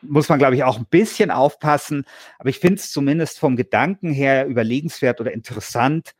muss 0.00 0.28
man, 0.28 0.38
glaube 0.38 0.54
ich, 0.54 0.62
auch 0.62 0.78
ein 0.78 0.86
bisschen 0.88 1.32
aufpassen. 1.32 2.04
Aber 2.38 2.50
ich 2.50 2.60
finde 2.60 2.76
es 2.76 2.92
zumindest 2.92 3.40
vom 3.40 3.56
Gedanken 3.56 4.12
her 4.12 4.46
überlegenswert 4.46 5.20
oder 5.20 5.32
interessant, 5.32 6.14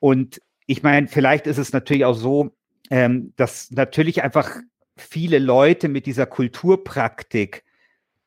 und 0.00 0.40
ich 0.70 0.84
meine, 0.84 1.08
vielleicht 1.08 1.48
ist 1.48 1.58
es 1.58 1.72
natürlich 1.72 2.04
auch 2.04 2.14
so, 2.14 2.52
ähm, 2.90 3.32
dass 3.34 3.72
natürlich 3.72 4.22
einfach 4.22 4.58
viele 4.96 5.40
Leute 5.40 5.88
mit 5.88 6.06
dieser 6.06 6.26
Kulturpraktik 6.26 7.64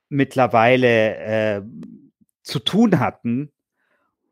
mittlerweile 0.09 1.15
äh, 1.15 1.61
zu 2.41 2.59
tun 2.59 2.99
hatten 2.99 3.49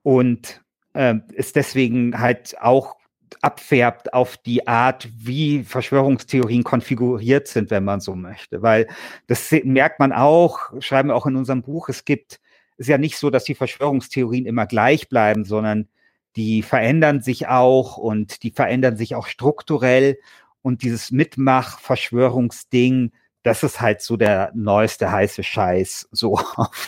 und 0.03 0.61
äh, 0.91 1.15
es 1.37 1.53
deswegen 1.53 2.19
halt 2.19 2.59
auch 2.59 2.97
abfärbt 3.41 4.13
auf 4.13 4.35
die 4.35 4.67
Art, 4.67 5.07
wie 5.17 5.63
Verschwörungstheorien 5.63 6.65
konfiguriert 6.65 7.47
sind, 7.47 7.71
wenn 7.71 7.85
man 7.85 8.01
so 8.01 8.13
möchte. 8.13 8.61
Weil 8.61 8.87
das 9.27 9.53
merkt 9.63 10.01
man 10.01 10.11
auch, 10.11 10.81
schreiben 10.81 11.07
wir 11.07 11.15
auch 11.15 11.27
in 11.27 11.37
unserem 11.37 11.61
Buch, 11.61 11.87
es 11.87 12.03
gibt, 12.03 12.41
es 12.73 12.79
ist 12.79 12.87
ja 12.89 12.97
nicht 12.97 13.15
so, 13.15 13.29
dass 13.29 13.45
die 13.45 13.55
Verschwörungstheorien 13.55 14.45
immer 14.45 14.65
gleich 14.65 15.07
bleiben, 15.07 15.45
sondern 15.45 15.87
die 16.35 16.61
verändern 16.61 17.21
sich 17.21 17.47
auch 17.47 17.97
und 17.97 18.43
die 18.43 18.51
verändern 18.51 18.97
sich 18.97 19.15
auch 19.15 19.27
strukturell. 19.27 20.19
Und 20.61 20.83
dieses 20.83 21.11
Mitmach-Verschwörungsding, 21.11 23.11
das 23.43 23.63
ist 23.63 23.81
halt 23.81 24.01
so 24.01 24.17
der 24.17 24.51
neueste 24.53 25.11
heiße 25.11 25.43
Scheiß 25.43 26.09
so 26.11 26.39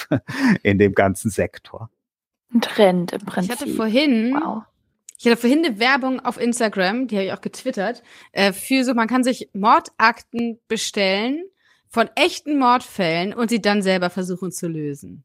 in 0.64 0.78
dem 0.78 0.94
ganzen 0.94 1.32
Sektor. 1.32 1.90
Ein 2.54 2.62
Trend 2.62 3.14
im 3.14 3.26
Prinzip. 3.26 3.54
Ich 3.54 3.62
hatte 3.62 3.74
vorhin, 3.74 4.38
wow. 4.40 4.64
ich 5.18 5.26
hatte 5.26 5.38
vorhin 5.38 5.66
eine 5.66 5.80
Werbung 5.80 6.20
auf 6.20 6.40
Instagram, 6.40 7.08
die 7.08 7.16
habe 7.16 7.26
ich 7.26 7.34
auch 7.34 7.42
getwittert, 7.42 8.04
äh, 8.32 8.54
für 8.54 8.84
so, 8.84 8.94
man 8.94 9.08
kann 9.08 9.24
sich 9.24 9.50
Mordakten 9.54 10.60
bestellen 10.68 11.44
von 11.90 12.10
echten 12.16 12.60
Mordfällen 12.60 13.34
und 13.34 13.50
sie 13.50 13.62
dann 13.62 13.82
selber 13.82 14.10
versuchen 14.10 14.52
zu 14.52 14.68
lösen. 14.68 15.24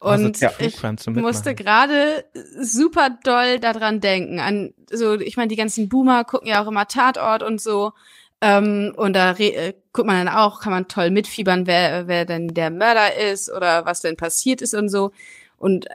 Also 0.00 0.24
und 0.24 0.42
also, 0.42 0.62
ja, 0.62 0.66
ich 0.66 1.06
musste 1.06 1.54
gerade 1.54 2.24
super 2.58 3.10
doll 3.22 3.60
daran 3.60 4.00
denken. 4.00 4.40
An 4.40 4.72
so, 4.90 5.14
ich 5.20 5.36
meine, 5.36 5.48
die 5.48 5.56
ganzen 5.56 5.88
Boomer 5.88 6.24
gucken 6.24 6.48
ja 6.48 6.62
auch 6.62 6.68
immer 6.68 6.88
Tatort 6.88 7.42
und 7.42 7.60
so. 7.60 7.92
Ähm, 8.40 8.94
und 8.96 9.14
da 9.14 9.32
äh, 9.32 9.74
guckt 9.92 10.06
man 10.06 10.24
dann 10.24 10.34
auch, 10.34 10.60
kann 10.60 10.72
man 10.72 10.88
toll 10.88 11.10
mitfiebern, 11.10 11.66
wer, 11.66 12.08
wer 12.08 12.24
denn 12.24 12.48
der 12.48 12.70
Mörder 12.70 13.14
ist 13.16 13.52
oder 13.52 13.84
was 13.84 14.00
denn 14.00 14.16
passiert 14.16 14.62
ist 14.62 14.72
und 14.74 14.88
so. 14.88 15.12
Und 15.58 15.86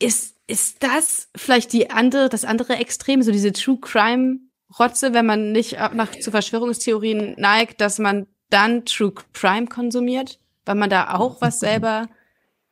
ist, 0.00 0.34
ist 0.48 0.82
das 0.82 1.28
vielleicht 1.36 1.72
die 1.72 1.90
andere, 1.90 2.28
das 2.28 2.44
andere 2.44 2.74
Extrem, 2.74 3.22
so 3.22 3.30
diese 3.30 3.52
True 3.52 3.78
Crime 3.80 4.40
Rotze, 4.78 5.14
wenn 5.14 5.26
man 5.26 5.52
nicht 5.52 5.76
nach 5.94 6.10
zu 6.10 6.30
Verschwörungstheorien 6.30 7.34
neigt, 7.38 7.80
dass 7.80 7.98
man 7.98 8.26
dann 8.50 8.84
True 8.84 9.12
Crime 9.32 9.66
konsumiert, 9.66 10.40
weil 10.64 10.74
man 10.74 10.90
da 10.90 11.14
auch 11.14 11.40
was 11.40 11.60
selber 11.60 12.08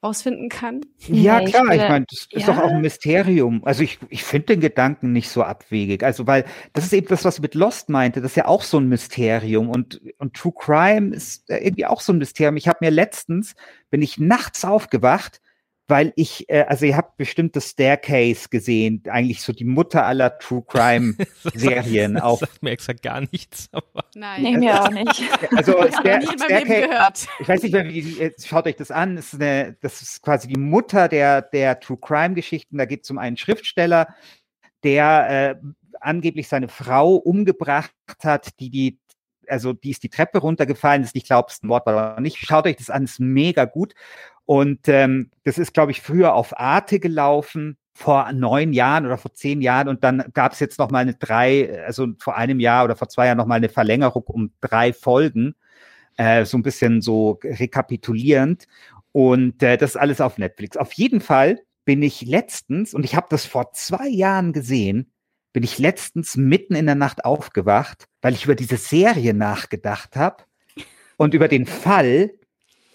rausfinden 0.03 0.49
kann? 0.49 0.81
Ja, 1.07 1.41
klar, 1.41 1.67
ich, 1.67 1.83
ich 1.83 1.89
meine, 1.89 2.07
das 2.09 2.27
ist 2.31 2.47
ja. 2.47 2.55
doch 2.55 2.63
auch 2.63 2.71
ein 2.71 2.81
Mysterium. 2.81 3.63
Also 3.65 3.83
ich, 3.83 3.99
ich 4.09 4.25
finde 4.25 4.47
den 4.49 4.61
Gedanken 4.61 5.13
nicht 5.13 5.29
so 5.29 5.43
abwegig. 5.43 6.03
Also, 6.03 6.27
weil 6.27 6.45
das 6.73 6.85
ist 6.85 6.93
eben 6.93 7.09
das, 7.09 7.25
was 7.25 7.41
mit 7.41 7.55
Lost 7.55 7.89
meinte, 7.89 8.21
das 8.21 8.33
ist 8.33 8.37
ja 8.37 8.47
auch 8.47 8.63
so 8.63 8.79
ein 8.79 8.89
Mysterium. 8.89 9.69
Und, 9.69 10.01
und 10.19 10.35
True 10.35 10.55
Crime 10.57 11.15
ist 11.15 11.49
irgendwie 11.49 11.87
auch 11.87 12.01
so 12.01 12.13
ein 12.13 12.19
Mysterium. 12.19 12.57
Ich 12.57 12.69
habe 12.69 12.79
mir 12.81 12.91
letztens, 12.91 13.55
bin 13.91 14.03
ich 14.03 14.19
nachts 14.19 14.65
aufgewacht 14.65 15.41
weil 15.91 16.13
ich, 16.17 16.49
äh, 16.49 16.63
also 16.63 16.87
ihr 16.87 16.97
habt 16.97 17.17
bestimmt 17.17 17.57
das 17.57 17.71
Staircase 17.71 18.49
gesehen, 18.49 19.03
eigentlich 19.09 19.43
so 19.43 19.53
die 19.53 19.65
Mutter 19.65 20.07
aller 20.07 20.39
True 20.39 20.63
Crime 20.67 21.15
Serien. 21.55 22.15
das, 22.15 22.23
das 22.23 22.41
sagt 22.41 22.63
mir 22.63 22.71
exakt 22.71 23.03
gar 23.03 23.21
nichts. 23.21 23.69
Aber. 23.73 24.05
Nein, 24.15 24.43
nee, 24.43 24.57
mir 24.57 24.83
auch 24.83 24.91
nicht. 24.91 25.23
Also 25.57 25.73
Stair 25.99 26.23
Staircase, 26.23 27.29
ich 27.41 27.49
weiß 27.49 27.63
nicht, 27.65 27.75
wie, 27.75 28.33
schaut 28.43 28.67
euch 28.67 28.77
das 28.77 28.91
an, 28.91 29.17
das 29.17 29.33
ist, 29.33 29.41
eine, 29.41 29.77
das 29.81 30.01
ist 30.01 30.23
quasi 30.23 30.49
die 30.49 30.59
Mutter 30.59 31.09
der, 31.09 31.43
der 31.43 31.81
True 31.81 31.99
Crime 32.01 32.35
Geschichten. 32.35 32.79
Da 32.79 32.85
geht 32.85 33.05
es 33.05 33.11
um 33.11 33.19
einen 33.19 33.37
Schriftsteller, 33.37 34.15
der 34.85 35.59
äh, 35.61 35.67
angeblich 36.01 36.49
seine 36.49 36.69
Frau 36.69 37.17
umgebracht 37.17 37.93
hat, 38.23 38.59
die 38.61 38.71
die 38.71 39.01
also 39.51 39.73
die 39.73 39.91
ist 39.91 40.03
die 40.03 40.09
Treppe 40.09 40.39
runtergefallen, 40.39 41.03
ist 41.03 41.15
nicht 41.15 41.27
glaubst, 41.27 41.65
ein 41.65 41.67
Mord 41.67 41.85
war 41.87 42.13
oder 42.13 42.21
nicht. 42.21 42.39
Schaut 42.39 42.67
euch 42.67 42.77
das 42.77 42.89
an, 42.91 43.05
ist 43.05 43.19
mega 43.19 43.65
gut. 43.65 43.95
Und 44.51 44.89
ähm, 44.89 45.31
das 45.45 45.59
ist, 45.59 45.75
glaube 45.75 45.93
ich, 45.93 46.01
früher 46.01 46.35
auf 46.35 46.59
Arte 46.59 46.99
gelaufen 46.99 47.77
vor 47.95 48.33
neun 48.33 48.73
Jahren 48.73 49.07
oder 49.07 49.17
vor 49.17 49.33
zehn 49.33 49.63
Jahren 49.63 49.87
und 49.87 50.03
dann 50.03 50.25
gab 50.35 50.55
es 50.55 50.59
jetzt 50.59 50.81
noch 50.81 50.91
mal 50.91 50.99
eine 50.99 51.15
drei, 51.15 51.85
also 51.87 52.09
vor 52.19 52.37
einem 52.37 52.59
Jahr 52.59 52.85
oder 52.85 52.97
vor 52.97 53.09
zwei 53.09 53.27
Jahren 53.27 53.39
noch 53.39 53.47
mal 53.47 53.55
eine 53.55 53.69
Verlängerung 53.69 54.25
um 54.25 54.53
drei 54.61 54.93
Folgen, 54.93 55.55
äh, 56.17 56.45
so 56.45 56.59
ein 56.59 56.65
bisschen 56.65 57.01
so 57.01 57.39
rekapitulierend 57.45 58.67
und 59.13 59.63
äh, 59.63 59.77
das 59.77 59.91
ist 59.91 59.97
alles 59.97 60.21
auf 60.21 60.37
Netflix. 60.37 60.77
Auf 60.77 60.95
jeden 60.95 61.21
Fall 61.21 61.61
bin 61.85 62.03
ich 62.03 62.23
letztens 62.23 62.93
und 62.93 63.05
ich 63.05 63.15
habe 63.15 63.29
das 63.31 63.47
vor 63.47 63.73
zwei 63.75 64.09
Jahren 64.09 64.53
gesehen, 64.53 65.13
bin 65.53 65.63
ich 65.63 65.79
letztens 65.79 66.37
mitten 66.37 66.75
in 66.75 66.87
der 66.87 66.97
Nacht 66.97 67.25
aufgewacht, 67.25 68.09
weil 68.21 68.35
ich 68.35 68.47
über 68.47 68.57
diese 68.57 68.79
Serie 68.79 69.33
nachgedacht 69.33 70.17
habe 70.17 70.43
und 71.19 71.35
über 71.35 71.47
den 71.47 71.67
Fall 71.67 72.33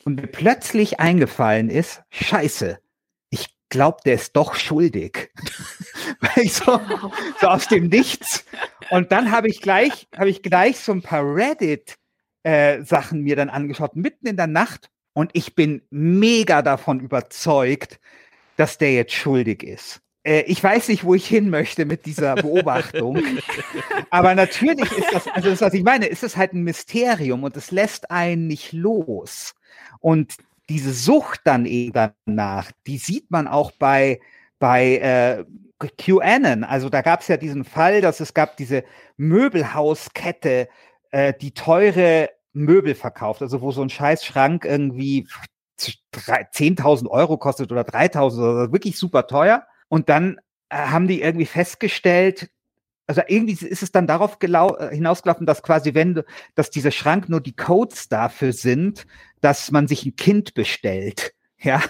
und 0.05 0.15
mir 0.15 0.27
plötzlich 0.27 0.99
eingefallen 0.99 1.69
ist, 1.69 2.03
scheiße, 2.11 2.79
ich 3.31 3.47
glaube, 3.69 3.97
der 4.05 4.13
ist 4.13 4.35
doch 4.35 4.55
schuldig. 4.55 5.31
weil 6.21 6.45
ich 6.45 6.53
so, 6.53 6.79
so 7.41 7.47
aus 7.47 7.67
dem 7.67 7.87
Nichts. 7.89 8.45
Und 8.91 9.11
dann 9.11 9.31
habe 9.31 9.49
ich 9.49 9.61
gleich, 9.61 10.07
habe 10.15 10.29
ich 10.29 10.41
gleich 10.41 10.79
so 10.79 10.93
ein 10.93 11.01
paar 11.01 11.23
Reddit 11.23 11.97
äh, 12.43 12.83
Sachen 12.83 13.21
mir 13.21 13.35
dann 13.35 13.49
angeschaut, 13.49 13.95
mitten 13.95 14.27
in 14.27 14.37
der 14.37 14.47
Nacht. 14.47 14.89
Und 15.13 15.31
ich 15.33 15.55
bin 15.55 15.81
mega 15.89 16.61
davon 16.61 16.99
überzeugt, 16.99 17.99
dass 18.57 18.77
der 18.77 18.93
jetzt 18.93 19.13
schuldig 19.13 19.63
ist. 19.63 20.01
Äh, 20.23 20.41
ich 20.41 20.61
weiß 20.63 20.89
nicht, 20.89 21.03
wo 21.03 21.15
ich 21.15 21.25
hin 21.25 21.49
möchte 21.49 21.85
mit 21.85 22.05
dieser 22.05 22.35
Beobachtung. 22.35 23.21
Aber 24.09 24.35
natürlich 24.35 24.91
ist 24.91 25.13
das, 25.13 25.27
also 25.27 25.49
das, 25.49 25.61
was 25.61 25.73
ich 25.73 25.83
meine, 25.83 26.05
ist 26.05 26.23
es 26.23 26.37
halt 26.37 26.53
ein 26.53 26.63
Mysterium 26.63 27.43
und 27.43 27.57
es 27.57 27.71
lässt 27.71 28.11
einen 28.11 28.47
nicht 28.47 28.73
los. 28.73 29.55
Und 29.99 30.36
diese 30.69 30.93
Sucht 30.93 31.41
dann 31.43 31.65
eben 31.65 31.93
danach, 32.26 32.71
die 32.88 32.97
sieht 32.97 33.32
man 33.32 33.47
auch 33.47 33.71
bei, 33.71 34.19
bei 34.59 34.97
äh, 34.97 35.45
QAnon. 35.97 36.63
Also 36.63 36.89
da 36.89 37.01
gab 37.01 37.21
es 37.21 37.28
ja 37.28 37.38
diesen 37.38 37.63
Fall, 37.63 38.01
dass 38.01 38.19
es 38.19 38.34
gab 38.34 38.57
diese 38.57 38.84
Möbelhauskette, 39.17 40.67
äh, 41.11 41.34
die 41.39 41.53
teure 41.53 42.30
Möbel 42.53 42.95
verkauft, 42.95 43.41
also 43.41 43.61
wo 43.61 43.71
so 43.71 43.82
ein 43.82 43.89
Scheißschrank 43.89 44.65
irgendwie 44.65 45.28
10.000 45.78 47.07
Euro 47.09 47.38
kostet 47.38 47.71
oder 47.71 47.82
3.000 47.82 48.38
oder 48.38 48.71
wirklich 48.71 48.97
super 48.97 49.28
teuer. 49.28 49.67
Und 49.89 50.09
dann 50.09 50.39
äh, 50.69 50.78
haben 50.78 51.07
die 51.07 51.21
irgendwie 51.21 51.45
festgestellt, 51.45 52.49
also 53.07 53.21
irgendwie 53.28 53.53
ist 53.53 53.84
es 53.84 53.91
dann 53.91 54.07
darauf 54.07 54.38
äh, 54.41 54.95
hinausgelaufen, 54.95 55.45
dass 55.45 55.61
quasi, 55.61 55.93
wenn, 55.93 56.23
dass 56.55 56.71
dieser 56.71 56.91
Schrank 56.91 57.30
nur 57.30 57.41
die 57.41 57.55
Codes 57.55 58.09
dafür 58.09 58.53
sind, 58.53 59.05
dass 59.45 59.69
man 59.69 59.87
sich 59.87 60.05
ein 60.05 60.15
Kind 60.15 60.53
bestellt. 60.53 61.31
Ja, 61.57 61.81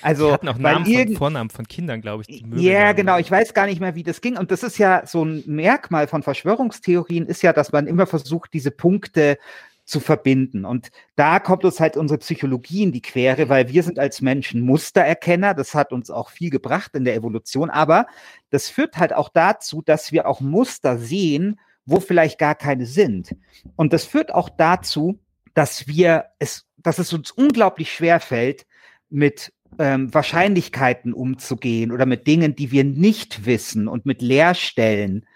also. 0.00 0.28
Die 0.28 0.32
hatten 0.32 0.48
auch 0.48 0.56
Namen 0.56 0.86
von, 0.86 1.16
Vornamen 1.16 1.50
von 1.50 1.66
Kindern, 1.68 2.00
glaube 2.00 2.22
ich. 2.26 2.42
ja, 2.54 2.92
genau. 2.92 3.18
Ich 3.18 3.30
weiß 3.30 3.52
gar 3.52 3.66
nicht 3.66 3.78
mehr, 3.78 3.94
wie 3.94 4.04
das 4.04 4.22
ging. 4.22 4.38
Und 4.38 4.50
das 4.50 4.62
ist 4.62 4.78
ja 4.78 5.02
so 5.04 5.24
ein 5.24 5.42
Merkmal 5.46 6.06
von 6.06 6.22
Verschwörungstheorien, 6.22 7.26
ist 7.26 7.42
ja, 7.42 7.52
dass 7.52 7.70
man 7.72 7.86
immer 7.86 8.06
versucht, 8.06 8.54
diese 8.54 8.70
Punkte 8.70 9.36
zu 9.84 10.00
verbinden. 10.00 10.64
Und 10.64 10.90
da 11.16 11.38
kommt 11.38 11.64
uns 11.64 11.80
halt 11.80 11.98
unsere 11.98 12.18
Psychologie 12.18 12.84
in 12.84 12.92
die 12.92 13.02
Quere, 13.02 13.50
weil 13.50 13.68
wir 13.68 13.82
sind 13.82 13.98
als 13.98 14.22
Menschen 14.22 14.62
Mustererkenner. 14.62 15.52
Das 15.52 15.74
hat 15.74 15.92
uns 15.92 16.08
auch 16.08 16.30
viel 16.30 16.48
gebracht 16.48 16.92
in 16.94 17.04
der 17.04 17.16
Evolution. 17.16 17.68
Aber 17.68 18.06
das 18.48 18.70
führt 18.70 18.96
halt 18.96 19.12
auch 19.12 19.28
dazu, 19.28 19.82
dass 19.82 20.12
wir 20.12 20.26
auch 20.26 20.40
Muster 20.40 20.96
sehen, 20.96 21.60
wo 21.84 22.00
vielleicht 22.00 22.38
gar 22.38 22.54
keine 22.54 22.86
sind. 22.86 23.36
Und 23.76 23.92
das 23.92 24.04
führt 24.04 24.32
auch 24.32 24.48
dazu, 24.48 25.18
dass 25.54 25.86
wir 25.88 26.26
es, 26.38 26.66
dass 26.82 26.98
es 26.98 27.12
uns 27.12 27.30
unglaublich 27.30 27.92
schwer 27.92 28.20
fällt, 28.20 28.66
mit 29.08 29.52
ähm, 29.78 30.12
Wahrscheinlichkeiten 30.12 31.12
umzugehen 31.12 31.92
oder 31.92 32.06
mit 32.06 32.26
Dingen, 32.26 32.56
die 32.56 32.70
wir 32.70 32.84
nicht 32.84 33.46
wissen 33.46 33.88
und 33.88 34.06
mit 34.06 34.22
Leerstellen. 34.22 35.26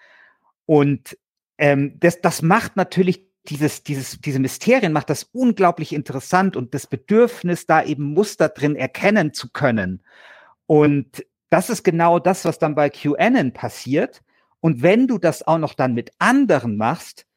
Und 0.65 1.17
ähm, 1.57 1.97
das, 1.99 2.21
das 2.21 2.41
macht 2.41 2.75
natürlich 2.75 3.25
dieses, 3.47 3.83
dieses, 3.83 4.19
diese 4.21 4.39
Mysterien 4.39 4.91
macht 4.91 5.09
das 5.09 5.23
unglaublich 5.31 5.93
interessant 5.93 6.55
und 6.55 6.73
das 6.73 6.87
Bedürfnis, 6.87 7.65
da 7.65 7.83
eben 7.83 8.13
Muster 8.13 8.49
drin 8.49 8.75
erkennen 8.75 9.33
zu 9.33 9.51
können. 9.51 10.01
Und 10.65 11.25
das 11.49 11.69
ist 11.69 11.83
genau 11.83 12.19
das, 12.19 12.43
was 12.45 12.57
dann 12.57 12.75
bei 12.75 12.89
QAnon 12.89 13.53
passiert. 13.53 14.21
Und 14.61 14.81
wenn 14.81 15.07
du 15.07 15.19
das 15.19 15.45
auch 15.45 15.59
noch 15.59 15.75
dann 15.75 15.93
mit 15.93 16.11
anderen 16.17 16.75
machst, 16.75 17.27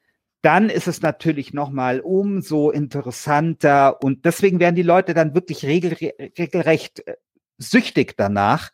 dann 0.41 0.69
ist 0.69 0.87
es 0.87 1.01
natürlich 1.01 1.53
nochmal 1.53 1.99
umso 1.99 2.71
interessanter 2.71 4.01
und 4.01 4.25
deswegen 4.25 4.59
werden 4.59 4.75
die 4.75 4.83
Leute 4.83 5.13
dann 5.13 5.35
wirklich 5.35 5.65
regel, 5.65 5.93
regelrecht 6.37 7.05
äh, 7.07 7.15
süchtig 7.57 8.15
danach. 8.17 8.69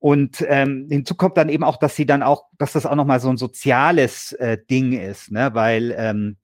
Und 0.00 0.44
ähm, 0.48 0.86
hinzu 0.88 1.16
kommt 1.16 1.36
dann 1.36 1.48
eben 1.48 1.64
auch, 1.64 1.76
dass 1.76 1.96
sie 1.96 2.06
dann 2.06 2.22
auch, 2.22 2.44
dass 2.56 2.72
das 2.72 2.86
auch 2.86 2.94
nochmal 2.94 3.18
so 3.18 3.30
ein 3.30 3.36
soziales 3.36 4.32
äh, 4.32 4.56
Ding 4.70 4.92
ist, 4.92 5.32
ne? 5.32 5.50
weil 5.54 5.92
ähm, 5.98 6.36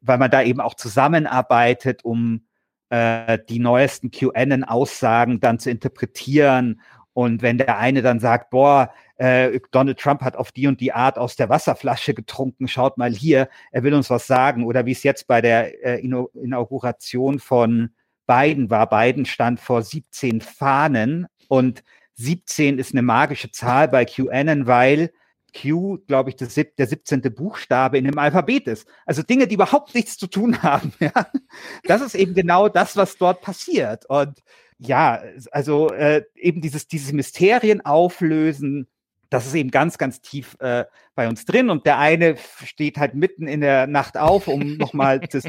weil 0.00 0.18
man 0.18 0.30
da 0.30 0.42
eben 0.42 0.60
auch 0.60 0.74
zusammenarbeitet, 0.74 2.04
um 2.04 2.46
äh, 2.90 3.38
die 3.48 3.58
neuesten 3.58 4.10
QAnon-Aussagen 4.10 5.40
dann 5.40 5.58
zu 5.58 5.70
interpretieren. 5.70 6.80
Und 7.12 7.42
wenn 7.42 7.58
der 7.58 7.78
eine 7.78 8.02
dann 8.02 8.20
sagt, 8.20 8.50
boah, 8.50 8.92
äh, 9.18 9.60
Donald 9.70 9.98
Trump 9.98 10.22
hat 10.22 10.36
auf 10.36 10.52
die 10.52 10.66
und 10.66 10.80
die 10.80 10.92
Art 10.92 11.18
aus 11.18 11.36
der 11.36 11.48
Wasserflasche 11.48 12.14
getrunken, 12.14 12.68
schaut 12.68 12.98
mal 12.98 13.12
hier, 13.12 13.48
er 13.70 13.82
will 13.82 13.94
uns 13.94 14.10
was 14.10 14.26
sagen. 14.26 14.64
Oder 14.64 14.86
wie 14.86 14.92
es 14.92 15.02
jetzt 15.02 15.26
bei 15.26 15.40
der 15.40 15.84
äh, 15.84 16.00
Inauguration 16.00 17.38
von 17.38 17.90
Biden 18.26 18.70
war. 18.70 18.88
Biden 18.88 19.24
stand 19.26 19.58
vor 19.58 19.82
17 19.82 20.40
Fahnen 20.40 21.26
und 21.48 21.82
17 22.14 22.78
ist 22.78 22.92
eine 22.92 23.02
magische 23.02 23.50
Zahl 23.50 23.88
bei 23.88 24.04
QAnon, 24.04 24.66
weil 24.66 25.12
Q, 25.58 25.98
glaube 26.06 26.30
ich, 26.30 26.36
das, 26.36 26.54
der 26.54 26.86
17. 26.86 27.22
Buchstabe 27.34 27.96
in 27.96 28.04
dem 28.04 28.18
Alphabet 28.18 28.66
ist. 28.66 28.86
Also 29.06 29.22
Dinge, 29.22 29.46
die 29.46 29.54
überhaupt 29.54 29.94
nichts 29.94 30.18
zu 30.18 30.26
tun 30.26 30.62
haben. 30.62 30.92
Ja? 31.00 31.26
Das 31.84 32.02
ist 32.02 32.14
eben 32.14 32.34
genau 32.34 32.68
das, 32.68 32.96
was 32.96 33.16
dort 33.16 33.40
passiert. 33.40 34.04
Und 34.06 34.42
ja, 34.78 35.22
also 35.50 35.90
äh, 35.90 36.22
eben 36.34 36.60
dieses, 36.60 36.86
dieses 36.86 37.12
Mysterien 37.12 37.84
auflösen, 37.84 38.86
das 39.30 39.46
ist 39.46 39.54
eben 39.54 39.70
ganz, 39.70 39.98
ganz 39.98 40.20
tief 40.20 40.56
äh, 40.60 40.84
bei 41.14 41.28
uns 41.28 41.44
drin. 41.44 41.70
Und 41.70 41.84
der 41.84 41.98
eine 41.98 42.36
steht 42.64 42.96
halt 42.96 43.14
mitten 43.14 43.46
in 43.46 43.60
der 43.60 43.86
Nacht 43.86 44.16
auf, 44.16 44.48
um 44.48 44.76
nochmal 44.76 45.20
das, 45.30 45.44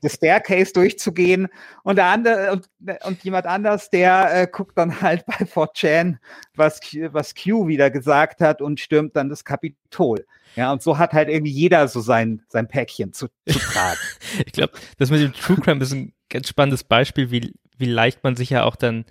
das 0.00 0.14
Staircase 0.14 0.72
durchzugehen. 0.72 1.48
Und 1.82 1.96
der 1.96 2.06
andere 2.06 2.52
und, 2.52 2.68
und 3.04 3.22
jemand 3.24 3.46
anders, 3.46 3.90
der 3.90 4.42
äh, 4.42 4.46
guckt 4.50 4.78
dann 4.78 5.00
halt 5.00 5.26
bei 5.26 5.44
4chan, 5.44 6.16
was, 6.54 6.80
was 7.10 7.34
Q 7.34 7.68
wieder 7.68 7.90
gesagt 7.90 8.40
hat 8.40 8.62
und 8.62 8.80
stürmt 8.80 9.16
dann 9.16 9.28
das 9.28 9.44
Kapitol. 9.44 10.24
Ja, 10.56 10.72
und 10.72 10.82
so 10.82 10.96
hat 10.96 11.12
halt 11.12 11.28
irgendwie 11.28 11.52
jeder 11.52 11.86
so 11.88 12.00
sein, 12.00 12.42
sein 12.48 12.68
Päckchen 12.68 13.12
zu, 13.12 13.28
zu 13.46 13.58
tragen. 13.58 13.98
ich 14.46 14.52
glaube, 14.52 14.72
das 14.96 15.10
mit 15.10 15.20
dem 15.20 15.32
True 15.34 15.56
Crime 15.56 15.82
ist 15.82 15.92
ein 15.92 16.14
ganz 16.30 16.48
spannendes 16.48 16.84
Beispiel, 16.84 17.30
wie, 17.30 17.54
wie 17.76 17.86
leicht 17.86 18.24
man 18.24 18.36
sich 18.36 18.50
ja 18.50 18.64
auch 18.64 18.76
dann 18.76 19.04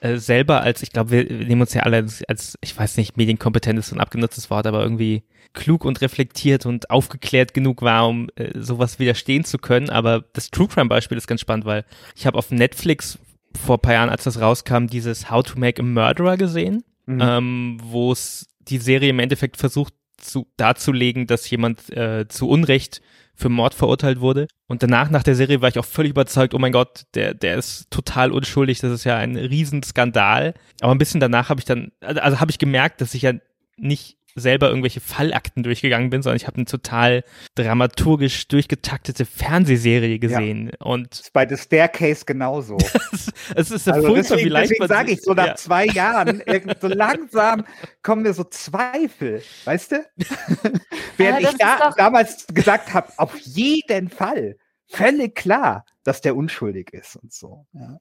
äh, 0.00 0.16
selber 0.16 0.62
als, 0.62 0.82
ich 0.82 0.92
glaube, 0.92 1.10
wir 1.10 1.24
nehmen 1.24 1.60
uns 1.60 1.74
ja 1.74 1.82
alle 1.82 1.96
als, 1.98 2.24
als, 2.24 2.58
ich 2.60 2.76
weiß 2.76 2.96
nicht, 2.96 3.16
medienkompetent 3.16 3.78
ist 3.78 3.92
ein 3.92 4.00
abgenutztes 4.00 4.50
Wort, 4.50 4.66
aber 4.66 4.82
irgendwie 4.82 5.24
klug 5.52 5.84
und 5.84 6.00
reflektiert 6.00 6.66
und 6.66 6.90
aufgeklärt 6.90 7.54
genug 7.54 7.82
war, 7.82 8.08
um 8.08 8.28
äh, 8.36 8.58
sowas 8.58 8.98
widerstehen 8.98 9.44
zu 9.44 9.58
können. 9.58 9.90
Aber 9.90 10.24
das 10.32 10.50
True 10.50 10.68
Crime 10.68 10.88
Beispiel 10.88 11.18
ist 11.18 11.26
ganz 11.26 11.40
spannend, 11.40 11.64
weil 11.64 11.84
ich 12.16 12.26
habe 12.26 12.38
auf 12.38 12.50
Netflix 12.50 13.18
vor 13.54 13.76
ein 13.76 13.80
paar 13.80 13.94
Jahren, 13.94 14.10
als 14.10 14.24
das 14.24 14.40
rauskam, 14.40 14.86
dieses 14.86 15.30
How 15.30 15.42
to 15.42 15.58
Make 15.58 15.82
a 15.82 15.84
Murderer 15.84 16.36
gesehen, 16.36 16.84
mhm. 17.06 17.20
ähm, 17.20 17.78
wo 17.82 18.12
es 18.12 18.46
die 18.60 18.78
Serie 18.78 19.10
im 19.10 19.18
Endeffekt 19.18 19.56
versucht 19.56 19.94
zu, 20.16 20.46
darzulegen, 20.56 21.26
dass 21.26 21.50
jemand 21.50 21.90
äh, 21.90 22.28
zu 22.28 22.48
Unrecht 22.48 23.00
für 23.40 23.48
Mord 23.48 23.74
verurteilt 23.74 24.20
wurde. 24.20 24.46
Und 24.68 24.82
danach, 24.82 25.10
nach 25.10 25.22
der 25.22 25.34
Serie, 25.34 25.62
war 25.62 25.68
ich 25.68 25.78
auch 25.78 25.84
völlig 25.84 26.10
überzeugt, 26.10 26.54
oh 26.54 26.58
mein 26.58 26.72
Gott, 26.72 27.04
der, 27.14 27.34
der 27.34 27.56
ist 27.56 27.90
total 27.90 28.30
unschuldig, 28.30 28.80
das 28.80 28.92
ist 28.92 29.04
ja 29.04 29.16
ein 29.16 29.36
Riesenskandal. 29.36 30.54
Aber 30.80 30.92
ein 30.92 30.98
bisschen 30.98 31.20
danach 31.20 31.48
habe 31.48 31.60
ich 31.60 31.64
dann, 31.64 31.90
also, 32.00 32.20
also 32.20 32.40
habe 32.40 32.50
ich 32.50 32.58
gemerkt, 32.58 33.00
dass 33.00 33.14
ich 33.14 33.22
ja 33.22 33.32
nicht 33.76 34.18
selber 34.34 34.68
irgendwelche 34.68 35.00
Fallakten 35.00 35.62
durchgegangen 35.62 36.10
bin, 36.10 36.22
sondern 36.22 36.36
ich 36.36 36.46
habe 36.46 36.56
eine 36.56 36.66
total 36.66 37.24
dramaturgisch 37.54 38.48
durchgetaktete 38.48 39.24
Fernsehserie 39.24 40.18
gesehen. 40.18 40.70
Ja. 40.72 40.86
Und 40.86 41.22
bei 41.32 41.48
The 41.48 41.56
Staircase 41.56 42.24
genauso. 42.24 42.76
es 43.54 43.70
ist 43.70 43.86
ja 43.86 43.94
also 43.94 44.08
furchtbar, 44.08 44.36
deswegen. 44.36 44.54
Deswegen 44.54 44.88
sage 44.88 45.12
ich 45.12 45.22
so 45.22 45.34
nach 45.34 45.46
ja. 45.46 45.54
zwei 45.56 45.86
Jahren, 46.00 46.42
so 46.80 46.88
langsam 46.88 47.64
kommen 48.02 48.22
mir 48.22 48.32
so 48.32 48.44
Zweifel, 48.44 49.42
weißt 49.64 49.92
du? 49.92 50.06
Während 51.16 51.42
ich 51.42 51.56
da, 51.58 51.92
damals 51.96 52.46
gesagt 52.48 52.94
habe, 52.94 53.12
auf 53.16 53.36
jeden 53.38 54.08
Fall, 54.08 54.56
völlig 54.88 55.34
klar, 55.34 55.84
dass 56.04 56.20
der 56.20 56.36
unschuldig 56.36 56.92
ist 56.92 57.16
und 57.16 57.32
so. 57.32 57.66
Ja. 57.72 57.98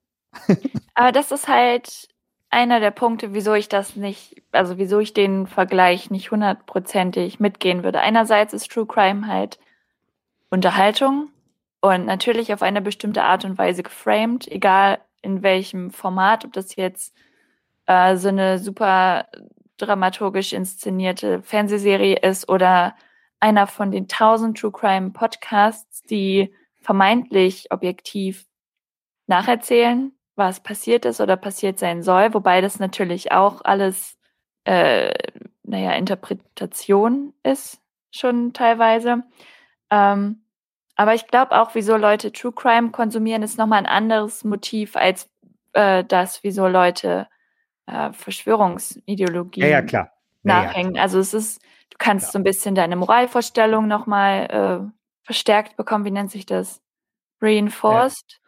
Aber 0.93 1.11
das 1.11 1.31
ist 1.31 1.47
halt 1.47 2.07
einer 2.49 2.79
der 2.79 2.91
Punkte, 2.91 3.33
wieso 3.33 3.53
ich 3.53 3.69
das 3.69 3.95
nicht, 3.95 4.41
also 4.51 4.77
wieso 4.77 4.99
ich 4.99 5.13
den 5.13 5.47
Vergleich 5.47 6.09
nicht 6.09 6.31
hundertprozentig 6.31 7.39
mitgehen 7.39 7.83
würde. 7.83 7.99
Einerseits 8.01 8.53
ist 8.53 8.71
True 8.71 8.87
Crime 8.87 9.27
halt 9.27 9.59
Unterhaltung 10.49 11.29
und 11.81 12.05
natürlich 12.05 12.53
auf 12.53 12.61
eine 12.61 12.81
bestimmte 12.81 13.23
Art 13.23 13.45
und 13.45 13.57
Weise 13.57 13.83
geframed, 13.83 14.47
egal 14.47 14.99
in 15.21 15.43
welchem 15.43 15.91
Format, 15.91 16.45
ob 16.45 16.53
das 16.53 16.75
jetzt 16.75 17.15
äh, 17.85 18.15
so 18.17 18.29
eine 18.29 18.57
super 18.57 19.27
dramaturgisch 19.77 20.53
inszenierte 20.53 21.41
Fernsehserie 21.43 22.17
ist 22.17 22.49
oder 22.49 22.95
einer 23.39 23.67
von 23.67 23.91
den 23.91 24.07
tausend 24.07 24.57
True 24.57 24.71
Crime 24.71 25.11
Podcasts, 25.11 26.01
die 26.03 26.53
vermeintlich 26.81 27.71
objektiv 27.71 28.45
nacherzählen, 29.27 30.11
was 30.39 30.61
passiert 30.61 31.05
ist 31.05 31.21
oder 31.21 31.37
passiert 31.37 31.77
sein 31.77 32.01
soll, 32.01 32.33
wobei 32.33 32.61
das 32.61 32.79
natürlich 32.79 33.31
auch 33.31 33.61
alles 33.63 34.17
äh, 34.63 35.13
naja, 35.69 35.91
Interpretation 35.93 37.33
ist, 37.43 37.79
schon 38.11 38.53
teilweise. 38.53 39.23
Ähm, 39.91 40.41
aber 40.95 41.13
ich 41.13 41.27
glaube 41.27 41.59
auch, 41.59 41.75
wieso 41.75 41.95
Leute 41.95 42.31
True 42.31 42.51
Crime 42.51 42.89
konsumieren, 42.89 43.43
ist 43.43 43.57
nochmal 43.57 43.79
ein 43.79 43.85
anderes 43.85 44.43
Motiv 44.43 44.95
als 44.95 45.29
äh, 45.73 46.03
das, 46.03 46.43
wieso 46.43 46.67
Leute 46.67 47.27
äh, 47.85 48.11
Verschwörungsideologien 48.11 49.65
ja, 49.65 49.71
ja, 49.71 49.81
klar. 49.81 50.11
Ja, 50.43 50.63
nachhängen. 50.63 50.95
Ja. 50.95 51.03
Also 51.03 51.19
es 51.19 51.33
ist, 51.33 51.61
du 51.91 51.97
kannst 51.99 52.27
ja. 52.27 52.31
so 52.31 52.39
ein 52.39 52.43
bisschen 52.43 52.75
deine 52.75 52.95
Moralvorstellung 52.95 53.87
nochmal 53.87 54.45
äh, 54.91 54.91
verstärkt 55.23 55.77
bekommen. 55.77 56.05
Wie 56.05 56.11
nennt 56.11 56.31
sich 56.31 56.45
das? 56.45 56.81
Reinforced? 57.41 58.41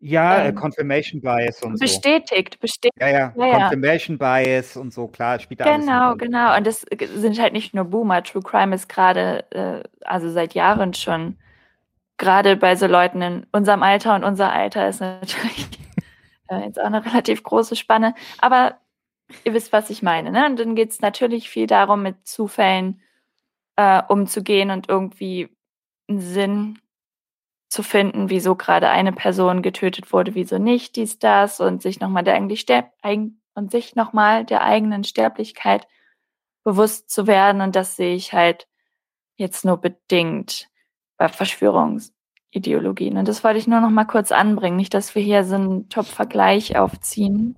Ja, 0.00 0.42
äh, 0.42 0.48
ähm, 0.48 0.54
Confirmation 0.54 1.20
Bias 1.20 1.62
und 1.62 1.78
bestätigt, 1.78 2.54
so. 2.54 2.60
Bestätigt, 2.60 3.00
Ja, 3.00 3.08
ja, 3.08 3.32
ja, 3.36 3.58
Confirmation 3.58 4.18
Bias 4.18 4.76
und 4.76 4.92
so, 4.92 5.08
klar, 5.08 5.38
spielt 5.38 5.60
da 5.60 5.76
Genau, 5.76 6.10
alles 6.10 6.18
genau. 6.18 6.56
Und 6.56 6.66
das 6.66 6.84
sind 7.14 7.40
halt 7.40 7.52
nicht 7.52 7.74
nur 7.74 7.84
Boomer. 7.84 8.22
True 8.22 8.42
Crime 8.42 8.74
ist 8.74 8.88
gerade, 8.88 9.50
äh, 9.50 9.82
also 10.04 10.30
seit 10.30 10.54
Jahren 10.54 10.92
schon, 10.94 11.38
gerade 12.18 12.56
bei 12.56 12.76
so 12.76 12.86
Leuten 12.86 13.22
in 13.22 13.46
unserem 13.52 13.82
Alter 13.82 14.14
und 14.14 14.24
unser 14.24 14.52
Alter 14.52 14.88
ist 14.88 15.00
natürlich 15.00 15.68
äh, 16.48 16.66
jetzt 16.66 16.78
auch 16.80 16.86
eine 16.86 17.04
relativ 17.04 17.42
große 17.42 17.76
Spanne. 17.76 18.14
Aber 18.38 18.76
ihr 19.44 19.54
wisst, 19.54 19.72
was 19.72 19.90
ich 19.90 20.02
meine. 20.02 20.30
Ne? 20.30 20.46
Und 20.46 20.58
dann 20.58 20.74
geht 20.74 20.90
es 20.90 21.00
natürlich 21.00 21.48
viel 21.48 21.66
darum, 21.66 22.02
mit 22.02 22.26
Zufällen 22.26 23.00
äh, 23.76 24.02
umzugehen 24.08 24.70
und 24.70 24.88
irgendwie 24.88 25.48
einen 26.08 26.20
Sinn 26.20 26.78
zu 27.74 27.82
finden, 27.82 28.30
wieso 28.30 28.54
gerade 28.54 28.88
eine 28.88 29.12
Person 29.12 29.60
getötet 29.60 30.12
wurde, 30.12 30.36
wieso 30.36 30.58
nicht, 30.58 30.94
dies, 30.94 31.18
das 31.18 31.58
und 31.58 31.82
sich 31.82 31.98
nochmal 31.98 32.22
der 32.22 32.34
eigentlich 32.34 32.66
der 32.66 32.92
eigenen 34.62 35.02
Sterblichkeit 35.02 35.88
bewusst 36.62 37.10
zu 37.10 37.26
werden. 37.26 37.60
Und 37.60 37.74
das 37.74 37.96
sehe 37.96 38.14
ich 38.14 38.32
halt 38.32 38.68
jetzt 39.34 39.64
nur 39.64 39.78
bedingt 39.78 40.68
bei 41.16 41.28
Verschwörungsideologien. 41.28 43.18
Und 43.18 43.26
das 43.26 43.42
wollte 43.42 43.58
ich 43.58 43.66
nur 43.66 43.80
noch 43.80 43.90
mal 43.90 44.04
kurz 44.04 44.30
anbringen. 44.30 44.76
Nicht, 44.76 44.94
dass 44.94 45.16
wir 45.16 45.22
hier 45.22 45.42
so 45.42 45.56
einen 45.56 45.88
Top-Vergleich 45.88 46.78
aufziehen, 46.78 47.56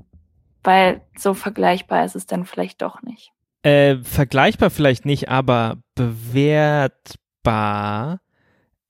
weil 0.63 1.03
so 1.19 1.35
vergleichbar 1.35 2.07
ist 2.07 2.17
es 2.17 2.25
dann 2.25 2.47
vielleicht 2.47 2.81
doch 2.81 3.03
nicht. 3.03 3.33
Äh, 3.63 3.99
vergleichbar 3.99 4.71
vielleicht 4.71 5.05
nicht, 5.05 5.29
aber 5.29 5.77
bewertbar 5.95 7.03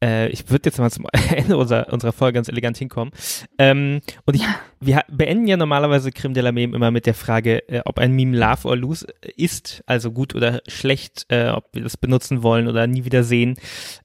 äh, 0.03 0.29
ich 0.29 0.51
würde 0.51 0.69
jetzt 0.69 0.79
mal 0.79 0.91
zum 0.91 1.07
Ende 1.35 1.57
unserer, 1.57 1.93
unserer 1.93 2.13
Folge 2.13 2.35
ganz 2.35 2.49
elegant 2.49 2.77
hinkommen. 2.77 3.13
Ähm, 3.59 4.01
und 4.25 4.35
ich, 4.35 4.43
wir 4.81 5.03
beenden 5.11 5.47
ja 5.47 5.57
normalerweise 5.57 6.13
Creme 6.13 6.35
de 6.35 6.43
la 6.43 6.53
Meme 6.53 6.75
immer 6.75 6.91
mit 6.91 7.07
der 7.07 7.15
Frage, 7.15 7.69
äh, 7.69 7.83
ob 7.85 7.99
ein 7.99 8.13
Meme 8.13 8.37
Love 8.37 8.69
or 8.69 8.77
Lose 8.77 9.07
ist, 9.37 9.83
also 9.87 10.13
gut 10.13 10.35
oder 10.35 10.61
schlecht, 10.69 11.27
äh, 11.29 11.49
ob 11.49 11.69
wir 11.73 11.83
das 11.83 11.97
benutzen 11.97 12.43
wollen 12.43 12.69
oder 12.69 12.87
nie 12.87 13.05
wieder 13.05 13.25
sehen. 13.25 13.57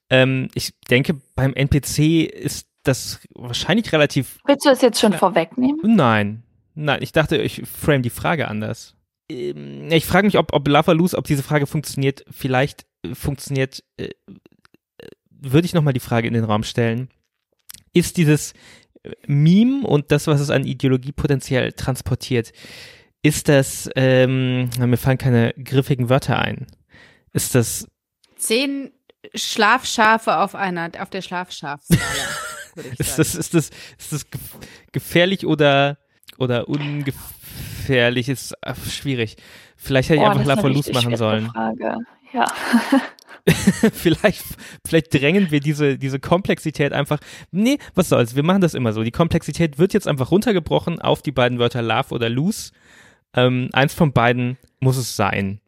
Ähm, 0.09 0.49
ich 0.53 0.73
denke, 0.89 1.15
beim 1.35 1.53
NPC 1.53 2.25
ist 2.25 2.67
das 2.83 3.19
wahrscheinlich 3.35 3.91
relativ. 3.93 4.39
Willst 4.45 4.65
du 4.65 4.69
das 4.69 4.81
jetzt 4.81 4.99
schon 4.99 5.13
vorwegnehmen? 5.13 5.79
Nein. 5.83 6.43
Nein, 6.73 6.99
ich 7.01 7.11
dachte, 7.11 7.37
ich 7.37 7.63
frame 7.67 8.01
die 8.01 8.09
Frage 8.09 8.47
anders. 8.47 8.95
Ähm, 9.29 9.91
ich 9.91 10.05
frage 10.05 10.25
mich, 10.25 10.37
ob, 10.37 10.53
ob 10.53 10.67
Love 10.67 10.91
or 10.91 10.95
Lose, 10.95 11.17
ob 11.17 11.25
diese 11.25 11.43
Frage 11.43 11.67
funktioniert. 11.67 12.23
Vielleicht 12.29 12.85
äh, 13.03 13.13
funktioniert 13.13 13.83
äh, 13.97 14.09
würde 15.41 15.65
ich 15.65 15.73
nochmal 15.73 15.93
die 15.93 15.99
Frage 15.99 16.27
in 16.27 16.33
den 16.33 16.43
Raum 16.43 16.63
stellen. 16.63 17.09
Ist 17.93 18.17
dieses 18.17 18.53
Meme 19.25 19.85
und 19.85 20.11
das, 20.11 20.27
was 20.27 20.39
es 20.39 20.49
an 20.49 20.63
Ideologie 20.63 21.11
potenziell 21.11 21.73
transportiert, 21.73 22.53
ist 23.23 23.49
das, 23.49 23.89
ähm, 23.95 24.69
mir 24.77 24.97
fallen 24.97 25.17
keine 25.17 25.53
griffigen 25.53 26.09
Wörter 26.09 26.39
ein. 26.39 26.67
Ist 27.33 27.55
das 27.55 27.87
zehn 28.37 28.91
Schlafschafe 29.35 30.37
auf 30.37 30.55
einer, 30.55 30.91
auf 30.99 31.09
der 31.09 31.21
Schlafschafskala? 31.21 32.01
ist 32.97 33.19
das, 33.19 33.35
ist 33.35 33.53
das, 33.53 33.69
ist 33.97 34.13
das 34.13 34.25
gefährlich 34.91 35.45
oder, 35.45 35.97
oder 36.37 36.67
ungefährlich? 36.67 38.29
Ist 38.29 38.53
äh, 38.61 38.73
schwierig. 38.89 39.37
Vielleicht 39.75 40.09
hätte 40.09 40.21
ich 40.21 40.27
oh, 40.27 40.31
einfach 40.31 40.45
La 40.45 40.67
Loose 40.67 40.91
machen 40.93 41.15
sollen. 41.17 41.47
Frage. 41.47 41.97
Ja. 42.33 42.45
vielleicht, 43.93 44.43
vielleicht 44.85 45.13
drängen 45.13 45.51
wir 45.51 45.59
diese, 45.59 45.97
diese 45.97 46.19
Komplexität 46.19 46.93
einfach. 46.93 47.19
Nee, 47.51 47.77
was 47.95 48.09
soll's, 48.09 48.35
wir 48.35 48.43
machen 48.43 48.61
das 48.61 48.73
immer 48.73 48.93
so. 48.93 49.03
Die 49.03 49.11
Komplexität 49.11 49.79
wird 49.79 49.93
jetzt 49.93 50.07
einfach 50.07 50.31
runtergebrochen 50.31 51.01
auf 51.01 51.21
die 51.21 51.31
beiden 51.31 51.59
Wörter 51.59 51.81
Love 51.81 52.13
oder 52.13 52.29
Lose. 52.29 52.71
Ähm, 53.33 53.69
eins 53.73 53.93
von 53.93 54.13
beiden 54.13 54.57
muss 54.79 54.97
es 54.97 55.15
sein. 55.15 55.61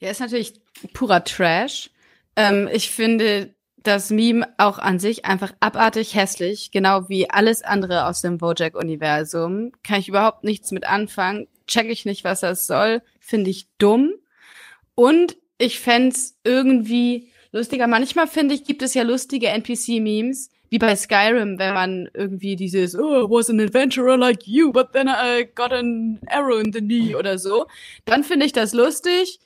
Ja, 0.00 0.10
ist 0.10 0.20
natürlich 0.20 0.54
purer 0.92 1.24
Trash. 1.24 1.90
Ähm, 2.36 2.68
ich 2.72 2.90
finde 2.90 3.54
das 3.86 4.10
Meme 4.10 4.46
auch 4.58 4.78
an 4.78 4.98
sich 4.98 5.24
einfach 5.24 5.52
abartig 5.60 6.14
hässlich, 6.14 6.72
genau 6.72 7.08
wie 7.08 7.30
alles 7.30 7.62
andere 7.62 8.06
aus 8.06 8.20
dem 8.20 8.38
Bojack-Universum. 8.38 9.72
Kann 9.84 10.00
ich 10.00 10.08
überhaupt 10.08 10.44
nichts 10.44 10.72
mit 10.72 10.86
anfangen. 10.86 11.46
Check 11.66 11.88
ich 11.88 12.04
nicht, 12.04 12.24
was 12.24 12.40
das 12.40 12.66
soll. 12.66 13.02
Finde 13.20 13.50
ich 13.50 13.68
dumm. 13.78 14.12
Und 14.94 15.36
ich 15.58 15.80
fände 15.80 16.16
irgendwie 16.44 17.30
lustiger. 17.52 17.86
Manchmal 17.86 18.26
finde 18.26 18.54
ich, 18.54 18.64
gibt 18.64 18.82
es 18.82 18.94
ja 18.94 19.02
lustige 19.02 19.48
NPC-Memes, 19.48 20.50
wie 20.68 20.78
bei 20.78 20.94
Skyrim, 20.96 21.58
wenn 21.58 21.74
man 21.74 22.08
irgendwie 22.14 22.56
dieses, 22.56 22.96
oh, 22.96 23.30
was 23.30 23.50
an 23.50 23.60
adventurer 23.60 24.16
like 24.16 24.46
you, 24.46 24.72
but 24.72 24.92
then 24.92 25.08
I 25.08 25.48
got 25.54 25.72
an 25.72 26.20
arrow 26.26 26.60
in 26.60 26.72
the 26.72 26.80
knee 26.80 27.14
oder 27.14 27.38
so. 27.38 27.66
Dann 28.04 28.24
finde 28.24 28.46
ich 28.46 28.52
das 28.52 28.72
lustig. 28.72 29.40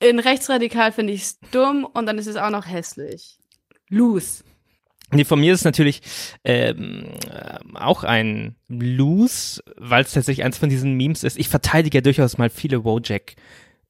In 0.00 0.18
Rechtsradikal 0.18 0.92
finde 0.92 1.12
ich 1.12 1.22
es 1.22 1.40
dumm 1.52 1.84
und 1.84 2.06
dann 2.06 2.18
ist 2.18 2.26
es 2.26 2.36
auch 2.36 2.50
noch 2.50 2.66
hässlich. 2.66 3.38
Loose. 3.88 4.44
Nee, 5.12 5.24
von 5.24 5.38
mir 5.38 5.52
ist 5.52 5.60
es 5.60 5.64
natürlich 5.64 6.02
ähm, 6.42 7.06
äh, 7.30 7.58
auch 7.74 8.02
ein 8.02 8.56
Loose, 8.68 9.62
weil 9.76 10.02
es 10.02 10.12
tatsächlich 10.12 10.44
eins 10.44 10.58
von 10.58 10.68
diesen 10.68 10.94
Memes 10.94 11.22
ist. 11.22 11.38
Ich 11.38 11.48
verteidige 11.48 11.98
ja 11.98 12.02
durchaus 12.02 12.38
mal 12.38 12.50
viele 12.50 12.84
Wojak 12.84 13.36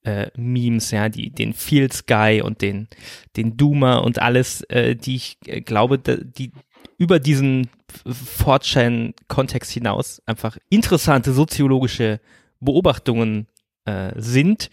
äh, 0.06 0.30
Memes, 0.36 0.92
ja, 0.92 1.08
die, 1.08 1.30
den 1.30 1.52
Field 1.52 2.06
Guy 2.06 2.40
und 2.40 2.62
den, 2.62 2.88
den 3.36 3.56
Doomer 3.56 4.04
und 4.04 4.22
alles, 4.22 4.62
äh, 4.62 4.94
die 4.94 5.16
ich 5.16 5.38
äh, 5.46 5.60
glaube, 5.60 5.98
die 5.98 6.52
über 6.96 7.18
diesen 7.18 7.68
Fortschein-Kontext 8.06 9.72
hinaus 9.72 10.22
einfach 10.24 10.56
interessante 10.70 11.32
soziologische 11.32 12.20
Beobachtungen 12.60 13.48
äh, 13.84 14.12
sind. 14.16 14.70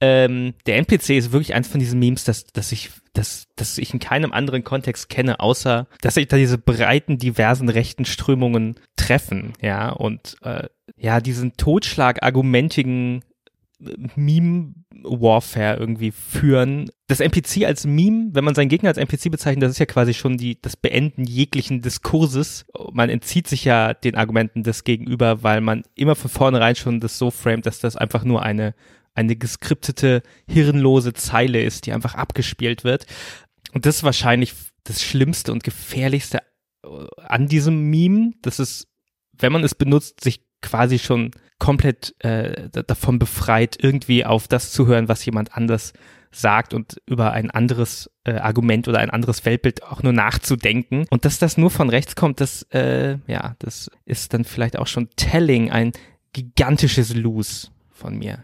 Ähm, 0.00 0.54
der 0.66 0.78
NPC 0.78 1.10
ist 1.10 1.30
wirklich 1.30 1.54
eins 1.54 1.68
von 1.68 1.78
diesen 1.78 2.00
Memes, 2.00 2.24
dass, 2.24 2.44
dass 2.46 2.72
ich, 2.72 2.90
dass, 3.12 3.46
dass 3.54 3.78
ich 3.78 3.94
in 3.94 4.00
keinem 4.00 4.32
anderen 4.32 4.64
Kontext 4.64 5.08
kenne, 5.08 5.38
außer 5.38 5.86
dass 6.00 6.14
sich 6.14 6.26
da 6.26 6.36
diese 6.36 6.58
breiten, 6.58 7.18
diversen 7.18 7.68
rechten 7.68 8.04
Strömungen 8.04 8.80
treffen, 8.96 9.52
ja, 9.60 9.90
und 9.90 10.36
äh, 10.42 10.68
ja, 10.96 11.20
diesen 11.20 11.56
totschlagargumentigen 11.56 13.22
Meme-Warfare 14.16 15.76
irgendwie 15.76 16.10
führen. 16.10 16.90
Das 17.08 17.20
NPC 17.20 17.64
als 17.64 17.86
Meme, 17.86 18.30
wenn 18.32 18.44
man 18.44 18.54
seinen 18.54 18.68
Gegner 18.68 18.88
als 18.88 18.98
NPC 18.98 19.30
bezeichnet, 19.30 19.64
das 19.64 19.72
ist 19.72 19.78
ja 19.78 19.86
quasi 19.86 20.14
schon 20.14 20.36
die, 20.36 20.60
das 20.60 20.76
Beenden 20.76 21.24
jeglichen 21.24 21.82
Diskurses. 21.82 22.66
Man 22.92 23.10
entzieht 23.10 23.48
sich 23.48 23.64
ja 23.64 23.94
den 23.94 24.14
Argumenten 24.14 24.62
des 24.62 24.84
Gegenüber, 24.84 25.42
weil 25.42 25.60
man 25.60 25.82
immer 25.94 26.14
von 26.14 26.30
vornherein 26.30 26.76
schon 26.76 27.00
das 27.00 27.18
so 27.18 27.30
framet, 27.30 27.66
dass 27.66 27.80
das 27.80 27.96
einfach 27.96 28.24
nur 28.24 28.42
eine, 28.42 28.74
eine 29.14 29.36
geskriptete, 29.36 30.22
hirnlose 30.48 31.12
Zeile 31.12 31.62
ist, 31.62 31.86
die 31.86 31.92
einfach 31.92 32.14
abgespielt 32.14 32.84
wird. 32.84 33.06
Und 33.72 33.86
das 33.86 33.96
ist 33.96 34.04
wahrscheinlich 34.04 34.54
das 34.84 35.02
Schlimmste 35.02 35.52
und 35.52 35.64
Gefährlichste 35.64 36.38
äh, 36.84 36.88
an 37.26 37.46
diesem 37.46 37.90
Meme, 37.90 38.32
dass 38.42 38.58
es, 38.58 38.88
wenn 39.32 39.52
man 39.52 39.64
es 39.64 39.74
benutzt, 39.74 40.22
sich 40.22 40.44
quasi 40.60 40.98
schon 40.98 41.32
komplett 41.62 42.16
äh, 42.24 42.68
davon 42.70 43.20
befreit, 43.20 43.76
irgendwie 43.80 44.24
auf 44.24 44.48
das 44.48 44.72
zu 44.72 44.88
hören, 44.88 45.08
was 45.08 45.24
jemand 45.24 45.56
anders 45.56 45.92
sagt 46.32 46.74
und 46.74 47.00
über 47.06 47.30
ein 47.30 47.52
anderes 47.52 48.10
äh, 48.24 48.32
Argument 48.32 48.88
oder 48.88 48.98
ein 48.98 49.10
anderes 49.10 49.44
Weltbild 49.44 49.84
auch 49.84 50.02
nur 50.02 50.12
nachzudenken. 50.12 51.06
Und 51.10 51.24
dass 51.24 51.38
das 51.38 51.56
nur 51.56 51.70
von 51.70 51.88
rechts 51.88 52.16
kommt, 52.16 52.40
das, 52.40 52.64
äh, 52.72 53.18
ja, 53.28 53.54
das 53.60 53.92
ist 54.06 54.34
dann 54.34 54.42
vielleicht 54.42 54.76
auch 54.76 54.88
schon 54.88 55.10
telling, 55.14 55.70
ein 55.70 55.92
gigantisches 56.32 57.14
Lose 57.14 57.68
von 57.92 58.18
mir. 58.18 58.42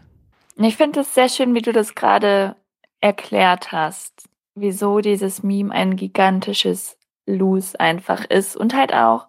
Ich 0.55 0.77
finde 0.77 1.01
es 1.01 1.13
sehr 1.13 1.27
schön, 1.27 1.53
wie 1.53 1.61
du 1.61 1.73
das 1.73 1.95
gerade 1.95 2.55
erklärt 3.01 3.73
hast, 3.73 4.29
wieso 4.55 4.99
dieses 4.99 5.43
Meme 5.43 5.73
ein 5.73 5.97
gigantisches 5.97 6.97
Lose 7.25 7.77
einfach 7.81 8.23
ist 8.23 8.55
und 8.55 8.73
halt 8.73 8.93
auch 8.93 9.27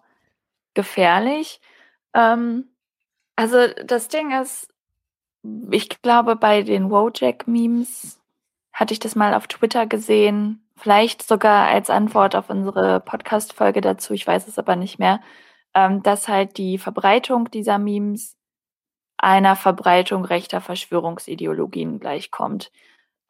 gefährlich. 0.75 1.59
Ähm, 2.13 2.70
also 3.41 3.73
das 3.85 4.07
Ding 4.07 4.29
ist, 4.39 4.71
ich 5.71 5.89
glaube, 6.03 6.35
bei 6.35 6.61
den 6.61 6.91
Wojak-Memes 6.91 8.21
hatte 8.71 8.93
ich 8.93 8.99
das 8.99 9.15
mal 9.15 9.33
auf 9.33 9.47
Twitter 9.47 9.87
gesehen, 9.87 10.63
vielleicht 10.77 11.23
sogar 11.23 11.67
als 11.67 11.89
Antwort 11.89 12.35
auf 12.35 12.51
unsere 12.51 12.99
Podcast-Folge 12.99 13.81
dazu, 13.81 14.13
ich 14.13 14.27
weiß 14.27 14.47
es 14.47 14.59
aber 14.59 14.75
nicht 14.75 14.99
mehr, 14.99 15.21
ähm, 15.73 16.03
dass 16.03 16.27
halt 16.27 16.59
die 16.59 16.77
Verbreitung 16.77 17.49
dieser 17.49 17.79
Memes 17.79 18.37
einer 19.17 19.55
Verbreitung 19.55 20.23
rechter 20.23 20.61
Verschwörungsideologien 20.61 21.99
gleichkommt. 21.99 22.71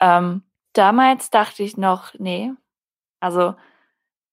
Ähm, 0.02 0.44
damals 0.74 1.30
dachte 1.30 1.64
ich 1.64 1.78
noch, 1.78 2.14
nee, 2.20 2.52
also 3.22 3.56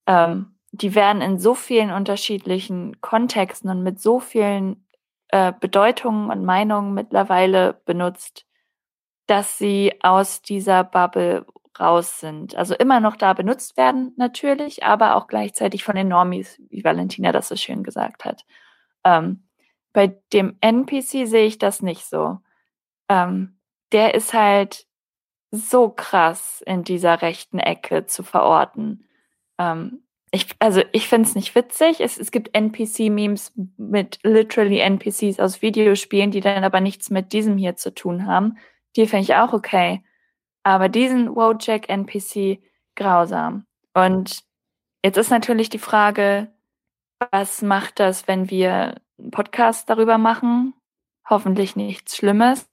ähm, 0.09 0.57
die 0.72 0.97
werden 0.97 1.22
in 1.22 1.39
so 1.39 1.55
vielen 1.55 1.93
unterschiedlichen 1.93 3.01
Kontexten 3.01 3.70
und 3.70 3.85
mit 3.85 4.01
so 4.01 4.18
vielen 4.18 4.88
äh, 5.29 5.53
Bedeutungen 5.59 6.31
und 6.31 6.45
Meinungen 6.45 6.95
mittlerweile 6.95 7.81
benutzt, 7.85 8.47
dass 9.26 9.59
sie 9.59 9.93
aus 10.03 10.43
dieser 10.43 10.85
Bubble 10.85 11.47
raus 11.79 12.20
sind. 12.20 12.57
Also 12.57 12.74
immer 12.74 13.01
noch 13.01 13.16
da 13.16 13.35
benutzt 13.35 13.76
werden 13.76 14.12
natürlich, 14.16 14.85
aber 14.85 15.16
auch 15.16 15.26
gleichzeitig 15.26 15.85
von 15.85 15.95
den 15.95 16.09
Normies, 16.09 16.61
wie 16.70 16.83
Valentina 16.83 17.33
das 17.33 17.49
so 17.49 17.57
schön 17.57 17.83
gesagt 17.83 18.24
hat. 18.24 18.45
Ähm, 19.05 19.49
bei 19.93 20.18
dem 20.33 20.57
NPC 20.61 21.26
sehe 21.26 21.47
ich 21.47 21.59
das 21.59 21.83
nicht 21.83 22.05
so. 22.05 22.39
Ähm, 23.09 23.59
der 23.93 24.14
ist 24.14 24.35
halt 24.35 24.87
so 25.51 25.89
krass 25.89 26.62
in 26.66 26.85
dieser 26.85 27.22
rechten 27.22 27.59
Ecke 27.59 28.07
zu 28.07 28.22
verorten. 28.22 29.07
Ähm, 29.59 30.03
ich, 30.31 30.47
also 30.59 30.83
ich 30.93 31.09
finde 31.09 31.29
es 31.29 31.35
nicht 31.35 31.55
witzig. 31.55 32.01
Es, 32.01 32.18
es 32.18 32.31
gibt 32.31 32.55
NPC-Memes 32.55 33.53
mit 33.76 34.18
literally 34.22 34.81
NPCs 34.81 35.41
aus 35.41 35.62
Videospielen, 35.62 36.31
die 36.31 36.41
dann 36.41 36.64
aber 36.64 36.81
nichts 36.81 37.11
mit 37.11 37.33
diesem 37.33 37.57
hier 37.57 37.76
zu 37.76 37.95
tun 37.95 38.26
haben. 38.26 38.59
Die 38.97 39.07
finde 39.07 39.24
ich 39.24 39.35
auch 39.35 39.53
okay. 39.53 40.03
Aber 40.62 40.89
diesen 40.89 41.35
Wojak 41.35 41.89
NPC 41.89 42.61
grausam. 42.95 43.64
Und 43.95 44.43
jetzt 45.05 45.16
ist 45.16 45.31
natürlich 45.31 45.70
die 45.70 45.79
Frage, 45.79 46.53
was 47.31 47.62
macht 47.62 48.01
das, 48.01 48.29
wenn 48.29 48.51
wir 48.51 48.97
einen 49.18 49.31
Podcast 49.31 49.89
darüber 49.89 50.18
machen? 50.18 50.74
Hoffentlich 51.29 51.74
nichts 51.76 52.16
Schlimmes. 52.16 52.68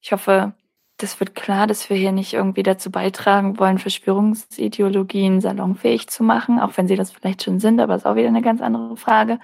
Ich 0.00 0.12
hoffe, 0.12 0.54
das 0.98 1.20
wird 1.20 1.34
klar, 1.34 1.66
dass 1.66 1.90
wir 1.90 1.96
hier 1.96 2.12
nicht 2.12 2.32
irgendwie 2.32 2.62
dazu 2.62 2.90
beitragen 2.90 3.58
wollen, 3.58 3.78
Verschwörungsideologien 3.78 5.40
salonfähig 5.40 6.08
zu 6.08 6.22
machen, 6.22 6.58
auch 6.58 6.76
wenn 6.76 6.88
sie 6.88 6.96
das 6.96 7.12
vielleicht 7.12 7.42
schon 7.42 7.60
sind, 7.60 7.80
aber 7.80 7.94
ist 7.94 8.06
auch 8.06 8.16
wieder 8.16 8.28
eine 8.28 8.42
ganz 8.42 8.62
andere 8.62 8.96
Frage. 8.96 9.38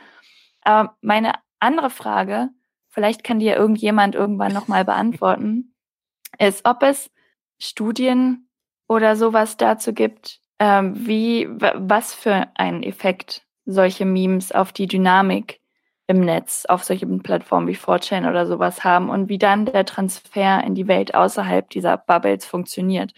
Aber 0.62 0.96
meine 1.03 1.32
andere 1.61 1.90
Frage, 1.90 2.48
vielleicht 2.88 3.22
kann 3.22 3.38
die 3.38 3.46
ja 3.46 3.57
irgendjemand 3.57 4.14
irgendwann 4.14 4.53
nochmal 4.53 4.84
beantworten, 4.84 5.74
ist, 6.38 6.64
ob 6.64 6.82
es 6.82 7.11
Studien 7.59 8.48
oder 8.88 9.16
sowas 9.16 9.57
dazu 9.57 9.92
gibt, 9.92 10.40
ähm, 10.59 11.07
wie, 11.07 11.48
was 11.50 12.14
für 12.14 12.48
einen 12.55 12.82
Effekt 12.82 13.46
solche 13.64 14.05
Memes 14.05 14.53
auf 14.53 14.72
die 14.72 14.86
Dynamik 14.86 15.61
im 16.07 16.20
Netz 16.20 16.64
auf 16.66 16.84
solchen 16.84 17.22
Plattformen 17.22 17.68
wie 17.68 17.76
4chan 17.76 18.28
oder 18.28 18.46
sowas 18.46 18.84
haben 18.84 19.09
und 19.09 19.28
wie 19.28 19.38
dann 19.38 19.66
der 19.66 19.84
Transfer 19.84 20.62
in 20.64 20.74
die 20.74 20.88
Welt 20.88 21.14
außerhalb 21.14 21.70
dieser 21.70 21.96
Bubbles 21.96 22.44
funktioniert 22.44 23.12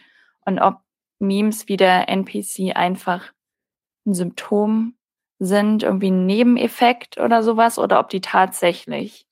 und 0.44 0.58
ob 0.58 0.80
Memes 1.18 1.68
wie 1.68 1.76
der 1.76 2.08
NPC 2.08 2.76
einfach 2.76 3.32
ein 4.06 4.14
Symptom 4.14 4.94
sind, 5.38 5.82
irgendwie 5.82 6.10
ein 6.10 6.26
Nebeneffekt 6.26 7.18
oder 7.18 7.42
sowas 7.42 7.78
oder 7.78 8.00
ob 8.00 8.08
die 8.10 8.20
tatsächlich 8.20 9.26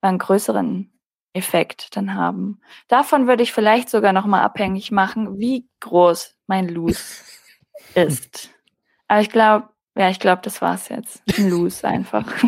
einen 0.00 0.18
größeren 0.18 0.92
Effekt 1.32 1.96
dann 1.96 2.14
haben. 2.14 2.60
Davon 2.88 3.26
würde 3.26 3.42
ich 3.42 3.52
vielleicht 3.52 3.88
sogar 3.88 4.12
noch 4.12 4.26
mal 4.26 4.42
abhängig 4.42 4.90
machen, 4.90 5.38
wie 5.38 5.68
groß 5.80 6.36
mein 6.46 6.68
Lose 6.68 7.02
ist. 7.94 8.50
Aber 9.06 9.20
ich 9.20 9.30
glaube, 9.30 9.68
ja, 9.96 10.10
ich 10.10 10.20
glaube, 10.20 10.42
das 10.42 10.60
war's 10.60 10.88
jetzt. 10.88 11.22
Ein 11.36 11.50
Lose 11.50 11.86
einfach. 11.86 12.24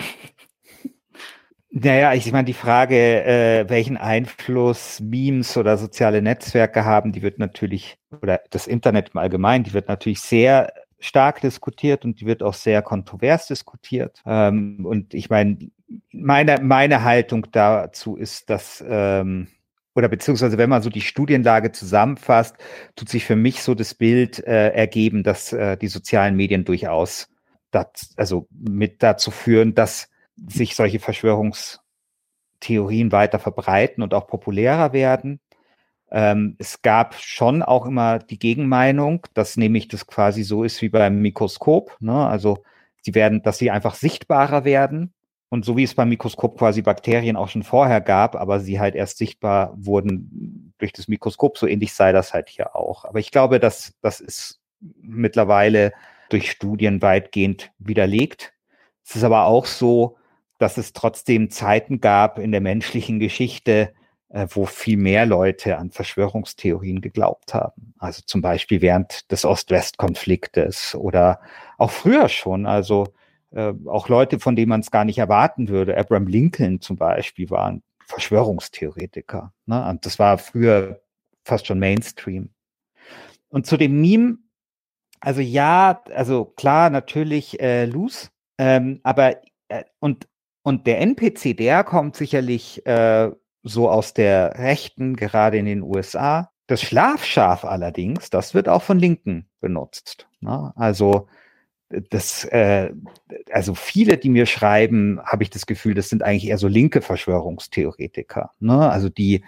Naja, 1.72 2.14
ich 2.14 2.30
meine, 2.32 2.46
die 2.46 2.52
Frage, 2.52 2.96
äh, 3.24 3.68
welchen 3.68 3.96
Einfluss 3.96 4.98
Memes 4.98 5.56
oder 5.56 5.78
soziale 5.78 6.20
Netzwerke 6.20 6.84
haben, 6.84 7.12
die 7.12 7.22
wird 7.22 7.38
natürlich, 7.38 7.96
oder 8.20 8.40
das 8.50 8.66
Internet 8.66 9.10
im 9.14 9.18
Allgemeinen, 9.18 9.62
die 9.62 9.72
wird 9.72 9.86
natürlich 9.86 10.20
sehr 10.20 10.72
stark 10.98 11.40
diskutiert 11.40 12.04
und 12.04 12.20
die 12.20 12.26
wird 12.26 12.42
auch 12.42 12.54
sehr 12.54 12.82
kontrovers 12.82 13.46
diskutiert. 13.46 14.20
Ähm, 14.26 14.84
und 14.84 15.14
ich 15.14 15.30
meine, 15.30 15.58
meine, 16.12 16.58
meine 16.60 17.04
Haltung 17.04 17.46
dazu 17.52 18.16
ist, 18.16 18.50
dass, 18.50 18.84
ähm, 18.86 19.46
oder 19.94 20.08
beziehungsweise 20.08 20.58
wenn 20.58 20.70
man 20.70 20.82
so 20.82 20.90
die 20.90 21.00
Studienlage 21.00 21.70
zusammenfasst, 21.70 22.56
tut 22.96 23.08
sich 23.08 23.24
für 23.24 23.36
mich 23.36 23.62
so 23.62 23.76
das 23.76 23.94
Bild 23.94 24.44
äh, 24.44 24.70
ergeben, 24.70 25.22
dass 25.22 25.52
äh, 25.52 25.76
die 25.76 25.88
sozialen 25.88 26.34
Medien 26.34 26.64
durchaus 26.64 27.28
das, 27.70 28.12
also 28.16 28.48
mit 28.50 29.04
dazu 29.04 29.30
führen, 29.30 29.76
dass 29.76 30.08
sich 30.36 30.74
solche 30.74 31.00
Verschwörungstheorien 31.00 33.12
weiter 33.12 33.38
verbreiten 33.38 34.02
und 34.02 34.14
auch 34.14 34.26
populärer 34.26 34.92
werden. 34.92 35.40
Ähm, 36.10 36.56
es 36.58 36.82
gab 36.82 37.14
schon 37.14 37.62
auch 37.62 37.86
immer 37.86 38.18
die 38.18 38.38
Gegenmeinung, 38.38 39.26
dass 39.34 39.56
nämlich 39.56 39.88
das 39.88 40.06
quasi 40.06 40.42
so 40.42 40.64
ist 40.64 40.82
wie 40.82 40.88
beim 40.88 41.20
Mikroskop. 41.20 41.96
Ne? 42.00 42.26
Also 42.26 42.64
sie 43.02 43.14
werden, 43.14 43.42
dass 43.42 43.58
sie 43.58 43.70
einfach 43.70 43.94
sichtbarer 43.94 44.64
werden. 44.64 45.12
Und 45.50 45.64
so 45.64 45.76
wie 45.76 45.82
es 45.82 45.94
beim 45.94 46.08
Mikroskop 46.08 46.58
quasi 46.58 46.80
Bakterien 46.80 47.36
auch 47.36 47.48
schon 47.48 47.64
vorher 47.64 48.00
gab, 48.00 48.36
aber 48.36 48.60
sie 48.60 48.78
halt 48.78 48.94
erst 48.94 49.18
sichtbar 49.18 49.74
wurden 49.76 50.72
durch 50.78 50.92
das 50.92 51.08
Mikroskop, 51.08 51.58
so 51.58 51.66
ähnlich 51.66 51.92
sei 51.92 52.12
das 52.12 52.32
halt 52.32 52.48
hier 52.48 52.76
auch. 52.76 53.04
Aber 53.04 53.18
ich 53.18 53.32
glaube, 53.32 53.58
dass 53.58 53.92
das 54.00 54.20
ist 54.20 54.60
mittlerweile 55.02 55.92
durch 56.28 56.52
Studien 56.52 57.02
weitgehend 57.02 57.72
widerlegt. 57.78 58.52
Es 59.04 59.16
ist 59.16 59.24
aber 59.24 59.46
auch 59.46 59.66
so, 59.66 60.16
dass 60.61 60.76
es 60.76 60.92
trotzdem 60.92 61.50
Zeiten 61.50 62.00
gab 62.00 62.38
in 62.38 62.52
der 62.52 62.61
menschlichen 62.61 63.18
Geschichte, 63.18 63.94
äh, 64.28 64.46
wo 64.50 64.66
viel 64.66 64.98
mehr 64.98 65.24
Leute 65.24 65.78
an 65.78 65.90
Verschwörungstheorien 65.90 67.00
geglaubt 67.00 67.54
haben. 67.54 67.94
Also 67.98 68.22
zum 68.26 68.42
Beispiel 68.42 68.82
während 68.82 69.30
des 69.32 69.46
Ost-West-Konfliktes 69.46 70.94
oder 70.94 71.40
auch 71.78 71.90
früher 71.90 72.28
schon. 72.28 72.66
Also 72.66 73.08
äh, 73.52 73.72
auch 73.86 74.08
Leute, 74.08 74.38
von 74.38 74.54
denen 74.54 74.68
man 74.68 74.80
es 74.80 74.90
gar 74.90 75.06
nicht 75.06 75.18
erwarten 75.18 75.68
würde. 75.68 75.96
Abraham 75.96 76.26
Lincoln 76.26 76.80
zum 76.82 76.96
Beispiel 76.96 77.48
war 77.48 77.66
ein 77.66 77.82
Verschwörungstheoretiker. 78.06 79.54
Ne? 79.64 79.88
Und 79.88 80.04
das 80.04 80.18
war 80.18 80.36
früher 80.36 81.00
fast 81.42 81.66
schon 81.66 81.78
Mainstream. 81.78 82.50
Und 83.48 83.66
zu 83.66 83.78
dem 83.78 83.98
Meme, 83.98 84.36
also 85.20 85.40
ja, 85.40 86.02
also 86.14 86.44
klar, 86.44 86.90
natürlich 86.90 87.61
äh, 87.61 87.86
loose, 87.86 88.28
ähm, 88.58 89.00
aber 89.02 89.36
äh, 89.68 89.84
und 90.00 90.28
und 90.62 90.86
der 90.86 91.00
NPC, 91.00 91.56
der 91.56 91.84
kommt 91.84 92.16
sicherlich 92.16 92.84
äh, 92.86 93.30
so 93.62 93.90
aus 93.90 94.14
der 94.14 94.58
Rechten, 94.58 95.16
gerade 95.16 95.58
in 95.58 95.66
den 95.66 95.82
USA. 95.82 96.50
Das 96.66 96.82
Schlafschaf 96.82 97.64
allerdings, 97.64 98.30
das 98.30 98.54
wird 98.54 98.68
auch 98.68 98.82
von 98.82 98.98
Linken 98.98 99.48
benutzt. 99.61 100.28
Ne? 100.40 100.72
Also 100.76 101.28
das, 102.11 102.44
äh, 102.44 102.92
also 103.52 103.74
viele, 103.74 104.16
die 104.16 104.28
mir 104.28 104.46
schreiben, 104.46 105.20
habe 105.24 105.42
ich 105.42 105.50
das 105.50 105.66
Gefühl, 105.66 105.94
das 105.94 106.08
sind 106.08 106.22
eigentlich 106.22 106.48
eher 106.48 106.58
so 106.58 106.68
linke 106.68 107.02
Verschwörungstheoretiker. 107.02 108.52
Ne? 108.61 108.90
Also 108.90 109.08
die 109.08 109.44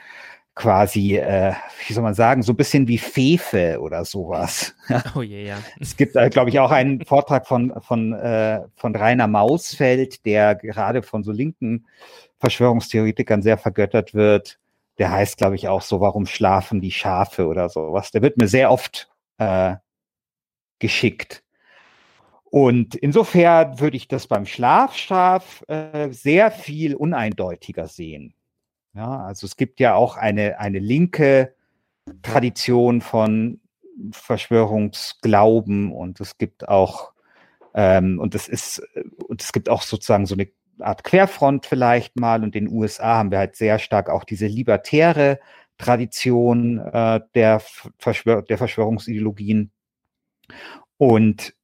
quasi, 0.54 1.16
äh, 1.16 1.54
wie 1.86 1.92
soll 1.92 2.02
man 2.02 2.14
sagen, 2.14 2.42
so 2.42 2.52
ein 2.52 2.56
bisschen 2.56 2.86
wie 2.86 2.98
Fefe 2.98 3.78
oder 3.80 4.04
sowas. 4.04 4.74
Oh 5.14 5.22
je, 5.22 5.46
ja. 5.46 5.58
Es 5.80 5.96
gibt, 5.96 6.14
äh, 6.16 6.28
glaube 6.28 6.50
ich, 6.50 6.58
auch 6.58 6.70
einen 6.70 7.04
Vortrag 7.04 7.46
von, 7.46 7.72
von, 7.80 8.12
äh, 8.12 8.60
von 8.76 8.94
Rainer 8.94 9.28
Mausfeld, 9.28 10.24
der 10.26 10.54
gerade 10.54 11.02
von 11.02 11.22
so 11.22 11.32
linken 11.32 11.86
Verschwörungstheoretikern 12.38 13.42
sehr 13.42 13.56
vergöttert 13.56 14.14
wird. 14.14 14.58
Der 14.98 15.10
heißt, 15.10 15.38
glaube 15.38 15.54
ich, 15.56 15.68
auch 15.68 15.82
so, 15.82 16.00
warum 16.00 16.26
schlafen 16.26 16.80
die 16.80 16.92
Schafe 16.92 17.46
oder 17.46 17.68
sowas. 17.68 18.10
Der 18.10 18.20
wird 18.20 18.36
mir 18.36 18.48
sehr 18.48 18.70
oft 18.70 19.10
äh, 19.38 19.76
geschickt. 20.78 21.42
Und 22.44 22.94
insofern 22.96 23.80
würde 23.80 23.96
ich 23.96 24.08
das 24.08 24.26
beim 24.26 24.44
Schlafschaf 24.44 25.64
äh, 25.68 26.10
sehr 26.10 26.50
viel 26.50 26.94
uneindeutiger 26.94 27.88
sehen. 27.88 28.34
Ja, 28.94 29.24
also 29.24 29.46
es 29.46 29.56
gibt 29.56 29.80
ja 29.80 29.94
auch 29.94 30.16
eine, 30.16 30.58
eine 30.58 30.78
linke 30.78 31.54
Tradition 32.22 33.00
von 33.00 33.60
Verschwörungsglauben 34.10 35.92
und 35.92 36.20
es 36.20 36.36
gibt 36.36 36.68
auch, 36.68 37.12
ähm, 37.74 38.18
und 38.18 38.34
es 38.34 38.48
ist, 38.48 38.82
und 39.26 39.42
es 39.42 39.52
gibt 39.52 39.68
auch 39.68 39.82
sozusagen 39.82 40.26
so 40.26 40.34
eine 40.34 40.48
Art 40.80 41.04
Querfront 41.04 41.66
vielleicht 41.66 42.16
mal 42.16 42.42
und 42.42 42.56
in 42.56 42.66
den 42.66 42.74
USA 42.74 43.18
haben 43.18 43.30
wir 43.30 43.38
halt 43.38 43.56
sehr 43.56 43.78
stark 43.78 44.10
auch 44.10 44.24
diese 44.24 44.46
libertäre 44.46 45.38
Tradition 45.78 46.78
äh, 46.78 47.20
der, 47.34 47.60
Verschwör 47.98 48.42
der 48.42 48.58
Verschwörungsideologien. 48.58 49.70
Und 50.98 51.54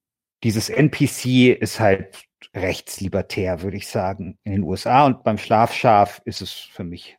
dieses 0.42 0.70
NPC 0.70 1.56
ist 1.60 1.80
halt 1.80 2.27
rechtslibertär, 2.54 3.62
würde 3.62 3.76
ich 3.76 3.88
sagen, 3.88 4.38
in 4.44 4.52
den 4.52 4.62
USA. 4.62 5.06
Und 5.06 5.24
beim 5.24 5.38
Schlafschaf 5.38 6.22
ist 6.24 6.42
es 6.42 6.52
für 6.52 6.84
mich 6.84 7.18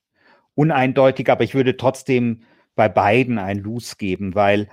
uneindeutig, 0.56 1.30
aber 1.30 1.44
ich 1.44 1.56
würde 1.56 1.78
trotzdem 1.78 2.44
bei 2.76 2.90
beiden 2.90 3.38
ein 3.38 3.60
Los 3.60 3.98
geben, 3.98 4.36
weil 4.36 4.70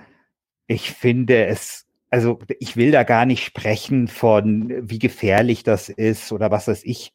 ich 0.67 0.91
finde 0.91 1.45
es, 1.45 1.85
also 2.09 2.39
ich 2.59 2.77
will 2.77 2.91
da 2.91 3.03
gar 3.03 3.25
nicht 3.25 3.43
sprechen 3.43 4.07
von, 4.07 4.73
wie 4.89 4.99
gefährlich 4.99 5.63
das 5.63 5.89
ist 5.89 6.31
oder 6.31 6.51
was 6.51 6.67
weiß 6.67 6.83
ich, 6.83 7.13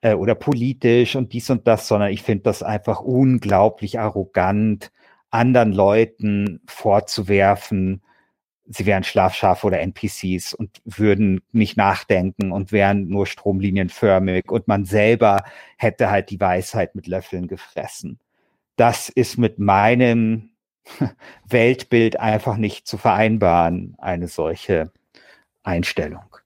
äh, 0.00 0.14
oder 0.14 0.34
politisch 0.34 1.16
und 1.16 1.32
dies 1.32 1.50
und 1.50 1.66
das, 1.66 1.88
sondern 1.88 2.10
ich 2.10 2.22
finde 2.22 2.44
das 2.44 2.62
einfach 2.62 3.00
unglaublich 3.00 3.98
arrogant, 3.98 4.92
anderen 5.30 5.72
Leuten 5.72 6.60
vorzuwerfen, 6.66 8.02
sie 8.66 8.86
wären 8.86 9.04
Schlafschafe 9.04 9.66
oder 9.66 9.80
NPCs 9.80 10.54
und 10.54 10.80
würden 10.84 11.42
nicht 11.52 11.76
nachdenken 11.76 12.52
und 12.52 12.72
wären 12.72 13.08
nur 13.08 13.26
stromlinienförmig 13.26 14.50
und 14.50 14.68
man 14.68 14.84
selber 14.84 15.44
hätte 15.76 16.10
halt 16.10 16.30
die 16.30 16.40
Weisheit 16.40 16.94
mit 16.94 17.06
Löffeln 17.06 17.46
gefressen. 17.46 18.18
Das 18.76 19.08
ist 19.08 19.38
mit 19.38 19.58
meinem 19.58 20.50
Weltbild 21.48 22.18
einfach 22.18 22.56
nicht 22.56 22.86
zu 22.86 22.96
vereinbaren, 22.98 23.94
eine 23.98 24.28
solche 24.28 24.92
Einstellung. 25.62 26.36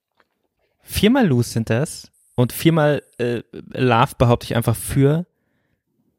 Viermal 0.82 1.26
Loose 1.26 1.50
sind 1.50 1.70
das 1.70 2.10
und 2.34 2.52
viermal 2.52 3.02
äh, 3.18 3.42
Love 3.52 4.12
behaupte 4.16 4.46
ich 4.46 4.56
einfach 4.56 4.76
für 4.76 5.26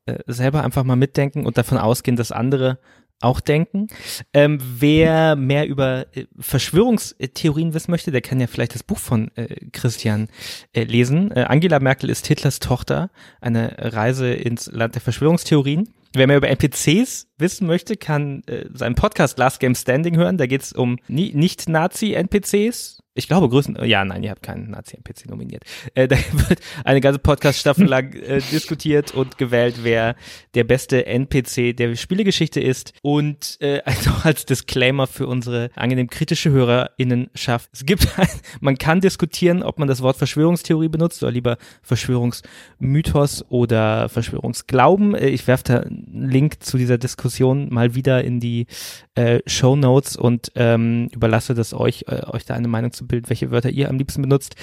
äh, 0.05 0.19
selber 0.27 0.63
einfach 0.63 0.83
mal 0.83 0.95
mitdenken 0.95 1.45
und 1.45 1.57
davon 1.57 1.77
ausgehen, 1.77 2.17
dass 2.17 2.31
andere 2.31 2.79
auch 3.21 3.39
denken. 3.39 3.87
Ähm, 4.33 4.59
wer 4.61 5.35
mehr 5.35 5.67
über 5.67 6.05
äh, 6.15 6.25
Verschwörungstheorien 6.39 7.73
wissen 7.73 7.91
möchte, 7.91 8.11
der 8.11 8.21
kann 8.21 8.39
ja 8.39 8.47
vielleicht 8.47 8.75
das 8.75 8.83
Buch 8.83 8.99
von 8.99 9.31
äh, 9.35 9.67
Christian 9.71 10.27
äh, 10.73 10.83
lesen. 10.83 11.31
Äh, 11.31 11.41
Angela 11.41 11.79
Merkel 11.79 12.09
ist 12.09 12.27
Hitlers 12.27 12.59
Tochter, 12.59 13.09
eine 13.41 13.75
Reise 13.77 14.31
ins 14.33 14.67
Land 14.71 14.95
der 14.95 15.01
Verschwörungstheorien. 15.01 15.89
Wer 16.13 16.27
mehr 16.27 16.37
über 16.37 16.49
NPCs 16.49 17.28
wissen 17.39 17.67
möchte, 17.67 17.97
kann 17.97 18.43
äh, 18.47 18.65
seinen 18.73 18.95
Podcast 18.95 19.37
Last 19.37 19.59
Game 19.59 19.75
Standing 19.75 20.17
hören. 20.17 20.37
Da 20.37 20.45
geht 20.45 20.61
es 20.61 20.73
um 20.73 20.97
nicht-Nazi-NPCs, 21.07 22.99
ich 23.19 23.27
glaube, 23.27 23.49
Größen, 23.49 23.77
ja, 23.85 24.05
nein, 24.05 24.23
ihr 24.23 24.29
habt 24.29 24.43
keinen 24.43 24.71
Nazi-NPC 24.71 25.29
nominiert. 25.29 25.63
Äh, 25.95 26.07
da 26.07 26.17
wird 26.47 26.59
eine 26.85 27.01
ganze 27.01 27.19
Podcast-Staffel 27.19 27.87
lang 27.87 28.13
äh, 28.13 28.41
diskutiert 28.51 29.15
und 29.15 29.37
gewählt, 29.37 29.79
wer 29.81 30.15
der 30.53 30.63
beste 30.63 31.05
NPC 31.07 31.75
der 31.75 31.95
Spielegeschichte 31.95 32.59
ist. 32.59 32.93
Und 33.01 33.57
äh, 33.59 33.81
also 33.85 34.11
als 34.23 34.45
Disclaimer 34.45 35.07
für 35.07 35.25
unsere 35.25 35.71
angenehm 35.75 36.09
kritische 36.09 36.51
HörerInnen 36.51 37.31
schafft. 37.33 37.71
Es 37.73 37.85
gibt, 37.85 38.19
ein, 38.19 38.27
man 38.61 38.77
kann 38.77 39.01
diskutieren, 39.01 39.63
ob 39.63 39.79
man 39.79 39.87
das 39.87 40.01
Wort 40.01 40.17
Verschwörungstheorie 40.17 40.89
benutzt 40.89 41.23
oder 41.23 41.31
lieber 41.31 41.57
Verschwörungsmythos 41.81 43.45
oder 43.49 44.09
Verschwörungsglauben. 44.09 45.15
Äh, 45.15 45.29
ich 45.29 45.47
werfe 45.47 45.63
da 45.63 45.79
einen 45.79 46.29
Link 46.29 46.63
zu 46.63 46.77
dieser 46.77 46.99
Diskussion 46.99 47.28
mal 47.69 47.95
wieder 47.95 48.23
in 48.23 48.39
die 48.39 48.67
äh, 49.15 49.39
Show 49.45 49.75
Notes 49.75 50.15
und 50.15 50.51
ähm, 50.55 51.09
überlasse 51.13 51.53
das 51.53 51.73
euch, 51.73 52.05
äh, 52.07 52.25
euch 52.27 52.45
da 52.45 52.55
eine 52.55 52.67
Meinung 52.67 52.91
zu 52.91 53.05
bilden, 53.05 53.29
welche 53.29 53.51
Wörter 53.51 53.69
ihr 53.69 53.89
am 53.89 53.97
liebsten 53.97 54.21
benutzt. 54.21 54.55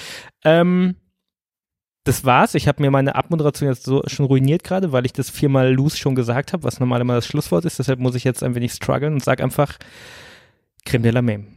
Ähm, 0.43 0.95
das 2.03 2.23
war's. 2.23 2.55
Ich 2.55 2.67
habe 2.67 2.81
mir 2.81 2.89
meine 2.89 3.15
Abmoderation 3.15 3.69
jetzt 3.69 3.83
so 3.83 4.01
schon 4.07 4.25
ruiniert 4.25 4.63
gerade, 4.63 4.93
weil 4.93 5.05
ich 5.05 5.13
das 5.13 5.29
viermal 5.29 5.73
loose 5.73 5.97
schon 5.97 6.15
gesagt 6.15 6.53
habe, 6.53 6.63
was 6.63 6.79
normalerweise 6.79 7.17
das 7.17 7.27
Schlusswort 7.27 7.65
ist. 7.65 7.79
Deshalb 7.79 7.99
muss 7.99 8.15
ich 8.15 8.23
jetzt 8.23 8.43
ein 8.43 8.55
wenig 8.55 8.71
strugglen 8.71 9.13
und 9.13 9.23
sage 9.23 9.43
einfach 9.43 9.77
Creme 10.85 11.03
de 11.03 11.11
la 11.11 11.21
Meme. 11.21 11.56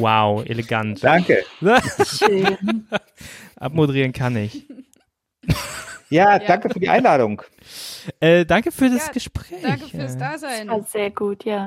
Wow, 0.00 0.44
elegant. 0.46 1.02
Danke. 1.02 1.44
Schön. 2.04 2.86
Abmoderieren 3.56 4.12
kann 4.12 4.36
ich. 4.36 4.66
Ja, 6.08 6.38
danke 6.38 6.70
für 6.70 6.78
die 6.80 6.88
Einladung. 6.88 7.42
Äh, 8.20 8.44
danke 8.44 8.70
für 8.70 8.88
das 8.88 9.06
Ja, 9.06 9.12
Gespräch. 9.12 9.62
Danke 9.62 9.86
fürs 9.88 10.16
Dasein. 10.16 10.68
Das 10.68 10.76
war 10.76 10.84
sehr 10.84 11.10
gut, 11.10 11.44
ja. 11.44 11.64